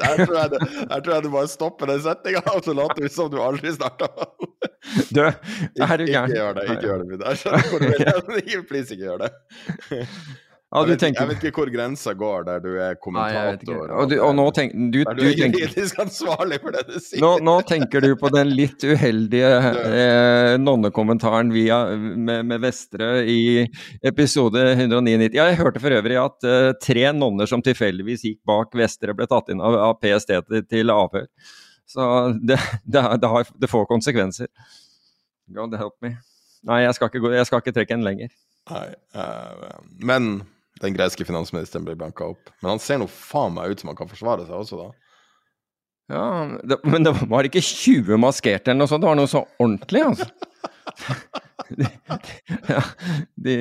Der 0.00 0.20
tror 0.20 0.36
jeg, 0.36 0.50
der 0.90 1.00
tror 1.00 1.14
jeg 1.14 1.24
du 1.24 1.30
bare 1.32 1.50
stopper 1.50 1.92
den 1.92 2.02
setninga, 2.04 2.44
og 2.52 2.64
så 2.66 2.76
later 2.76 3.06
vi 3.06 3.12
som 3.14 3.30
du 3.32 3.40
aldri 3.42 3.72
starta. 3.72 4.10
Du, 5.14 5.20
er 5.24 5.96
du 5.96 6.04
gæren? 6.04 6.30
Ikke 6.30 6.36
gjør 6.36 6.56
det. 6.58 6.64
ikke 6.68 6.88
gjør 6.88 7.04
det. 7.04 7.20
Jeg 7.24 7.40
skjønner 7.40 7.70
hvor 7.70 7.84
du 7.84 7.86
vil. 7.88 8.64
Please, 8.68 8.94
ikke 8.94 9.08
gjør 9.08 9.24
det. 9.24 9.32
Ja, 10.74 10.80
jeg, 10.82 10.96
vet, 10.96 11.00
tenker... 11.04 11.20
jeg, 11.22 11.30
vet, 11.30 11.44
ikke 11.46 11.62
hvor 11.62 11.70
grensa 11.70 12.12
går 12.18 12.46
der 12.48 12.62
du 12.64 12.72
er 12.82 12.96
kommentator. 12.98 13.76
Nei, 13.78 13.94
og, 13.94 14.08
du, 14.10 14.14
og, 14.18 14.32
nå 14.34 14.44
tenk, 14.56 14.72
du, 14.74 14.96
du, 15.06 15.10
du 15.20 15.26
er 15.28 15.36
juridisk 15.38 16.00
ansvarlig 16.02 16.56
for 16.64 16.74
det 16.74 16.80
du 16.88 16.96
sier. 16.96 17.20
Nå, 17.22 17.28
nå, 17.46 17.52
tenker 17.68 18.02
du 18.02 18.08
på 18.18 18.30
den 18.34 18.50
litt 18.58 18.82
uheldige 18.82 19.52
eh, 19.70 20.54
nonnekommentaren 20.58 21.52
via, 21.54 21.78
med, 21.94 22.42
med 22.50 22.64
Vestre 22.64 23.10
i 23.22 23.62
episode 24.02 24.64
199. 24.72 25.28
Ja, 25.38 25.46
jeg 25.52 25.60
hørte 25.60 25.82
for 25.84 25.94
øvrig 25.94 26.18
at 26.18 26.48
eh, 26.50 26.72
tre 26.82 27.04
nonner 27.14 27.46
som 27.46 27.62
tilfeldigvis 27.62 28.26
gikk 28.26 28.40
bak 28.50 28.74
Vestre, 28.74 29.14
ble 29.14 29.28
tatt 29.30 29.52
inn 29.54 29.62
av, 29.62 29.76
av 29.92 29.94
PST 30.02 30.34
til, 30.48 30.64
til 30.74 30.90
avhør. 30.90 31.28
Så 31.86 32.08
det, 32.42 32.58
det, 32.82 33.04
det, 33.22 33.30
har, 33.30 33.46
det, 33.62 33.70
får 33.70 33.86
konsekvenser. 33.92 34.50
God 35.54 35.78
help 35.78 35.94
me. 36.02 36.16
Nei, 36.66 36.80
jeg 36.82 36.98
skal 36.98 37.12
ikke, 37.12 37.30
jeg 37.36 37.46
skal 37.46 37.62
ikke 37.62 37.76
trekke 37.78 37.94
en 37.94 38.04
lenger. 38.08 38.34
Nei, 38.72 38.88
uh, 39.14 39.78
men 40.02 40.32
den 40.82 40.96
greske 40.96 41.26
finansministeren 41.26 41.86
blir 41.86 41.98
banka 41.98 42.26
opp. 42.32 42.50
Men 42.62 42.74
han 42.74 42.82
ser 42.82 43.00
nå 43.00 43.08
faen 43.10 43.54
meg 43.54 43.74
ut 43.74 43.82
som 43.82 43.92
han 43.92 43.98
kan 43.98 44.10
forsvare 44.10 44.46
seg 44.48 44.56
også, 44.58 44.80
da. 44.80 44.90
Ja, 46.12 46.24
det, 46.68 46.80
men 46.84 47.06
det 47.06 47.14
var 47.30 47.46
ikke 47.48 47.62
20 47.64 48.18
maskerte 48.20 48.70
eller 48.70 48.82
noe 48.82 48.90
sånt, 48.90 49.04
det 49.04 49.08
var 49.08 49.16
noe 49.16 49.30
så 49.30 49.40
ordentlig, 49.56 50.02
altså. 50.04 50.26
de, 51.78 51.88
ja, 52.74 52.82
de, 53.46 53.54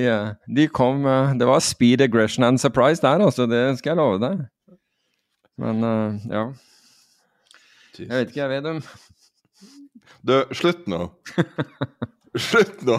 de, 0.57 0.65
kom 0.75 1.07
Det 1.39 1.47
var 1.47 1.63
speed, 1.63 2.03
aggression 2.03 2.43
and 2.43 2.59
surprise 2.59 3.01
der, 3.01 3.23
altså. 3.23 3.47
Det 3.47 3.63
skal 3.79 3.93
jeg 3.93 4.01
love 4.01 4.19
deg. 4.23 4.43
Men 5.61 5.87
ja. 6.27 6.47
Jeg 7.93 8.09
vet 8.09 8.33
ikke, 8.33 8.41
jeg, 8.41 8.49
Vedum. 8.49 8.83
Du, 10.25 10.35
slutt 10.55 10.87
nå. 10.89 11.05
slutt 12.49 12.83
nå. 12.87 12.97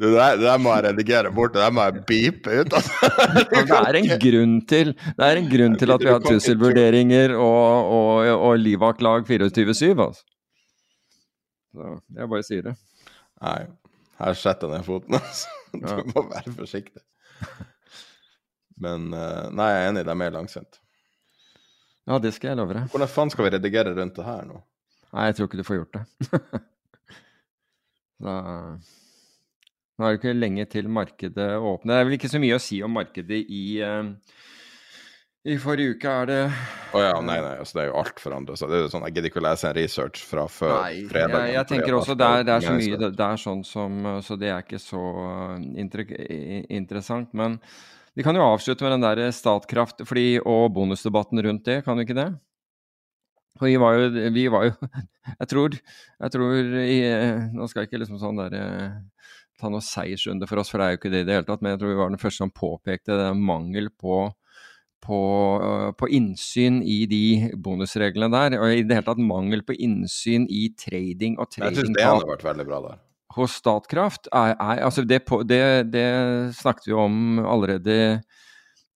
Det 0.00 0.08
der, 0.14 0.36
det 0.40 0.46
der, 0.46 0.60
må 0.64 0.72
jeg 0.72 0.84
redigere 0.86 1.30
bort, 1.36 1.52
det 1.52 1.60
der 1.60 1.72
må 1.76 1.82
jeg 1.84 2.04
beepe 2.08 2.54
ut. 2.62 2.72
Altså. 2.72 3.08
det, 3.52 3.64
er 3.76 3.96
en 3.98 4.12
grunn 4.22 4.54
til, 4.70 4.92
det 4.96 5.26
er 5.26 5.40
en 5.40 5.48
grunn 5.50 5.74
til 5.82 5.92
at 5.92 6.00
vi 6.00 6.08
har 6.08 6.22
trusselvurderinger 6.24 7.34
og, 7.36 7.90
og, 7.96 8.30
og 8.48 8.54
livvaktlag 8.62 9.28
24-7. 9.28 9.90
Altså. 10.00 10.22
Så 11.70 11.90
jeg 12.16 12.30
bare 12.32 12.46
sier 12.48 12.64
det. 12.70 12.72
Nei, 13.44 13.58
her 14.22 14.38
setter 14.40 14.72
jeg 14.72 14.80
ned 14.80 14.88
foten. 14.88 15.18
Altså. 15.20 15.58
Du 15.74 16.14
må 16.14 16.24
være 16.30 16.54
forsiktig. 16.56 17.02
Men 18.80 19.10
eh, 19.12 19.50
nei, 19.52 19.66
jeg 19.74 19.82
er 19.82 19.90
enig, 19.90 20.06
det 20.08 20.14
er 20.16 20.32
langsomt. 20.38 20.80
Ja, 22.08 22.16
det 22.24 22.32
skal 22.34 22.54
jeg 22.54 22.60
love 22.62 22.74
deg. 22.78 22.88
Hvordan 22.94 23.12
faen 23.12 23.34
skal 23.34 23.46
vi 23.46 23.52
redigere 23.58 23.92
rundt 24.00 24.16
det 24.16 24.24
her 24.26 24.48
nå? 24.48 24.62
Nei, 25.12 25.28
jeg 25.28 25.36
tror 25.36 25.50
ikke 25.50 25.60
du 25.60 25.68
får 25.68 25.82
gjort 25.82 26.00
det. 26.00 26.40
da... 28.24 28.38
Nå 30.00 30.06
er 30.06 30.14
det 30.14 30.20
ikke 30.22 30.32
lenge 30.32 30.64
til 30.72 30.86
markedet 30.88 31.50
åpner. 31.60 31.92
Det 31.92 31.98
er 32.00 32.06
vel 32.08 32.16
ikke 32.16 32.32
så 32.32 32.40
mye 32.40 32.56
å 32.56 32.62
si 32.64 32.78
om 32.80 32.94
markedet 32.96 33.42
i 33.52 33.64
uh, 33.84 34.08
i 35.48 35.54
forrige 35.56 35.94
uke 35.96 36.10
er 36.12 36.26
det 36.28 36.40
Å 36.46 36.98
oh 36.98 37.00
ja, 37.00 37.12
nei, 37.24 37.38
nei, 37.40 37.52
altså 37.62 37.78
det 37.78 37.82
er 37.82 37.86
jo 37.88 38.00
alt 38.02 38.18
forandra 38.20 38.56
seg. 38.60 38.74
Sånn, 38.92 39.06
Jeg 39.08 39.14
gidder 39.16 39.30
ikke 39.30 39.40
å 39.40 39.44
lese 39.46 39.70
en 39.70 39.76
research 39.78 40.24
fra 40.28 40.44
før 40.52 40.74
nei, 40.74 41.06
fredag. 41.08 41.46
Jeg, 41.46 41.54
jeg 41.54 41.68
tenker 41.70 41.96
også 41.96 42.16
det 42.18 42.26
er, 42.28 42.44
det 42.44 42.56
er 42.56 42.66
så 42.66 42.74
mye 42.76 42.98
det, 43.00 43.08
det, 43.16 43.28
er 43.28 43.40
sånn 43.40 43.62
som 43.64 44.10
Så 44.26 44.36
det 44.40 44.50
er 44.52 44.66
ikke 44.66 44.82
så 44.82 45.04
inter, 45.80 46.04
interessant. 46.68 47.32
Men 47.36 47.56
vi 48.12 48.26
kan 48.26 48.36
jo 48.36 48.44
avslutte 48.44 48.84
med 48.84 48.98
den 48.98 49.06
der 49.06 49.32
Statkraft 49.32 50.04
fordi, 50.04 50.26
og 50.44 50.74
bonusdebatten 50.76 51.40
rundt 51.46 51.64
det, 51.70 51.78
kan 51.86 51.96
vi 51.96 52.04
ikke 52.04 52.18
det? 52.20 52.28
Og 53.60 53.66
vi 53.68 53.78
var 53.80 53.96
jo, 53.96 54.12
vi 54.36 54.44
var 54.52 54.68
jo 54.68 54.74
Jeg 55.40 55.52
tror, 55.54 55.80
jeg 56.20 56.36
tror 56.36 56.76
i, 56.84 57.00
Nå 57.56 57.70
skal 57.70 57.84
jeg 57.84 57.94
ikke 57.94 58.02
liksom 58.04 58.20
sånn 58.20 58.44
derre 58.44 58.66
ta 59.60 59.70
noe 59.72 59.84
seiersrunde 59.84 60.48
for 60.50 60.62
oss, 60.62 60.72
for 60.72 60.80
det 60.80 60.86
er 60.86 60.94
jo 60.94 61.00
ikke 61.00 61.12
det 61.12 61.22
i 61.24 61.28
det 61.28 61.36
hele 61.38 61.48
tatt. 61.48 61.62
Men 61.62 61.74
jeg 61.74 61.82
tror 61.82 61.92
vi 61.92 61.98
var 62.00 62.12
den 62.12 62.22
første 62.22 62.44
som 62.44 62.52
påpekte 62.54 63.18
det 63.18 63.28
mangel 63.38 63.90
på, 64.00 64.22
på, 65.04 65.20
uh, 65.60 65.90
på, 65.96 66.08
innsyn 66.16 66.80
i 66.82 67.04
de 67.10 67.52
bonusreglene 67.60 68.30
der. 68.34 68.58
Og 68.60 68.74
i 68.74 68.82
det 68.82 68.98
hele 68.98 69.08
tatt 69.10 69.22
mangel 69.22 69.64
på 69.66 69.76
innsyn 69.76 70.48
i 70.48 70.66
trading 70.78 71.38
og 71.38 71.52
trading. 71.52 71.76
Jeg 71.76 71.86
syns 71.86 71.96
det 71.98 72.08
hadde 72.08 72.32
vært 72.32 72.48
veldig 72.48 72.68
bra 72.68 72.82
der. 72.88 73.00
Hos 73.36 73.54
Statkraft 73.60 74.26
er, 74.34 74.56
er 74.56 74.82
altså 74.82 75.04
det, 75.06 75.20
det, 75.46 75.62
det, 75.92 76.06
snakket 76.58 76.88
vi 76.88 76.96
om 76.98 77.38
allerede 77.44 77.94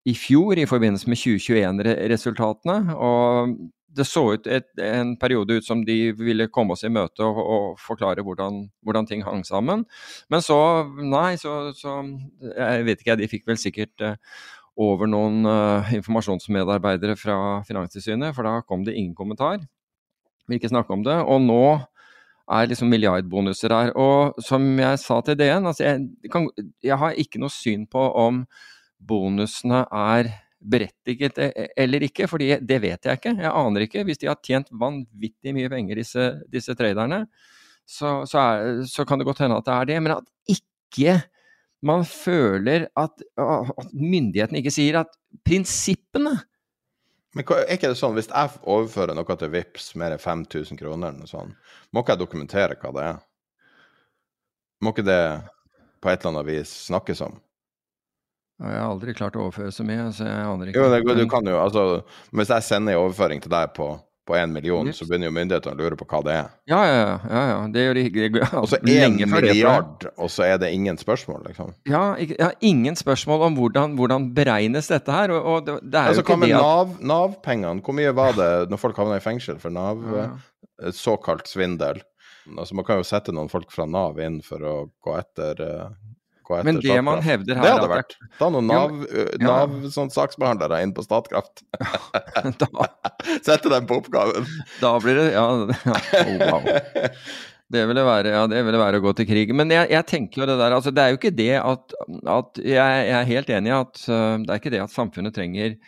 i 0.05 0.15
fjor 0.19 0.59
i 0.59 0.67
forbindelse 0.67 1.09
med 1.09 1.21
2021-resultatene. 1.21 2.97
og 2.99 3.55
det 3.95 4.07
så 4.09 4.25
ut 4.35 4.49
et, 4.51 4.67
en 4.83 5.15
periode 5.21 5.59
ut 5.59 5.67
som 5.67 5.85
de 5.87 5.99
ville 6.19 6.49
komme 6.53 6.75
oss 6.75 6.85
i 6.87 6.93
møte 6.93 7.25
og, 7.25 7.39
og 7.39 7.79
forklare 7.83 8.25
hvordan, 8.27 8.65
hvordan, 8.85 9.09
ting 9.09 9.25
hang 9.27 9.45
sammen. 9.47 9.85
Men 10.33 10.45
så, 10.45 10.59
nei, 10.99 11.37
så, 11.41 11.73
så 11.79 12.01
Jeg 12.43 12.85
vet 12.89 13.01
ikke, 13.01 13.19
de 13.21 13.31
fikk 13.31 13.47
vel 13.51 13.61
sikkert 13.61 14.05
uh, 14.05 14.19
over 14.81 15.11
noen 15.11 15.47
uh, 15.47 15.95
informasjonsmedarbeidere 15.95 17.17
fra 17.19 17.39
Finanstilsynet, 17.69 18.35
for 18.35 18.47
da 18.47 18.59
kom 18.67 18.85
det 18.87 18.97
ingen 18.99 19.15
kommentar. 19.15 19.63
Vil 20.49 20.59
ikke 20.59 20.73
snakke 20.73 20.93
om 20.93 21.05
det. 21.07 21.17
Og 21.23 21.43
nå 21.45 21.65
er 22.51 22.69
liksom 22.69 22.91
milliardbonuser 22.93 23.73
her. 23.73 23.93
Og 23.97 24.41
som 24.45 24.67
jeg 24.79 25.01
sa 25.01 25.21
til 25.25 25.39
DN, 25.39 25.71
altså 25.71 25.87
jeg, 25.87 26.31
kan, 26.33 26.49
jeg 26.83 26.99
har 27.01 27.21
ikke 27.21 27.41
noe 27.41 27.53
syn 27.53 27.87
på 27.91 28.03
om 28.21 28.45
bonusene 29.05 29.85
er 29.91 30.33
berettiget 30.65 31.39
e, 31.39 31.51
e, 31.51 31.67
eller 31.85 32.07
ikke, 32.07 32.29
for 32.31 32.41
det 32.41 32.79
vet 32.83 33.07
jeg 33.07 33.21
ikke. 33.21 33.35
Jeg 33.37 33.51
aner 33.51 33.85
ikke. 33.85 34.05
Hvis 34.09 34.23
de 34.23 34.31
har 34.31 34.41
tjent 34.45 34.73
vanvittig 34.81 35.55
mye 35.57 35.71
penger, 35.73 36.01
disse, 36.01 36.31
disse 36.53 36.77
traderne, 36.79 37.25
så, 37.85 38.23
så, 38.29 38.41
er, 38.41 38.83
så, 38.89 39.05
kan 39.05 39.21
det 39.21 39.29
godt 39.29 39.45
hende 39.45 39.61
at 39.61 39.69
det 39.69 39.77
er 39.77 39.91
det. 39.93 40.01
Men 40.05 40.17
at 40.17 40.57
ikke 40.57 41.19
man 41.85 42.07
føler 42.09 42.89
at, 42.97 43.25
at 43.37 43.93
myndighetene 43.93 44.63
ikke 44.63 44.73
sier 44.73 45.03
at 45.03 45.13
prinsippene 45.45 46.39
men 47.35 47.49
er 47.51 47.73
ikke 47.75 47.89
det 47.91 47.99
sånn, 47.99 48.15
hvis 48.15 48.29
jeg 48.31 48.59
overfører 48.63 49.17
noe 49.19 49.37
til 49.39 49.51
VIPS 49.51 49.89
mer 49.99 50.15
enn 50.15 50.23
5000 50.23 50.79
kroner, 50.79 51.11
eller 51.11 51.25
noe 51.25 51.31
sånt, 51.31 51.57
må 51.91 52.05
ikke 52.05 52.15
jeg 52.15 52.21
dokumentere 52.21 52.77
hva 52.79 52.93
det 52.95 53.07
er? 53.09 53.17
Må 54.85 54.93
ikke 54.95 55.07
det 55.09 55.23
på 55.99 56.13
et 56.13 56.21
eller 56.21 56.31
annet 56.31 56.47
vis 56.47 56.75
snakkes 56.87 57.25
om? 57.27 57.41
Jeg 58.63 58.79
har 58.79 58.87
aldri 58.87 59.15
klart 59.19 59.37
å 59.37 59.49
overføre 59.49 59.73
så 59.75 59.85
mye, 59.87 60.09
så 60.15 60.29
jeg 60.29 60.43
aner 60.47 60.71
ikke. 60.71 60.83
Jo, 60.83 60.91
det, 60.93 61.17
du 61.19 61.29
kan 61.31 61.47
jo, 61.49 61.57
altså, 61.59 62.05
Hvis 62.31 62.53
jeg 62.55 62.67
sender 62.67 62.95
en 62.95 63.07
overføring 63.07 63.43
til 63.43 63.53
deg 63.53 63.73
på 63.75 63.97
på 64.25 64.37
én 64.37 64.53
million, 64.53 64.89
så 64.93 65.05
begynner 65.05 65.29
jo 65.29 65.35
myndighetene 65.37 65.77
å 65.77 65.79
lure 65.85 65.97
på 66.01 66.07
hva 66.09 66.21
det 66.25 66.35
er. 66.39 66.47
Ja, 66.71 66.79
ja, 66.89 67.01
ja. 67.29 67.43
ja. 67.51 67.57
Det 67.73 67.83
gjør 67.83 67.99
de 67.99 68.05
ja, 68.41 68.47
Og 68.61 68.69
så 68.73 68.79
én 68.95 69.19
milliard, 69.29 70.07
og 70.17 70.31
så 70.33 70.47
er 70.47 70.57
det 70.63 70.71
ingen 70.73 70.97
spørsmål, 71.01 71.43
liksom? 71.51 71.75
Ja, 71.89 72.05
ja 72.17 72.51
ingen 72.65 72.97
spørsmål 72.97 73.45
om 73.51 73.59
hvordan, 73.59 73.99
hvordan 73.99 74.31
beregnes 74.37 74.89
dette 74.93 75.13
her. 75.13 75.35
Og, 75.35 75.45
og 75.45 75.67
det, 75.67 75.77
det, 75.83 76.01
er 76.01 76.15
altså, 76.15 76.25
jo 76.25 76.39
ikke 76.39 76.49
det 76.49 76.57
at 76.57 77.05
Nav-pengene, 77.13 77.77
Nav 77.77 77.85
hvor 77.85 77.99
mye 78.01 78.17
var 78.17 78.33
det 78.39 78.51
når 78.73 78.81
folk 78.81 79.03
havna 79.03 79.21
i 79.21 79.25
fengsel 79.25 79.61
for 79.61 79.75
Nav? 79.75 80.01
Ja. 80.17 80.27
Eh, 80.81 80.97
såkalt 80.97 81.51
svindel. 81.51 82.01
Altså, 82.57 82.77
man 82.81 82.89
kan 82.89 83.01
jo 83.01 83.09
sette 83.09 83.33
noen 83.35 83.53
folk 83.53 83.73
fra 83.73 83.85
Nav 83.89 84.17
inn 84.25 84.41
for 84.45 84.65
å 84.65 84.75
gå 85.05 85.19
etter 85.21 85.61
uh, 85.61 85.93
men 86.67 86.81
det 86.83 86.99
man 87.07 87.23
hevder 87.25 87.59
her 87.59 87.65
Det 87.65 87.73
hadde 87.77 87.89
vært. 87.91 88.15
Ta 88.39 88.51
noen 88.53 88.69
Nav, 88.69 88.93
ja, 89.09 89.25
NAV 89.41 89.89
sånn, 89.95 90.13
saksbehandlere 90.13 90.83
inn 90.85 90.93
på 90.97 91.05
Statkraft. 91.07 91.65
Sette 93.47 93.73
dem 93.73 93.89
på 93.89 94.01
oppgaven. 94.03 94.47
Da 94.83 94.95
blir 95.03 95.21
det 95.21 95.27
Ja, 95.33 95.49
ja 95.73 95.99
oh, 96.21 96.39
wow. 96.45 96.71
Det 97.75 97.81
ville, 97.89 98.05
være, 98.07 98.31
ja, 98.37 98.45
det 98.47 98.61
ville 98.67 98.79
være 98.79 99.01
å 99.01 99.03
gå 99.03 99.15
til 99.19 99.27
krig. 99.27 99.51
Men 99.57 99.73
jeg, 99.73 99.89
jeg, 99.91 100.07
tenker 100.07 100.43
jo 100.43 100.49
det 100.51 100.59
der 100.61 100.77
altså 100.77 100.93
Det 100.95 101.03
er 101.03 101.13
jo 101.15 101.19
ikke 101.19 101.35
det 101.35 101.53
at, 101.59 101.95
at 102.31 102.61
jeg, 102.61 102.77
jeg, 102.77 103.15
er 103.19 103.31
helt 103.33 103.53
enig 103.57 103.73
i 103.73 103.77
at 103.79 104.03
uh, 104.07 104.37
det 104.45 104.53
er 104.53 104.61
ikke 104.61 104.75
det 104.75 104.83
at 104.85 104.95
samfunnet 104.95 105.35
trenger 105.37 105.79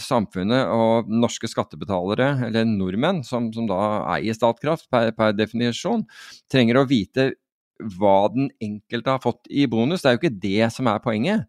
Samfunnet 0.00 0.70
og 0.72 1.10
norske 1.12 1.44
skattebetalere, 1.50 2.30
eller 2.46 2.64
nordmenn, 2.64 3.18
som, 3.20 3.50
som 3.52 3.66
da 3.68 3.76
eier 4.14 4.32
Statkraft 4.32 4.86
per, 4.88 5.10
per 5.12 5.34
definisjon, 5.36 6.06
trenger 6.48 6.80
å 6.80 6.86
vite 6.88 7.34
hva 7.98 8.28
den 8.34 8.50
enkelte 8.64 9.14
har 9.14 9.22
fått 9.22 9.48
i 9.50 9.66
bonus. 9.70 10.02
Det 10.02 10.10
er 10.10 10.16
jo 10.16 10.22
ikke 10.22 10.42
det 10.42 10.70
som 10.74 10.90
er 10.90 11.02
poenget. 11.04 11.48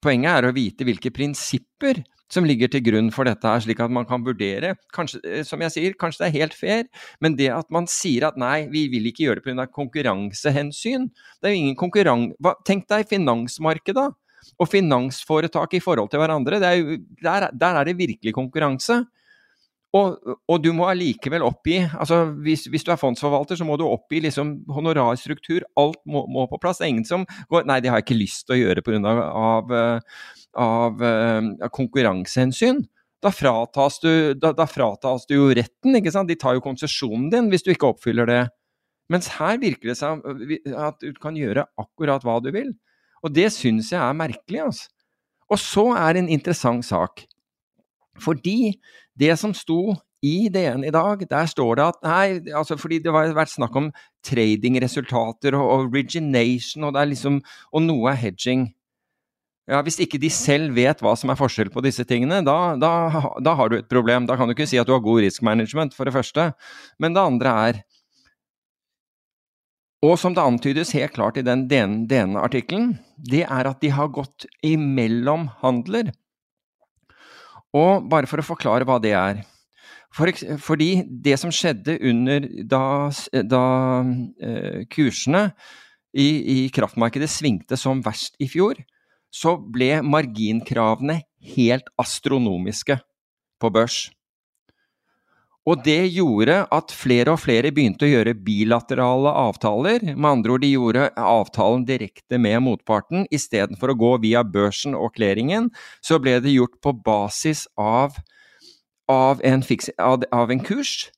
Poenget 0.00 0.32
er 0.32 0.48
å 0.48 0.54
vite 0.56 0.86
hvilke 0.88 1.12
prinsipper 1.12 2.02
som 2.30 2.46
ligger 2.46 2.70
til 2.70 2.84
grunn 2.86 3.10
for 3.10 3.26
dette, 3.26 3.42
her, 3.42 3.62
slik 3.64 3.80
at 3.82 3.92
man 3.92 4.06
kan 4.08 4.22
vurdere. 4.24 4.76
Kanskje, 4.94 5.20
eh, 5.26 5.42
som 5.46 5.60
jeg 5.64 5.74
sier, 5.74 5.96
kanskje 5.98 6.22
det 6.22 6.28
er 6.28 6.38
helt 6.38 6.54
fair, 6.54 6.84
men 7.20 7.34
det 7.38 7.50
at 7.52 7.70
man 7.74 7.88
sier 7.90 8.28
at 8.28 8.38
nei, 8.38 8.68
vi 8.70 8.86
vil 8.92 9.08
ikke 9.10 9.26
gjøre 9.26 9.42
det 9.42 9.50
pga. 9.50 9.66
konkurransehensyn 9.74 11.10
Det 11.10 11.50
er 11.50 11.54
jo 11.54 11.62
ingen 11.64 11.78
konkurran... 11.78 12.30
Tenk 12.64 12.86
deg 12.88 13.08
finansmarkedet 13.10 14.08
og 14.60 14.68
finansforetak 14.70 15.74
i 15.74 15.82
forhold 15.82 16.10
til 16.12 16.22
hverandre. 16.22 16.60
Er 16.62 16.78
jo, 16.78 17.00
der, 17.22 17.50
der, 17.52 17.80
er 17.80 17.84
det 17.84 17.98
virkelig 17.98 18.34
konkurranse. 18.36 19.02
Og, 19.90 20.20
og, 20.46 20.60
du 20.62 20.70
må 20.70 20.84
allikevel 20.86 21.42
oppgi 21.42 21.80
altså 21.82 22.20
hvis, 22.44 22.68
hvis, 22.70 22.84
du 22.86 22.92
er 22.94 23.00
fondsforvalter, 23.00 23.58
så 23.58 23.66
må 23.66 23.74
du 23.78 23.82
oppgi 23.88 24.20
liksom 24.22 24.60
honorarstruktur. 24.70 25.66
Alt 25.80 25.98
må, 26.06 26.22
må, 26.30 26.46
på 26.50 26.60
plass. 26.62 26.78
Det 26.78 26.86
er 26.86 26.92
ingen 26.94 27.08
som 27.08 27.26
går 27.50 27.66
Nei, 27.66 27.80
det 27.82 27.90
har 27.90 27.98
jeg 27.98 28.06
ikke 28.06 28.20
lyst 28.20 28.46
til 28.46 28.54
å 28.54 28.60
gjøre 28.60 28.84
pga. 28.86 29.00
Av, 29.10 29.74
av, 29.74 29.74
av, 30.62 31.02
av 31.66 31.72
konkurransehensyn. 31.74 32.84
Da 33.20 33.32
fratas, 33.34 33.98
du, 34.00 34.32
da, 34.38 34.54
da 34.56 34.64
fratas 34.70 35.26
du 35.28 35.34
jo 35.34 35.50
retten, 35.56 35.98
ikke 35.98 36.14
sant. 36.14 36.30
De 36.30 36.38
tar 36.38 36.56
jo 36.56 36.64
konsesjonen 36.64 37.26
din 37.32 37.50
hvis 37.52 37.66
du 37.66 37.72
ikke 37.74 37.90
oppfyller 37.90 38.30
det. 38.30 38.44
Mens 39.10 39.26
her 39.40 39.58
virker 39.58 39.90
det 39.90 39.98
seg 39.98 40.22
at 40.78 41.02
du 41.02 41.18
kan 41.18 41.34
gjøre 41.36 41.66
akkurat 41.82 42.22
hva 42.24 42.38
du 42.44 42.52
vil. 42.54 42.70
Og 43.26 43.34
det 43.34 43.50
syns 43.52 43.90
jeg 43.90 44.00
er 44.00 44.16
merkelig, 44.16 44.62
altså. 44.70 44.86
Og 45.50 45.58
så 45.58 45.82
er 45.98 46.14
det 46.14 46.22
en 46.22 46.30
interessant 46.30 46.86
sak. 46.86 47.24
Fordi 48.22 48.74
det 49.18 49.36
som 49.40 49.54
sto 49.56 49.96
i 50.22 50.50
DN 50.52 50.84
i 50.84 50.92
dag, 50.92 51.22
der 51.28 51.48
står 51.48 51.78
det 51.78 51.86
at 51.86 52.02
nei, 52.04 52.24
altså 52.56 52.76
fordi 52.76 52.98
det 53.00 53.12
har 53.14 53.32
vært 53.36 53.54
snakk 53.54 53.76
om 53.80 53.88
tradingresultater 54.26 55.56
og 55.56 55.86
origination, 55.86 56.90
og, 56.90 57.00
liksom, 57.08 57.40
og 57.72 57.84
noe 57.86 58.12
er 58.12 58.20
hedging. 58.20 58.68
Ja, 59.70 59.80
Hvis 59.86 60.00
ikke 60.02 60.18
de 60.18 60.28
selv 60.34 60.74
vet 60.74 61.00
hva 61.04 61.14
som 61.16 61.30
er 61.30 61.38
forskjell 61.38 61.70
på 61.70 61.82
disse 61.84 62.04
tingene, 62.04 62.40
da, 62.44 62.74
da, 62.80 62.92
da 63.38 63.54
har 63.56 63.70
du 63.70 63.78
et 63.78 63.88
problem. 63.88 64.26
Da 64.26 64.36
kan 64.36 64.50
du 64.50 64.56
ikke 64.56 64.66
si 64.68 64.80
at 64.80 64.88
du 64.88 64.92
har 64.96 65.04
god 65.04 65.22
risk 65.22 65.44
management, 65.46 65.94
for 65.94 66.08
det 66.08 66.16
første. 66.16 66.50
Men 66.98 67.14
det 67.14 67.22
andre 67.22 67.56
er 67.68 67.82
og 70.00 70.16
som 70.16 70.32
det 70.32 70.40
antydes 70.40 70.94
helt 70.96 71.12
klart 71.12 71.36
i 71.36 71.44
den 71.44 71.66
DN-artikkelen, 71.68 72.94
det 73.20 73.42
er 73.44 73.68
at 73.68 73.82
de 73.84 73.90
har 73.92 74.08
gått 74.08 74.46
imellom 74.64 75.50
handler. 75.60 76.08
Og 77.76 78.06
bare 78.10 78.26
for 78.30 78.42
å 78.42 78.46
forklare 78.46 78.86
hva 78.88 78.98
det 79.02 79.14
er. 79.14 79.42
For, 80.14 80.32
fordi 80.58 81.04
det 81.06 81.36
som 81.38 81.52
skjedde 81.54 81.94
under 82.10 82.46
da, 82.66 82.84
da 83.46 83.64
eh, 84.42 84.80
kursene 84.90 85.50
i, 86.10 86.26
i, 86.26 86.56
kraftmarkedet 86.74 87.30
svingte 87.30 87.78
som 87.78 88.02
verst 88.02 88.34
i 88.42 88.48
fjor, 88.50 88.80
så 89.30 89.54
ble 89.62 90.00
marginkravene 90.02 91.20
helt 91.54 91.86
astronomiske 92.02 92.98
på 93.62 93.70
børs. 93.70 94.08
Og 95.70 95.84
det 95.86 96.10
gjorde 96.16 96.64
at 96.74 96.90
flere 96.94 97.34
og 97.36 97.42
flere 97.44 97.70
begynte 97.74 98.06
å 98.06 98.10
gjøre 98.10 98.34
bilaterale 98.42 99.30
avtaler. 99.44 100.02
Med 100.16 100.30
andre 100.32 100.56
ord, 100.56 100.64
de 100.64 100.72
gjorde 100.72 101.04
avtalen 101.14 101.84
direkte 101.86 102.40
med 102.42 102.58
motparten. 102.64 103.26
Istedenfor 103.30 103.92
å 103.92 103.98
gå 104.00 104.10
via 104.24 104.42
børsen 104.42 104.96
og 104.98 105.14
klæringen, 105.14 105.68
så 106.02 106.18
ble 106.22 106.38
det 106.42 106.56
gjort 106.56 106.80
på 106.82 106.94
basis 107.06 107.66
av, 107.78 108.18
av, 109.10 109.44
en, 109.46 109.62
fiks, 109.66 109.92
av, 110.00 110.26
av 110.34 110.50
en, 110.50 110.62
kurs. 110.64 111.10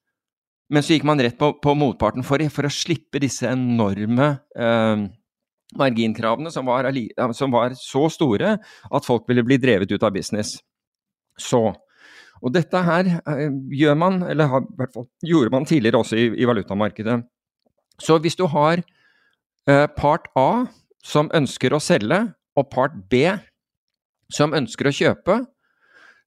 Men 0.72 0.84
så 0.84 0.96
gikk 0.96 1.06
man 1.08 1.22
rett 1.22 1.38
på, 1.40 1.54
på 1.62 1.74
motparten 1.78 2.26
for, 2.26 2.44
for, 2.52 2.68
å 2.68 2.72
slippe 2.72 3.22
disse 3.22 3.48
enorme 3.48 4.34
eh, 4.52 5.06
marginkravene, 5.80 6.52
som 6.52 6.68
var, 6.68 6.90
som 7.38 7.56
var 7.56 7.78
så 7.78 8.04
store 8.12 8.58
at 8.60 9.08
folk 9.08 9.24
ville 9.30 9.46
bli 9.46 9.56
drevet 9.62 9.96
ut 9.96 10.04
av 10.04 10.12
business. 10.12 10.58
Så 11.40 11.70
og 12.42 12.54
dette 12.54 12.82
her 12.82 13.08
eh, 13.20 13.48
gjør 13.70 13.98
man, 13.98 14.22
eller 14.26 14.50
har, 14.50 14.66
i 14.66 14.80
hvert 14.80 14.94
fall 14.96 15.06
gjorde 15.26 15.54
man 15.54 15.66
tidligere 15.68 16.02
også 16.02 16.18
i, 16.18 16.26
i 16.42 16.48
valutamarkedet. 16.48 17.20
Så 18.02 18.18
hvis 18.22 18.36
du 18.38 18.48
har 18.50 18.82
eh, 18.82 19.86
part 19.96 20.26
A 20.38 20.66
som 21.06 21.30
ønsker 21.34 21.74
å 21.74 21.82
selge, 21.82 22.24
og 22.58 22.68
part 22.72 22.94
B 23.10 23.24
som 24.32 24.52
ønsker 24.56 24.88
å 24.88 24.94
kjøpe, 24.94 25.38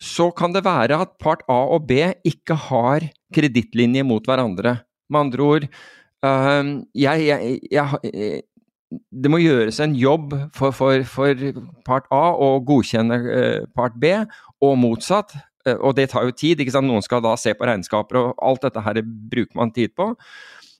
så 0.01 0.30
kan 0.36 0.53
det 0.55 0.66
være 0.66 0.97
at 1.05 1.16
part 1.22 1.43
A 1.51 1.61
og 1.76 1.86
B 1.89 2.01
ikke 2.28 2.57
har 2.68 3.05
kredittlinje 3.36 4.03
mot 4.07 4.26
hverandre. 4.28 4.80
Med 5.09 5.28
andre 5.28 5.45
ord 5.45 5.68
eh, 5.68 6.72
jeg, 6.97 7.28
jeg, 7.30 7.57
jeg, 7.72 8.41
Det 8.89 9.32
må 9.32 9.39
gjøres 9.43 9.80
en 9.84 9.95
jobb 9.99 10.34
for, 10.55 10.76
for, 10.76 11.03
for 11.09 11.61
part 11.88 12.07
A 12.13 12.24
å 12.34 12.55
godkjenne 12.66 13.20
eh, 13.36 13.59
part 13.76 13.99
B, 14.01 14.16
og 14.63 14.80
motsatt. 14.80 15.36
Eh, 15.66 15.78
og 15.80 15.95
det 15.97 16.09
tar 16.13 16.28
jo 16.28 16.36
tid. 16.36 16.61
ikke 16.61 16.76
sant? 16.76 16.88
Noen 16.89 17.05
skal 17.05 17.24
da 17.26 17.36
se 17.39 17.53
på 17.57 17.68
regnskaper, 17.68 18.22
og 18.22 18.39
alt 18.45 18.66
dette 18.68 18.86
her 18.86 19.01
bruker 19.03 19.57
man 19.57 19.74
tid 19.76 19.95
på. 19.97 20.13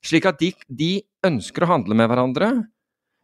Slik 0.05 0.27
at 0.29 0.39
de, 0.41 0.51
de 0.69 0.91
ønsker 1.25 1.65
å 1.65 1.71
handle 1.73 1.97
med 1.97 2.09
hverandre, 2.11 2.49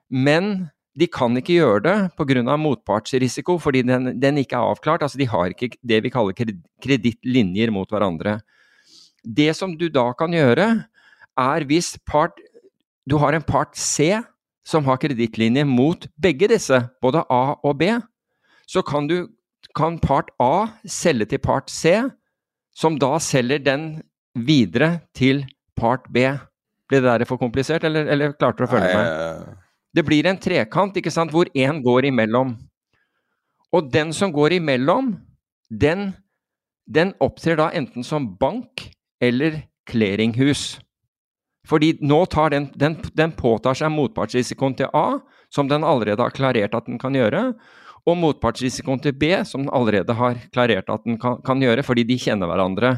men 0.09 0.72
de 0.97 1.07
kan 1.07 1.36
ikke 1.39 1.55
gjøre 1.55 1.84
det 1.86 1.97
pga. 2.20 2.57
motpartsrisiko, 2.59 3.57
fordi 3.62 3.84
den, 3.88 4.20
den, 4.20 4.38
ikke 4.41 4.57
er 4.57 4.74
avklart. 4.74 5.03
Altså, 5.03 5.18
de 5.18 5.30
har 5.30 5.53
ikke 5.53 5.78
det 5.82 6.01
vi 6.03 6.12
kaller 6.12 6.36
kredittlinjer 6.84 7.72
mot 7.72 7.88
hverandre. 7.88 8.41
Det 9.24 9.53
som 9.55 9.78
du 9.78 9.88
da 9.89 10.12
kan 10.18 10.34
gjøre, 10.34 10.84
er 11.38 11.66
hvis 11.70 11.95
part, 12.05 12.36
du 13.07 13.18
har 13.22 13.34
en 13.34 13.45
part 13.45 13.78
C 13.78 14.18
som 14.66 14.84
har 14.86 14.99
kredittlinje 14.99 15.64
mot 15.66 16.07
begge 16.22 16.49
disse, 16.51 16.82
både 17.01 17.24
A 17.30 17.55
og 17.64 17.78
B, 17.80 17.93
så 18.68 18.84
kan 18.84 19.07
du 19.07 19.30
kan 19.78 19.99
part 20.01 20.32
A 20.41 20.72
selge 20.88 21.30
til 21.34 21.41
part 21.43 21.72
C, 21.72 21.97
som 22.76 22.97
da 22.99 23.17
selger 23.22 23.61
den 23.63 23.86
videre 24.36 25.01
til 25.17 25.43
part 25.78 26.07
B. 26.09 26.28
Blir 26.91 27.03
det 27.03 27.07
der 27.07 27.28
for 27.28 27.39
komplisert, 27.39 27.84
eller, 27.88 28.07
eller 28.11 28.36
klarte 28.36 28.63
du 28.63 28.67
å 28.67 28.72
følge 28.72 28.91
meg? 28.95 29.57
Det 29.91 30.03
blir 30.07 30.28
en 30.28 30.39
trekant 30.39 30.95
ikke 30.99 31.11
sant, 31.11 31.32
hvor 31.32 31.49
én 31.55 31.82
går 31.84 32.07
imellom. 32.11 32.55
Og 33.72 33.91
den 33.91 34.11
som 34.15 34.32
går 34.36 34.57
imellom, 34.59 35.13
den, 35.72 36.11
den 36.88 37.13
opptrer 37.24 37.59
da 37.59 37.69
enten 37.76 38.03
som 38.03 38.28
bank 38.39 38.89
eller 39.24 39.61
clearinghus. 39.88 40.80
Fordi 41.67 41.93
nå 42.03 42.24
tar 42.32 42.51
den, 42.55 42.67
den, 42.76 42.97
den 43.15 43.36
påtar 43.38 43.78
seg 43.78 43.91
motpartsrisikoen 43.93 44.76
til 44.80 44.91
A, 44.97 45.22
som 45.53 45.69
den 45.69 45.86
allerede 45.88 46.24
har 46.24 46.34
klarert 46.36 46.76
at 46.76 46.88
den 46.89 46.99
kan 46.99 47.15
gjøre, 47.15 47.51
og 48.08 48.18
motpartsrisikoen 48.18 49.02
til 49.04 49.14
B, 49.14 49.34
som 49.45 49.66
den 49.66 49.74
allerede 49.74 50.16
har 50.18 50.39
klarert 50.54 50.89
at 50.89 51.06
den 51.06 51.20
kan, 51.22 51.38
kan 51.45 51.62
gjøre, 51.62 51.86
fordi 51.86 52.06
de 52.08 52.18
kjenner 52.22 52.49
hverandre. 52.49 52.95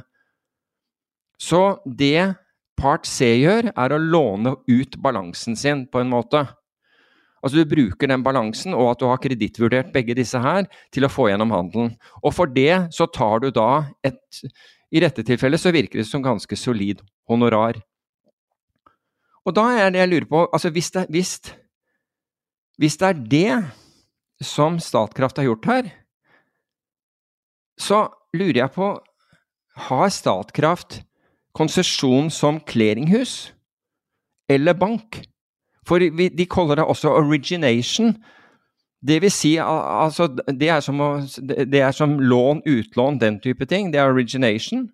Så 1.41 1.79
det 1.83 2.35
part 2.79 3.07
C 3.09 3.33
gjør, 3.41 3.71
er 3.75 3.93
å 3.93 4.01
låne 4.01 4.55
ut 4.69 4.97
balansen 5.03 5.57
sin, 5.59 5.85
på 5.91 6.01
en 6.01 6.11
måte. 6.13 6.45
Altså 7.43 7.59
Du 7.59 7.67
bruker 7.67 8.07
den 8.07 8.23
balansen, 8.23 8.75
og 8.77 8.93
at 8.93 9.01
du 9.01 9.09
har 9.09 9.19
kredittvurdert 9.21 9.91
begge 9.95 10.15
disse 10.15 10.39
her, 10.39 10.69
til 10.95 11.05
å 11.05 11.11
få 11.11 11.27
gjennom 11.29 11.51
handelen. 11.51 11.93
Og 12.23 12.31
for 12.35 12.47
det 12.47 12.87
så 12.95 13.09
tar 13.11 13.43
du 13.43 13.51
da 13.51 13.85
et 14.05 14.43
I 14.93 15.01
dette 15.01 15.25
tilfellet 15.25 15.57
så 15.57 15.73
virker 15.73 15.99
det 15.99 16.07
som 16.07 16.23
ganske 16.23 16.55
solid 16.55 17.01
honorar. 17.27 17.79
Og 19.43 19.55
da 19.57 19.65
er 19.75 19.89
det 19.91 20.03
jeg 20.03 20.11
lurer 20.11 20.27
på 20.29 20.43
altså 20.45 20.69
hvis 20.71 20.91
det, 20.93 21.07
hvis, 21.11 21.31
hvis 22.79 22.99
det 23.01 23.07
er 23.09 23.23
det 23.33 23.55
som 24.41 24.79
Statkraft 24.79 25.37
har 25.37 25.47
gjort 25.47 25.65
her, 25.65 25.89
så 27.79 28.07
lurer 28.33 28.63
jeg 28.63 28.73
på 28.75 28.93
Har 29.89 30.09
Statkraft 30.13 31.01
konsesjon 31.53 32.29
som 32.33 32.59
clearinghus 32.59 33.53
eller 34.49 34.73
bank? 34.73 35.23
For 35.87 35.99
de 35.99 36.45
kaller 36.47 36.79
det 36.79 36.85
også 36.85 37.11
origination. 37.17 38.13
Det 39.03 39.21
vil 39.21 39.31
si 39.31 39.55
altså 39.59 40.29
det 40.47 40.69
er, 40.69 40.79
som, 40.79 41.01
det 41.41 41.81
er 41.81 41.91
som 41.91 42.19
lån, 42.19 42.61
utlån, 42.65 43.19
den 43.19 43.39
type 43.39 43.65
ting. 43.65 43.91
Det 43.91 43.99
er 43.99 44.11
origination. 44.11 44.89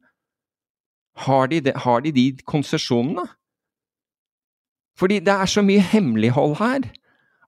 Har 1.15 1.47
de, 1.47 1.59
de, 1.61 1.73
har 1.75 1.99
de, 1.99 2.11
de 2.11 2.37
konsesjonene? 2.47 3.27
Fordi 4.97 5.19
det 5.19 5.33
er 5.33 5.45
så 5.45 5.61
mye 5.61 5.83
hemmelighold 5.83 6.57
her 6.59 6.89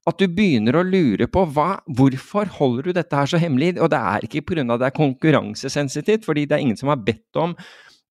at 0.09 0.17
du 0.17 0.25
begynner 0.33 0.79
å 0.79 0.85
lure 0.85 1.27
på 1.29 1.43
hva, 1.53 1.75
hvorfor 1.85 2.49
holder 2.57 2.89
du 2.89 2.97
dette 2.97 3.17
her 3.17 3.29
så 3.29 3.39
hemmelig? 3.41 3.75
Og 3.77 3.91
det 3.93 3.99
er 3.99 4.25
ikke 4.25 4.41
pga. 4.49 4.65
det 4.73 4.87
er 4.87 4.97
konkurransesensitivt, 4.97 6.25
fordi 6.25 6.47
det 6.49 6.57
er 6.57 6.65
ingen 6.65 6.79
som 6.79 6.89
har 6.89 6.97
bedt 6.97 7.37
om, 7.37 7.53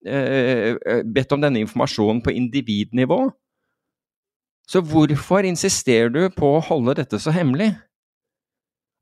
eh, 0.06 0.76
bedt 1.04 1.32
om 1.32 1.40
denne 1.42 1.62
informasjonen 1.64 2.22
på 2.22 2.30
individnivå. 2.30 3.32
Så 4.70 4.80
hvorfor 4.86 5.42
insisterer 5.42 6.12
du 6.14 6.28
på 6.30 6.54
å 6.56 6.62
holde 6.62 6.94
dette 6.94 7.18
så 7.18 7.34
hemmelig? 7.34 7.72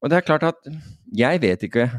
Og 0.01 0.09
det 0.09 0.17
er 0.17 0.25
klart 0.25 0.47
at 0.49 0.69
jeg 1.13 1.43
vet 1.43 1.67
ikke. 1.69 1.91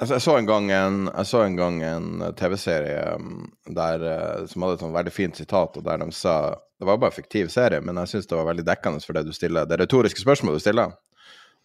Altså, 0.00 0.16
jeg 0.16 0.24
så 0.24 0.34
en 0.38 0.46
gang 0.48 0.70
en, 0.72 1.00
en, 1.12 1.82
en 1.84 2.34
TV-serie 2.36 3.00
um, 3.20 3.42
uh, 3.68 4.46
som 4.48 4.64
hadde 4.64 4.78
et 4.78 4.84
sånn 4.84 4.94
veldig 4.96 5.12
fint 5.12 5.36
sitat, 5.36 5.76
og 5.76 5.84
der 5.84 6.00
de 6.00 6.08
sa 6.16 6.36
det 6.80 6.86
var 6.88 6.96
bare 6.96 7.12
en 7.12 7.18
fiktiv 7.18 7.50
serie, 7.52 7.82
men 7.84 7.98
jeg 8.00 8.08
syns 8.14 8.28
det 8.30 8.38
var 8.38 8.46
veldig 8.48 8.64
dekkende 8.64 9.04
for 9.04 9.12
det 9.18 9.26
du 9.28 9.34
stiller, 9.36 9.66
det 9.68 9.76
retoriske 9.76 10.22
spørsmålet 10.22 10.56
du 10.56 10.64
stiller. 10.64 10.94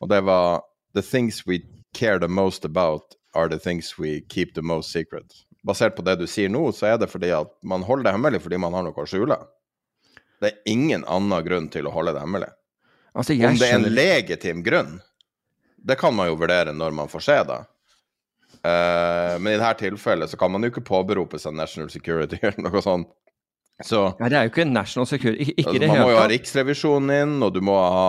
Og 0.03 0.09
det 0.11 0.19
var 0.27 0.65
The 0.95 1.01
things 1.01 1.45
we 1.47 1.61
care 1.95 2.19
the 2.19 2.27
most 2.27 2.65
about 2.65 3.15
are 3.33 3.47
the 3.47 3.59
things 3.59 3.97
we 3.99 4.21
keep 4.27 4.53
the 4.55 4.61
most 4.61 4.91
secret. 4.91 5.31
Basert 5.63 5.95
på 5.95 6.03
det 6.03 6.17
du 6.19 6.27
sier 6.27 6.51
nå, 6.51 6.65
så 6.75 6.91
er 6.91 6.99
det 6.99 7.07
fordi 7.11 7.31
at 7.35 7.53
man 7.63 7.83
holder 7.87 8.09
det 8.09 8.15
hemmelig 8.17 8.41
fordi 8.43 8.59
man 8.59 8.75
har 8.75 8.83
noe 8.83 8.95
å 8.95 9.07
skjule. 9.07 9.39
Det 10.43 10.51
er 10.51 10.71
ingen 10.71 11.07
annen 11.07 11.47
grunn 11.47 11.71
til 11.71 11.87
å 11.87 11.95
holde 11.95 12.11
det 12.15 12.23
hemmelig. 12.23 12.51
Altså, 13.15 13.33
Om 13.39 13.55
det 13.59 13.71
er 13.71 13.77
en 13.79 13.87
legitim 13.87 14.63
grunn, 14.63 14.97
det 15.79 15.95
kan 15.99 16.15
man 16.15 16.27
jo 16.27 16.35
vurdere 16.43 16.75
når 16.75 16.95
man 16.99 17.11
får 17.11 17.23
se 17.23 17.39
det. 17.47 17.61
Eh, 18.65 19.35
men 19.39 19.53
i 19.53 19.57
dette 19.61 19.83
tilfellet 19.83 20.31
så 20.31 20.37
kan 20.41 20.49
man 20.53 20.65
jo 20.65 20.71
ikke 20.71 20.85
påberope 20.87 21.37
seg 21.41 21.53
national 21.57 21.91
security 21.93 22.39
eller 22.41 22.65
noe 22.65 22.81
sånt. 22.81 23.11
Så 23.83 23.99
Ja, 24.21 24.29
det 24.31 24.37
er 24.39 24.47
jo 24.47 24.53
ikke 24.53 24.65
national 24.71 25.05
security. 25.09 25.49
Ikke, 25.51 25.57
ikke 25.65 25.73
altså, 25.75 25.87
man 25.91 25.99
må 26.05 26.11
jo 26.13 26.19
ha. 26.21 26.27
Riksrevisjonen 26.31 27.11
inn, 27.19 27.33
og 27.43 27.51
du 27.57 27.59
må 27.65 27.75
ha 27.75 28.05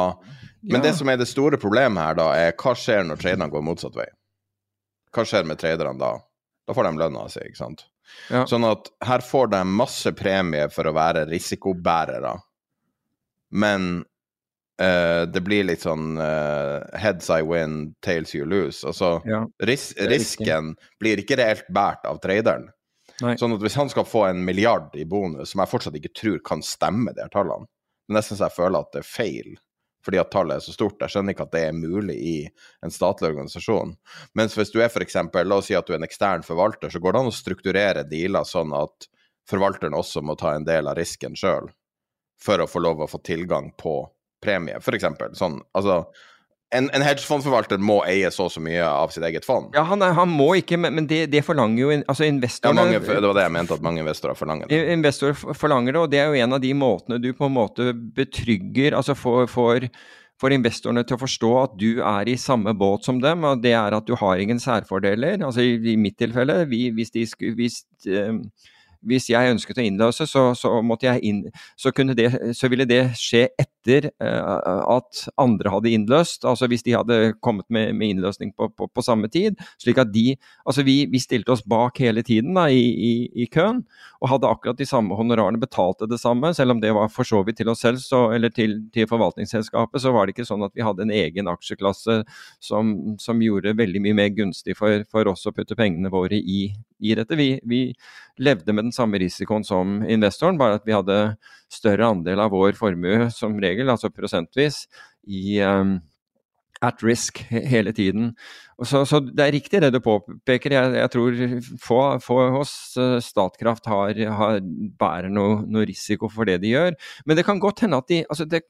Men 0.62 0.80
Ja. 0.80 0.86
det 0.88 0.94
som 0.98 1.08
er 1.12 1.18
det 1.20 1.26
store 1.30 1.58
problemet 1.62 2.00
her, 2.02 2.14
da, 2.18 2.28
er 2.34 2.54
hva 2.58 2.72
skjer 2.74 3.04
når 3.06 3.20
traderne 3.20 3.50
går 3.52 3.62
motsatt 3.66 3.94
vei? 3.98 4.06
Hva 5.14 5.22
skjer 5.26 5.44
med 5.46 5.58
traderne 5.60 5.98
da? 6.00 6.14
Da 6.66 6.74
får 6.74 6.88
de 6.88 6.98
lønna 6.98 7.26
si, 7.30 7.38
ikke 7.46 7.60
sant? 7.60 7.84
Ja. 8.30 8.44
Sånn 8.50 8.64
at 8.66 8.88
her 9.06 9.22
får 9.22 9.50
de 9.52 9.60
masse 9.68 10.10
premie 10.18 10.66
for 10.74 10.88
å 10.88 10.94
være 10.96 11.26
risikobærere, 11.30 12.32
men 13.50 14.04
eh, 14.82 15.24
det 15.26 15.42
blir 15.44 15.66
litt 15.68 15.84
sånn 15.84 16.16
uh, 16.20 16.84
heads 16.98 17.30
I 17.32 17.42
win, 17.42 17.94
tails 18.04 18.34
you 18.34 18.46
lose. 18.46 18.84
Altså, 18.86 19.20
Ja. 19.26 19.44
ris 19.62 19.92
risken 19.96 20.74
blir 21.00 21.22
ikke 21.22 21.38
reelt 21.40 21.68
båret 21.68 22.04
av 22.04 22.20
traderen. 22.20 22.68
Nei. 23.22 23.36
Sånn 23.40 23.54
at 23.56 23.62
hvis 23.64 23.78
han 23.78 23.88
skal 23.88 24.04
få 24.04 24.26
en 24.28 24.44
milliard 24.44 24.92
i 24.94 25.06
bonus, 25.08 25.54
som 25.54 25.62
jeg 25.62 25.72
fortsatt 25.72 25.94
ikke 25.96 26.12
tror 26.20 26.42
kan 26.44 26.62
stemme, 26.62 27.14
de 27.16 27.24
her 27.24 27.32
tallene, 27.32 27.64
det 28.06 28.12
er 28.12 28.18
nesten 28.20 28.38
så 28.38 28.50
jeg 28.50 28.58
føler 28.58 28.84
at 28.84 28.92
det 28.92 29.00
er 29.00 29.08
feil, 29.08 29.54
fordi 30.04 30.20
at 30.20 30.30
tallet 30.30 30.60
er 30.60 30.62
så 30.62 30.74
stort. 30.74 31.00
Jeg 31.00 31.14
skjønner 31.14 31.34
ikke 31.34 31.46
at 31.48 31.54
det 31.56 31.62
er 31.66 31.72
mulig 31.74 32.16
i 32.20 32.36
en 32.84 32.92
statlig 32.94 33.32
organisasjon. 33.32 33.96
Mens 34.38 34.54
hvis 34.54 34.70
du 34.70 34.78
er 34.82 35.02
eksempel, 35.02 35.48
la 35.48 35.58
oss 35.58 35.70
si 35.70 35.74
at 35.74 35.88
du 35.88 35.94
er 35.94 35.98
en 35.98 36.06
ekstern 36.06 36.44
forvalter, 36.46 36.92
så 36.92 37.00
går 37.02 37.16
det 37.16 37.22
an 37.22 37.32
å 37.32 37.34
strukturere 37.34 38.04
dealer 38.06 38.46
sånn 38.46 38.76
at 38.76 39.08
forvalteren 39.50 39.96
også 39.96 40.22
må 40.22 40.36
ta 40.38 40.52
en 40.54 40.66
del 40.66 40.86
av 40.86 40.98
risken 40.98 41.34
sjøl, 41.38 41.72
for 42.38 42.62
å 42.62 42.68
få 42.70 42.84
lov 42.84 43.02
å 43.02 43.10
få 43.10 43.18
tilgang 43.26 43.72
på 43.80 43.98
premie, 44.46 44.80
eksempel. 44.96 45.34
Sånn, 45.38 45.60
altså, 45.76 46.04
en, 46.74 46.88
en 46.90 47.04
hedgefondforvalter 47.04 47.78
må 47.82 48.00
eie 48.08 48.28
så 48.34 48.48
og 48.48 48.52
så 48.52 48.60
mye 48.62 48.82
av 48.82 49.12
sitt 49.14 49.24
eget 49.26 49.46
fond. 49.46 49.70
Ja, 49.76 49.84
han, 49.86 50.02
han 50.02 50.32
må 50.32 50.48
ikke, 50.58 50.78
men, 50.80 50.96
men 50.98 51.06
det, 51.10 51.26
det 51.30 51.44
forlanger 51.46 51.82
jo 51.84 51.90
altså 51.94 52.26
investorene 52.26 52.82
Ja, 52.82 52.98
mange, 52.98 53.00
det 53.06 53.30
var 53.30 53.38
det 53.38 53.46
jeg 53.46 53.54
mente, 53.54 53.78
at 53.78 53.86
mange 53.86 54.02
investorer 54.02 54.38
forlanger 54.38 54.70
det. 54.70 54.82
Investorer 54.96 55.56
forlanger 55.56 55.94
det, 55.94 56.02
og 56.02 56.12
det 56.12 56.22
er 56.22 56.30
jo 56.30 56.44
en 56.44 56.58
av 56.58 56.62
de 56.64 56.72
måtene 56.76 57.20
du 57.22 57.30
på 57.36 57.46
en 57.46 57.56
måte 57.56 57.90
betrygger 58.16 58.96
Altså 58.98 59.14
får, 59.18 59.46
får, 59.52 59.86
får 60.42 60.56
investorene 60.56 61.04
til 61.06 61.18
å 61.18 61.22
forstå 61.22 61.52
at 61.62 61.76
du 61.78 61.90
er 62.02 62.32
i 62.32 62.38
samme 62.40 62.74
båt 62.76 63.06
som 63.06 63.22
dem, 63.22 63.46
og 63.46 63.62
det 63.62 63.76
er 63.78 63.94
at 63.96 64.08
du 64.08 64.16
har 64.18 64.42
ingen 64.42 64.60
særfordeler. 64.62 65.38
Altså 65.46 65.62
i, 65.62 65.76
i 65.94 65.98
mitt 66.00 66.18
tilfelle, 66.18 66.64
vi, 66.70 66.88
hvis, 66.96 67.14
de, 67.14 67.26
skulle 67.30 67.54
hvis, 67.60 67.84
eh, 68.10 68.42
hvis 69.06 69.30
jeg 69.30 69.54
ønsket 69.54 69.78
å 69.78 69.86
innløse, 69.86 70.26
så, 70.26 70.48
så, 70.58 70.74
inn, 71.22 71.44
så, 71.78 71.94
det, 72.10 72.30
så 72.58 72.72
ville 72.72 72.88
det 72.90 73.04
skje 73.20 73.46
etter 73.54 73.75
eh, 73.94 74.70
at 74.96 75.22
andre 75.40 75.72
hadde 75.72 75.92
innløst. 75.94 76.44
Altså 76.48 76.68
hvis 76.70 76.84
de 76.86 76.96
hadde 76.96 77.18
kommet 77.44 77.66
med, 77.72 77.94
med 77.94 78.14
innløsning 78.14 78.52
på, 78.56 78.68
på, 78.74 78.88
på 78.88 79.04
samme 79.04 79.30
tid. 79.32 79.56
slik 79.82 79.98
at 80.02 80.12
de, 80.12 80.36
altså 80.66 80.84
vi, 80.86 81.04
vi 81.10 81.20
stilte 81.22 81.54
oss 81.54 81.64
bak 81.64 82.00
hele 82.02 82.22
tiden 82.26 82.54
da, 82.56 82.66
i, 82.70 82.82
i, 82.82 83.12
i 83.44 83.46
køen 83.52 83.84
og 84.20 84.30
hadde 84.30 84.48
akkurat 84.48 84.78
de 84.78 84.86
samme 84.88 85.16
honorarene, 85.16 85.60
betalte 85.60 86.08
det 86.10 86.18
samme, 86.20 86.52
selv 86.56 86.74
om 86.74 86.80
det 86.82 86.92
var 86.96 87.10
for 87.12 87.28
så 87.28 87.42
vidt 87.46 87.60
til 87.60 87.70
oss 87.72 87.82
selv 87.84 88.00
så, 88.02 88.26
eller 88.34 88.52
til, 88.54 88.78
til 88.94 89.08
forvaltningsselskapet, 89.10 90.02
så 90.02 90.12
var 90.14 90.26
det 90.26 90.36
ikke 90.36 90.48
sånn 90.48 90.64
at 90.66 90.74
vi 90.76 90.84
hadde 90.86 91.06
en 91.06 91.14
egen 91.14 91.50
aksjeklasse 91.52 92.22
som, 92.62 92.94
som 93.22 93.42
gjorde 93.44 93.76
veldig 93.78 94.02
mye 94.04 94.16
mer 94.16 94.32
gunstig 94.36 94.76
for, 94.78 95.04
for 95.10 95.28
oss 95.30 95.46
å 95.46 95.54
putte 95.56 95.76
pengene 95.78 96.12
våre 96.12 96.38
i, 96.38 96.70
i 96.98 97.16
dette. 97.18 97.38
Vi, 97.38 97.50
vi 97.68 97.82
levde 98.42 98.72
med 98.72 98.88
den 98.88 98.96
samme 98.96 99.20
risikoen 99.20 99.64
som 99.66 100.00
investoren, 100.04 100.58
bare 100.60 100.80
at 100.80 100.88
vi 100.88 100.96
hadde 100.96 101.20
større 101.72 102.10
andel 102.12 102.42
av 102.44 102.52
vår 102.54 102.76
formue 102.78 103.30
som 103.34 103.56
regel, 103.62 103.90
altså 103.90 104.12
prosentvis, 104.14 104.84
i 105.26 105.58
um, 105.66 105.96
at 106.84 107.02
risk 107.04 107.40
hele 107.50 107.92
tiden. 107.96 108.32
Så, 108.84 109.04
så 109.08 109.20
det 109.24 109.46
er 109.46 109.54
riktig 109.54 109.80
det 109.80 109.92
du 109.94 110.00
påpeker. 110.04 110.74
Jeg, 110.76 110.94
jeg 111.00 111.12
tror 111.14 111.38
få, 111.82 112.00
få 112.20 112.38
hos 112.58 112.72
eh, 113.00 113.16
Statkraft 113.24 113.88
har, 113.88 114.18
har, 114.40 114.60
bærer 115.00 115.32
noe, 115.32 115.62
noe 115.64 115.86
risiko 115.88 116.28
for 116.32 116.48
det 116.48 116.58
de 116.64 116.74
gjør. 116.74 116.96
Men 117.24 117.38
det 117.38 117.46
kan 117.48 117.62
godt 117.62 117.84
hende 117.86 118.00
at 118.02 118.10
de 118.12 118.24
altså 118.28 118.48
det, 118.48 118.66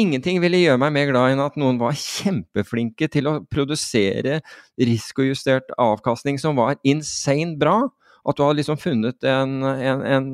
Ingenting 0.00 0.38
ville 0.40 0.56
gjøre 0.56 0.80
meg 0.80 0.92
mer 0.94 1.10
glad 1.10 1.34
enn 1.34 1.40
at 1.44 1.56
noen 1.60 1.76
var 1.76 1.92
kjempeflinke 2.00 3.10
til 3.12 3.26
å 3.28 3.34
produsere 3.52 4.38
risikojustert 4.80 5.74
avkastning 5.76 6.38
som 6.40 6.56
var 6.56 6.78
insane 6.80 7.58
bra. 7.60 7.90
At 8.28 8.38
du 8.38 8.44
har 8.44 8.54
liksom 8.54 8.78
funnet 8.78 9.24
en, 9.26 9.58
en, 9.66 10.02
en, 10.06 10.26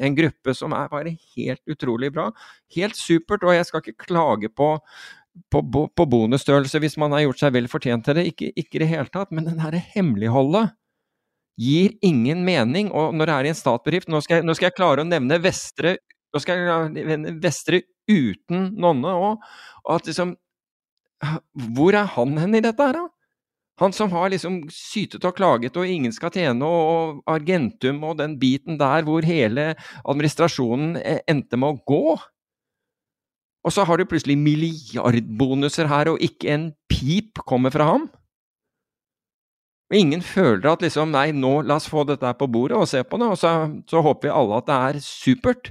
en 0.00 0.16
gruppe 0.16 0.54
som 0.56 0.72
er 0.72 0.90
bare 0.92 1.12
helt 1.36 1.62
utrolig 1.68 2.12
bra. 2.14 2.30
Helt 2.76 2.96
supert, 2.96 3.44
og 3.44 3.56
jeg 3.56 3.68
skal 3.68 3.84
ikke 3.84 4.08
klage 4.08 4.52
på 4.52 4.76
på, 5.54 5.60
på 5.62 6.04
bonusstørrelse 6.10 6.80
hvis 6.82 6.96
man 6.98 7.12
har 7.14 7.22
gjort 7.22 7.38
seg 7.44 7.52
vel 7.54 7.68
fortjent 7.70 8.02
til 8.08 8.16
det, 8.18 8.24
ikke 8.26 8.50
i 8.58 8.80
det 8.82 8.88
hele 8.90 9.06
tatt. 9.12 9.30
Men 9.30 9.46
den 9.46 9.60
herre 9.62 9.78
hemmeligholdet 9.94 10.72
gir 11.58 11.94
ingen 12.02 12.44
mening. 12.46 12.90
Og 12.90 13.14
når 13.14 13.30
det 13.30 13.36
er 13.36 13.48
i 13.48 13.52
en 13.52 13.58
statsbedrift 13.58 14.10
Nå 14.10 14.18
nå 14.18 14.56
skal 14.56 14.68
jeg 14.68 14.76
klare 14.78 15.04
å 15.04 15.08
nevne 15.08 15.40
Vestre 15.42 15.98
nå 16.34 16.42
skal 16.42 16.60
jeg 16.60 16.90
nevne 16.96 17.36
Vestre 17.42 17.82
uten 18.08 18.72
Nonne 18.80 19.14
òg. 19.16 19.46
Og 19.86 19.94
at 19.96 20.10
liksom 20.10 20.36
Hvor 21.74 21.96
er 21.98 22.10
han 22.14 22.36
hen 22.38 22.54
i 22.54 22.62
dette 22.62 22.84
her, 22.84 22.94
da? 22.94 23.06
Han 23.78 23.92
som 23.94 24.10
har 24.10 24.30
liksom 24.32 24.64
sytet 24.74 25.22
og 25.28 25.36
klaget 25.38 25.76
og 25.78 25.86
ingen 25.86 26.10
skal 26.14 26.32
tjene 26.34 26.66
og 26.66 27.20
Argentum 27.30 28.00
og 28.08 28.16
den 28.18 28.34
biten 28.40 28.78
der 28.80 29.04
hvor 29.06 29.22
hele 29.22 29.68
administrasjonen 30.02 30.96
eh, 30.98 31.20
endte 31.30 31.56
med 31.60 31.76
å 31.76 31.82
gå. 31.86 32.16
Og 33.66 33.74
så 33.74 33.84
har 33.86 33.98
du 34.00 34.06
plutselig 34.08 34.34
milliardbonuser 34.38 35.86
her, 35.90 36.08
og 36.12 36.22
ikke 36.24 36.50
en 36.54 36.68
pip 36.90 37.38
kommer 37.46 37.70
fra 37.74 37.84
ham. 37.90 38.06
Og 39.88 39.96
ingen 39.96 40.22
føler 40.24 40.66
at 40.70 40.82
liksom 40.84 41.10
Nei, 41.14 41.30
nå 41.32 41.60
la 41.66 41.78
oss 41.80 41.88
få 41.90 42.02
dette 42.08 42.30
på 42.38 42.48
bordet 42.52 42.76
og 42.78 42.88
se 42.90 43.02
på 43.04 43.18
det, 43.20 43.28
og 43.34 43.38
så, 43.40 43.52
så 43.88 44.02
håper 44.04 44.28
vi 44.28 44.34
alle 44.40 44.58
at 44.60 44.68
det 44.68 44.78
er 44.88 45.00
supert. 45.04 45.70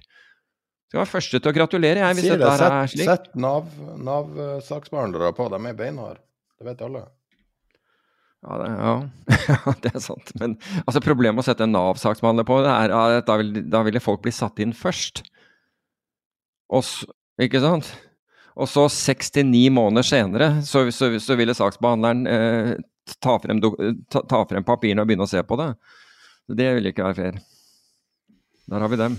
Skal 0.88 1.02
være 1.04 1.12
første 1.12 1.42
til 1.44 1.52
å 1.52 1.56
gratulere, 1.58 2.00
jeg, 2.06 2.16
hvis 2.18 2.26
Sier 2.30 2.40
dette 2.40 2.54
det, 2.54 2.58
set, 2.62 2.72
er 2.72 2.92
slik. 2.94 3.10
sett 3.12 3.28
Nav- 3.36 3.98
Nav-saksbehandlere 4.08 5.34
på, 5.36 5.50
de 5.52 5.60
er 5.68 5.78
beinharde. 5.84 6.22
Det 6.58 6.70
vet 6.70 6.84
alle. 6.88 7.04
Ja, 8.46 8.58
det, 8.62 8.68
ja. 9.48 9.74
Det 9.82 9.94
er 9.96 10.04
sant. 10.04 10.34
Men 10.40 10.58
altså, 10.86 11.02
problemet 11.04 11.40
med 11.40 11.46
å 11.46 11.48
sette 11.50 11.66
en 11.66 11.74
Nav-saksbehandler 11.76 12.48
på, 12.48 12.60
det 12.66 12.74
er 12.74 12.94
at 12.98 13.30
da 13.30 13.38
vil, 13.42 13.56
da 13.72 13.82
ville 13.88 14.04
folk 14.04 14.22
bli 14.26 14.34
satt 14.36 14.62
inn 14.64 14.76
først. 14.78 15.24
Og 16.74 16.86
ikke 17.42 17.62
sant? 17.64 17.90
Og 18.58 18.70
så 18.70 18.88
seks 18.90 19.30
til 19.34 19.46
ni 19.50 19.68
måneder 19.70 20.06
senere 20.06 20.48
så, 20.66 20.88
så, 20.94 21.12
så 21.22 21.38
ville 21.38 21.54
saksbehandleren 21.58 22.24
eh, 22.32 22.72
ta, 23.22 23.38
frem, 23.44 23.62
ta, 23.62 24.24
ta 24.26 24.42
frem 24.50 24.66
papirene 24.66 25.04
og 25.04 25.10
begynne 25.10 25.28
å 25.28 25.30
se 25.30 25.44
på 25.46 25.60
det. 25.62 25.72
Det 26.58 26.72
ville 26.78 26.94
ikke 26.94 27.06
være 27.06 27.20
fair. 27.20 27.42
Der 28.68 28.84
har 28.84 28.92
vi 28.92 29.00
dem. 29.00 29.18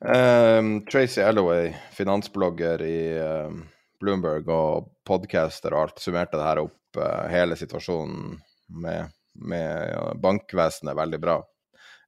Um, 0.00 0.70
Tracy 0.88 1.20
Alloway, 1.20 1.74
finansblogger 1.92 2.82
i 2.82 3.00
um, 3.20 3.60
Bloomberg 4.00 4.48
og 4.48 4.88
podcaster 5.04 5.76
og 5.76 5.82
alt, 5.84 6.00
summerte 6.00 6.38
det 6.40 6.46
her 6.46 6.62
opp, 6.62 6.78
uh, 6.96 7.26
hele 7.30 7.58
situasjonen 7.60 8.38
med, 8.70 9.10
med 9.34 10.20
bankvesenet 10.22 10.96
veldig 10.96 11.20
bra. 11.20 11.40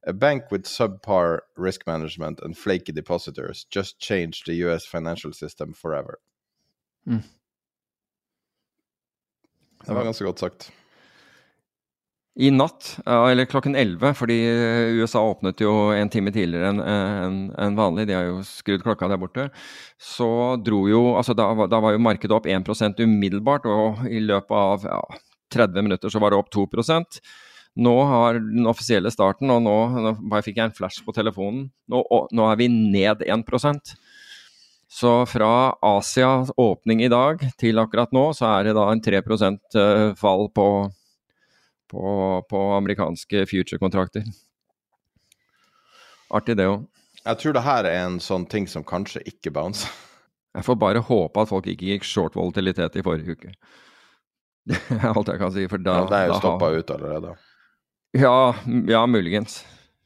A 0.07 0.13
bank 0.13 0.51
with 0.51 0.67
subpar 0.67 1.39
risk 1.57 1.87
management 1.87 2.39
and 2.39 2.57
flaky 2.57 2.91
depositors 2.91 3.65
just 3.75 4.01
changed 4.01 4.45
the 4.45 4.53
US 4.67 4.85
financial 4.85 5.33
system 5.33 5.73
forever. 5.73 6.15
Mm. 7.07 7.23
Det 9.85 9.93
var 9.93 10.03
ganske 10.03 10.25
godt 10.25 10.39
sagt. 10.39 10.71
I 12.35 12.49
natt, 12.51 12.97
eller 13.05 13.45
klokken 13.45 13.75
11, 13.75 14.13
fordi 14.13 14.35
USA 14.97 15.21
åpnet 15.21 15.61
jo 15.61 15.91
en 15.93 16.09
time 16.09 16.31
tidligere 16.33 16.71
enn 16.71 16.79
en, 16.81 17.35
en 17.61 17.75
vanlig, 17.77 18.07
de 18.09 18.15
har 18.17 18.25
jo 18.25 18.39
skrudd 18.47 18.81
klokka 18.81 19.05
der 19.11 19.19
borte, 19.21 19.45
så 20.01 20.55
dro 20.57 20.79
jo 20.89 21.03
altså 21.13 21.35
Da, 21.37 21.51
da 21.69 21.81
var 21.83 21.93
jo 21.93 22.01
markedet 22.01 22.33
opp 22.33 22.49
1% 22.49 23.03
umiddelbart, 23.05 23.69
og 23.69 24.01
i 24.09 24.23
løpet 24.23 24.57
av 24.57 24.87
ja, 24.89 25.03
30 25.53 25.85
minutter 25.85 26.13
så 26.13 26.21
var 26.21 26.33
det 26.33 26.39
opp 26.41 26.53
2% 26.53 27.19
Nå 27.83 27.93
har 28.05 28.37
den 28.37 28.67
offisielle 28.69 29.09
starten, 29.09 29.49
og 29.49 29.63
nå, 29.65 29.77
nå 29.97 30.11
bare 30.29 30.45
fikk 30.45 30.59
jeg 30.59 30.69
en 30.69 30.75
flash 30.77 31.01
på 31.01 31.13
telefonen, 31.15 31.71
nå, 31.89 32.03
nå 32.05 32.45
er 32.45 32.59
vi 32.59 32.67
ned 32.69 33.23
1% 33.25 33.93
Så 34.93 35.13
fra 35.25 35.53
Asias 35.81 36.51
åpning 36.53 37.01
i 37.01 37.09
dag 37.09 37.41
til 37.57 37.81
akkurat 37.81 38.13
nå, 38.13 38.27
så 38.37 38.51
er 38.59 38.69
det 38.69 38.75
da 38.77 38.89
en 38.91 39.01
3 39.01 39.23
eh, 39.23 40.11
fall 40.19 40.51
på 40.53 40.67
på, 41.93 42.45
på 42.49 42.61
amerikanske 42.73 43.45
future-kontrakter. 43.49 44.25
Artig 46.33 46.57
det 46.57 46.65
òg. 46.69 46.87
Jeg 47.23 47.39
tror 47.39 47.55
det 47.55 47.63
her 47.63 47.87
er 47.87 47.99
en 48.07 48.17
sånn 48.23 48.47
ting 48.49 48.65
som 48.67 48.85
kanskje 48.87 49.21
ikke 49.29 49.53
bouncer. 49.53 49.91
Jeg 50.53 50.65
får 50.67 50.77
bare 50.81 51.01
håpe 51.05 51.41
at 51.41 51.49
folk 51.49 51.67
ikke 51.69 51.93
gikk 51.93 52.05
short 52.05 52.35
volatilitet 52.37 52.97
i 52.99 53.03
forrige 53.05 53.37
uke. 53.37 53.53
Det 54.69 54.79
er 54.95 55.09
alt 55.11 55.31
jeg 55.31 55.41
kan 55.41 55.51
si. 55.55 55.65
For 55.71 55.81
da, 55.83 55.97
Ja, 56.03 56.05
det 56.11 56.19
er 56.19 56.29
jo 56.31 56.37
stoppa 56.39 56.69
ut 56.71 56.93
allerede. 56.93 57.33
Ja, 58.13 58.53
ja, 58.87 59.05
muligens. 59.09 59.63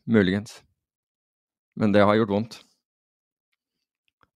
Muligens. 0.07 0.61
Men 1.77 1.93
det 1.93 2.05
har 2.07 2.17
gjort 2.17 2.34
vondt. 2.34 2.61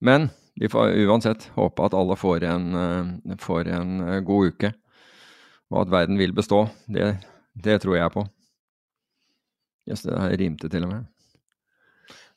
Men 0.01 0.29
vi 0.55 0.69
får 0.69 0.93
uansett 1.05 1.47
håpe 1.55 1.85
at 1.85 1.93
alle 1.97 2.17
får 2.19 2.43
en, 2.43 2.75
eh, 2.75 3.37
får 3.39 3.67
en 3.67 4.01
eh, 4.01 4.19
god 4.19 4.51
uke, 4.51 4.73
og 5.71 5.81
at 5.85 5.91
verden 5.93 6.17
vil 6.17 6.33
bestå. 6.33 6.67
Det, 6.85 7.15
det 7.53 7.79
tror 7.81 7.97
jeg 7.97 8.13
på. 8.13 8.25
Jøss, 9.89 10.05
det 10.05 10.19
her 10.19 10.37
rimte 10.37 10.69
til 10.69 10.85
og 10.85 10.93
med. 10.93 11.09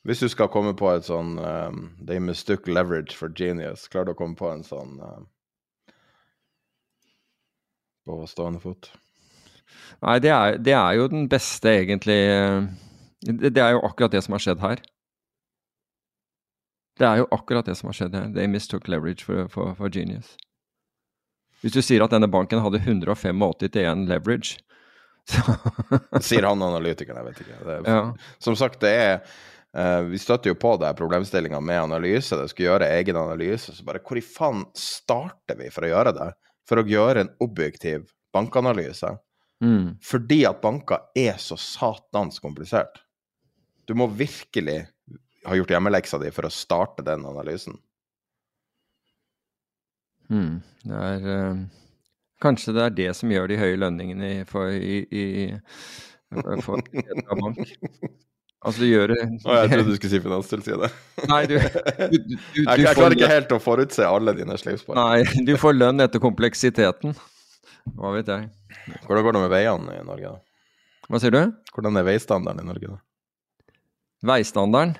Hvis 0.05 0.21
du 0.21 0.29
skal 0.29 0.49
komme 0.53 0.75
på 0.77 0.89
et 0.93 1.05
sånn 1.07 1.37
um, 1.41 1.85
They 2.05 2.21
stuck 2.37 2.67
leverage 2.69 3.17
for 3.17 3.33
genius, 3.33 3.87
klarer 3.89 4.11
du 4.11 4.13
å 4.13 4.17
komme 4.19 4.37
på 4.37 4.49
en 4.51 4.61
sånn 4.63 4.99
um, 5.01 5.25
På 8.05 8.23
stående 8.29 8.61
fot? 8.61 8.91
Nei, 10.05 10.19
det 10.21 10.31
er, 10.33 10.57
det 10.61 10.75
er 10.77 10.97
jo 10.99 11.07
den 11.09 11.29
beste, 11.31 11.71
egentlig 11.71 12.19
eh, 12.29 12.67
det, 13.25 13.57
er 13.57 13.75
jo 13.75 13.85
akkurat 13.87 14.13
det 14.13 14.21
som 14.25 14.35
har 14.35 14.43
skjedd 14.43 14.61
her. 14.61 14.81
Det 16.99 17.07
er 17.07 17.23
jo 17.23 17.29
akkurat 17.35 17.67
det 17.67 17.75
som 17.79 17.89
har 17.89 17.97
skjedd 17.97 18.15
her. 18.15 18.27
They 18.35 18.47
mistook 18.51 18.87
leverage 18.91 19.25
for, 19.25 19.49
for, 19.51 19.73
for 19.79 19.91
genius. 19.91 20.35
Hvis 21.63 21.73
du 21.73 21.81
sier 21.81 22.03
at 22.05 22.13
denne 22.13 22.29
banken 22.29 22.61
hadde 22.61 22.83
185 22.83 23.41
til 23.65 23.81
1 23.81 24.05
leverage, 24.11 24.61
så 25.31 26.21
Sier 26.21 26.45
han 26.45 26.61
analytikeren, 26.61 27.17
jeg 27.17 27.31
vet 27.31 27.39
ikke. 27.41 27.59
Er, 27.65 27.85
Ja. 27.89 28.01
Som 28.37 28.53
sagt, 28.59 28.77
det 28.83 28.91
er 28.93 29.15
uh, 29.73 30.05
Vi 30.05 30.19
støtter 30.21 30.51
jo 30.51 30.57
på 30.61 30.75
det 30.77 30.91
problemstillinga 30.99 31.57
med 31.65 31.81
analyse. 31.87 32.37
Det 32.37 32.51
skulle 32.51 32.69
gjøre 32.69 32.91
egen 32.99 33.17
analyse. 33.17 33.73
Så 33.73 33.87
bare 33.87 34.03
hvor 34.05 34.21
i 34.21 34.23
faen 34.23 34.61
starter 34.77 35.57
vi 35.57 35.71
for 35.73 35.87
å 35.87 35.89
gjøre 35.89 36.13
det? 36.13 36.29
For 36.65 36.81
å 36.81 36.87
gjøre 36.89 37.21
en 37.25 37.31
objektiv 37.45 38.09
bankanalyse? 38.33 39.11
mm, 39.63 39.97
Fordi 40.03 40.41
at 40.49 40.61
banker 40.63 41.09
er 41.15 41.37
så 41.41 41.57
satans 41.61 42.39
komplisert. 42.43 43.01
Du 43.85 43.93
må 43.93 44.07
virkelig 44.07 44.81
ha 45.45 45.55
gjort 45.55 45.75
hjemmeleksa 45.75 46.17
di 46.21 46.31
for 46.33 46.47
å 46.47 46.53
starte 46.53 47.05
den 47.05 47.25
analysen. 47.29 47.77
mm, 50.29 50.61
Det 50.83 51.01
er 51.09 51.27
øh, 51.37 51.65
Kanskje 52.41 52.73
det 52.75 52.83
er 52.83 52.95
det 52.97 53.11
som 53.15 53.31
gjør 53.31 53.47
de 53.47 53.57
høye 53.57 53.77
lønningene 53.79 54.31
i, 54.41 54.43
for, 54.49 54.73
i, 54.73 55.05
i, 55.07 55.23
for 56.33 56.61
for 56.65 56.81
bank. 57.39 57.61
Altså, 58.65 58.81
du 58.81 58.89
gjør 58.89 59.11
det 59.13 59.19
Å, 59.45 59.55
jeg 59.59 59.69
trodde 59.69 59.91
du 59.91 59.95
skulle 59.99 60.11
si 60.15 60.19
Finanstilsynet. 60.23 60.99
Nei, 61.31 61.41
du, 61.49 61.55
du, 61.59 62.15
du, 62.17 62.17
du, 62.17 62.35
Jeg, 62.63 62.81
jeg 62.81 62.97
klarer 62.97 63.15
ikke 63.17 63.29
helt 63.29 63.53
å 63.53 63.61
forutse 63.61 64.07
alle 64.09 64.33
dine 64.37 64.57
slipspark. 64.57 64.97
Nei, 64.97 65.45
du 65.45 65.53
får 65.61 65.77
lønn 65.77 66.01
etter 66.05 66.23
kompleksiteten. 66.23 67.13
Hva 67.93 68.15
vet 68.15 68.31
jeg. 68.31 68.49
Hvordan 69.05 69.27
går 69.27 69.37
det 69.37 69.43
med 69.45 69.53
veiene 69.53 69.99
i 69.99 70.05
Norge? 70.07 70.33
da? 70.33 70.41
Hva 71.05 71.21
sier 71.21 71.35
du? 71.35 71.41
Hvordan 71.75 72.01
er 72.01 72.07
veistandarden 72.07 72.65
i 72.65 72.69
Norge? 72.71 72.95
da? 72.95 73.75
Veistandarden? 74.33 74.95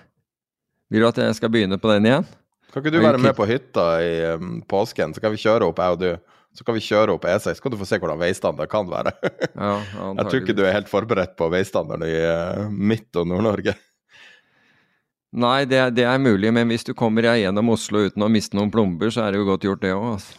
Vil 0.93 1.01
du 1.01 1.09
at 1.09 1.17
jeg 1.17 1.37
skal 1.39 1.49
begynne 1.53 1.81
på 1.81 1.89
den 1.89 2.05
igjen? 2.05 2.27
Kan 2.69 2.83
ikke 2.83 2.93
du 2.93 3.01
være 3.01 3.21
med 3.23 3.33
på 3.37 3.47
hytta 3.49 3.85
i 4.03 4.13
um, 4.35 4.59
påsken, 4.69 5.15
så 5.15 5.23
kan 5.23 5.33
vi 5.33 5.41
kjøre 5.41 5.69
opp, 5.71 5.79
jeg 5.81 5.95
og 5.95 6.01
du. 6.01 6.09
Så 6.55 6.63
kan 6.63 6.77
vi 6.77 6.83
kjøre 6.83 7.17
opp 7.17 7.25
E6, 7.27 7.57
så 7.57 7.63
kan 7.63 7.73
du 7.73 7.79
få 7.79 7.87
se 7.89 7.99
hvordan 7.99 8.21
veistandard 8.21 8.71
kan 8.71 8.87
være. 8.87 9.11
Ja, 9.51 9.73
Jeg 10.21 10.27
tror 10.29 10.39
ikke 10.39 10.55
du 10.55 10.63
er 10.63 10.75
helt 10.77 10.91
forberedt 10.91 11.35
på 11.39 11.49
veistandarden 11.51 12.07
i 12.07 12.15
uh, 12.15 12.71
Midt- 12.71 13.19
og 13.19 13.27
Nord-Norge. 13.27 13.75
Nei, 15.45 15.65
det, 15.67 15.81
det 15.97 16.05
er 16.07 16.21
mulig, 16.21 16.53
men 16.55 16.71
hvis 16.71 16.87
du 16.87 16.93
kommer 16.95 17.27
deg 17.27 17.41
gjennom 17.41 17.73
Oslo 17.73 18.05
uten 18.07 18.23
å 18.23 18.31
miste 18.31 18.55
noen 18.55 18.71
plomber, 18.71 19.11
så 19.11 19.25
er 19.25 19.35
det 19.35 19.41
jo 19.41 19.49
godt 19.49 19.67
gjort, 19.67 19.83
det 19.83 19.91
òg. 19.91 20.05
Altså. 20.13 20.37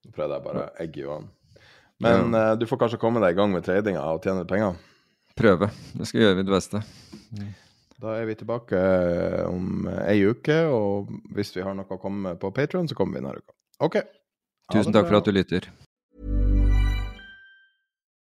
Nå 0.00 0.14
prøvde 0.16 0.38
jeg 0.38 0.46
bare 0.46 0.62
å 0.62 0.70
egge 0.80 1.04
Johan. 1.04 1.28
Men 2.00 2.32
uh, 2.32 2.54
du 2.56 2.64
får 2.70 2.86
kanskje 2.86 3.00
komme 3.02 3.20
deg 3.20 3.34
i 3.34 3.36
gang 3.36 3.52
med 3.52 3.66
tradinga 3.66 4.06
og 4.14 4.24
tjene 4.24 4.46
penger. 4.48 4.80
Prøve. 5.36 5.68
Det 5.92 6.08
skal 6.08 6.24
gjøre 6.24 6.40
mitt 6.40 6.48
beste. 6.52 6.80
Da 8.00 8.14
er 8.16 8.24
vi 8.28 8.36
tilbake 8.40 8.78
eh, 8.80 9.42
om 9.44 9.84
ei 10.06 10.22
uke, 10.24 10.56
og 10.72 11.10
hvis 11.36 11.52
vi 11.52 11.64
har 11.64 11.76
noe 11.76 11.84
å 11.84 12.00
komme 12.00 12.30
med 12.30 12.40
på 12.40 12.48
Patron, 12.56 12.88
så 12.88 12.96
kommer 12.96 13.18
vi 13.18 13.20
denne 13.20 13.36
uka. 13.36 13.52
OK. 13.84 13.98
Tusen 14.70 14.92
takk 14.94 15.08
for 15.08 15.16
at 15.18 15.24
du 15.26 15.32
lytter. 15.32 15.66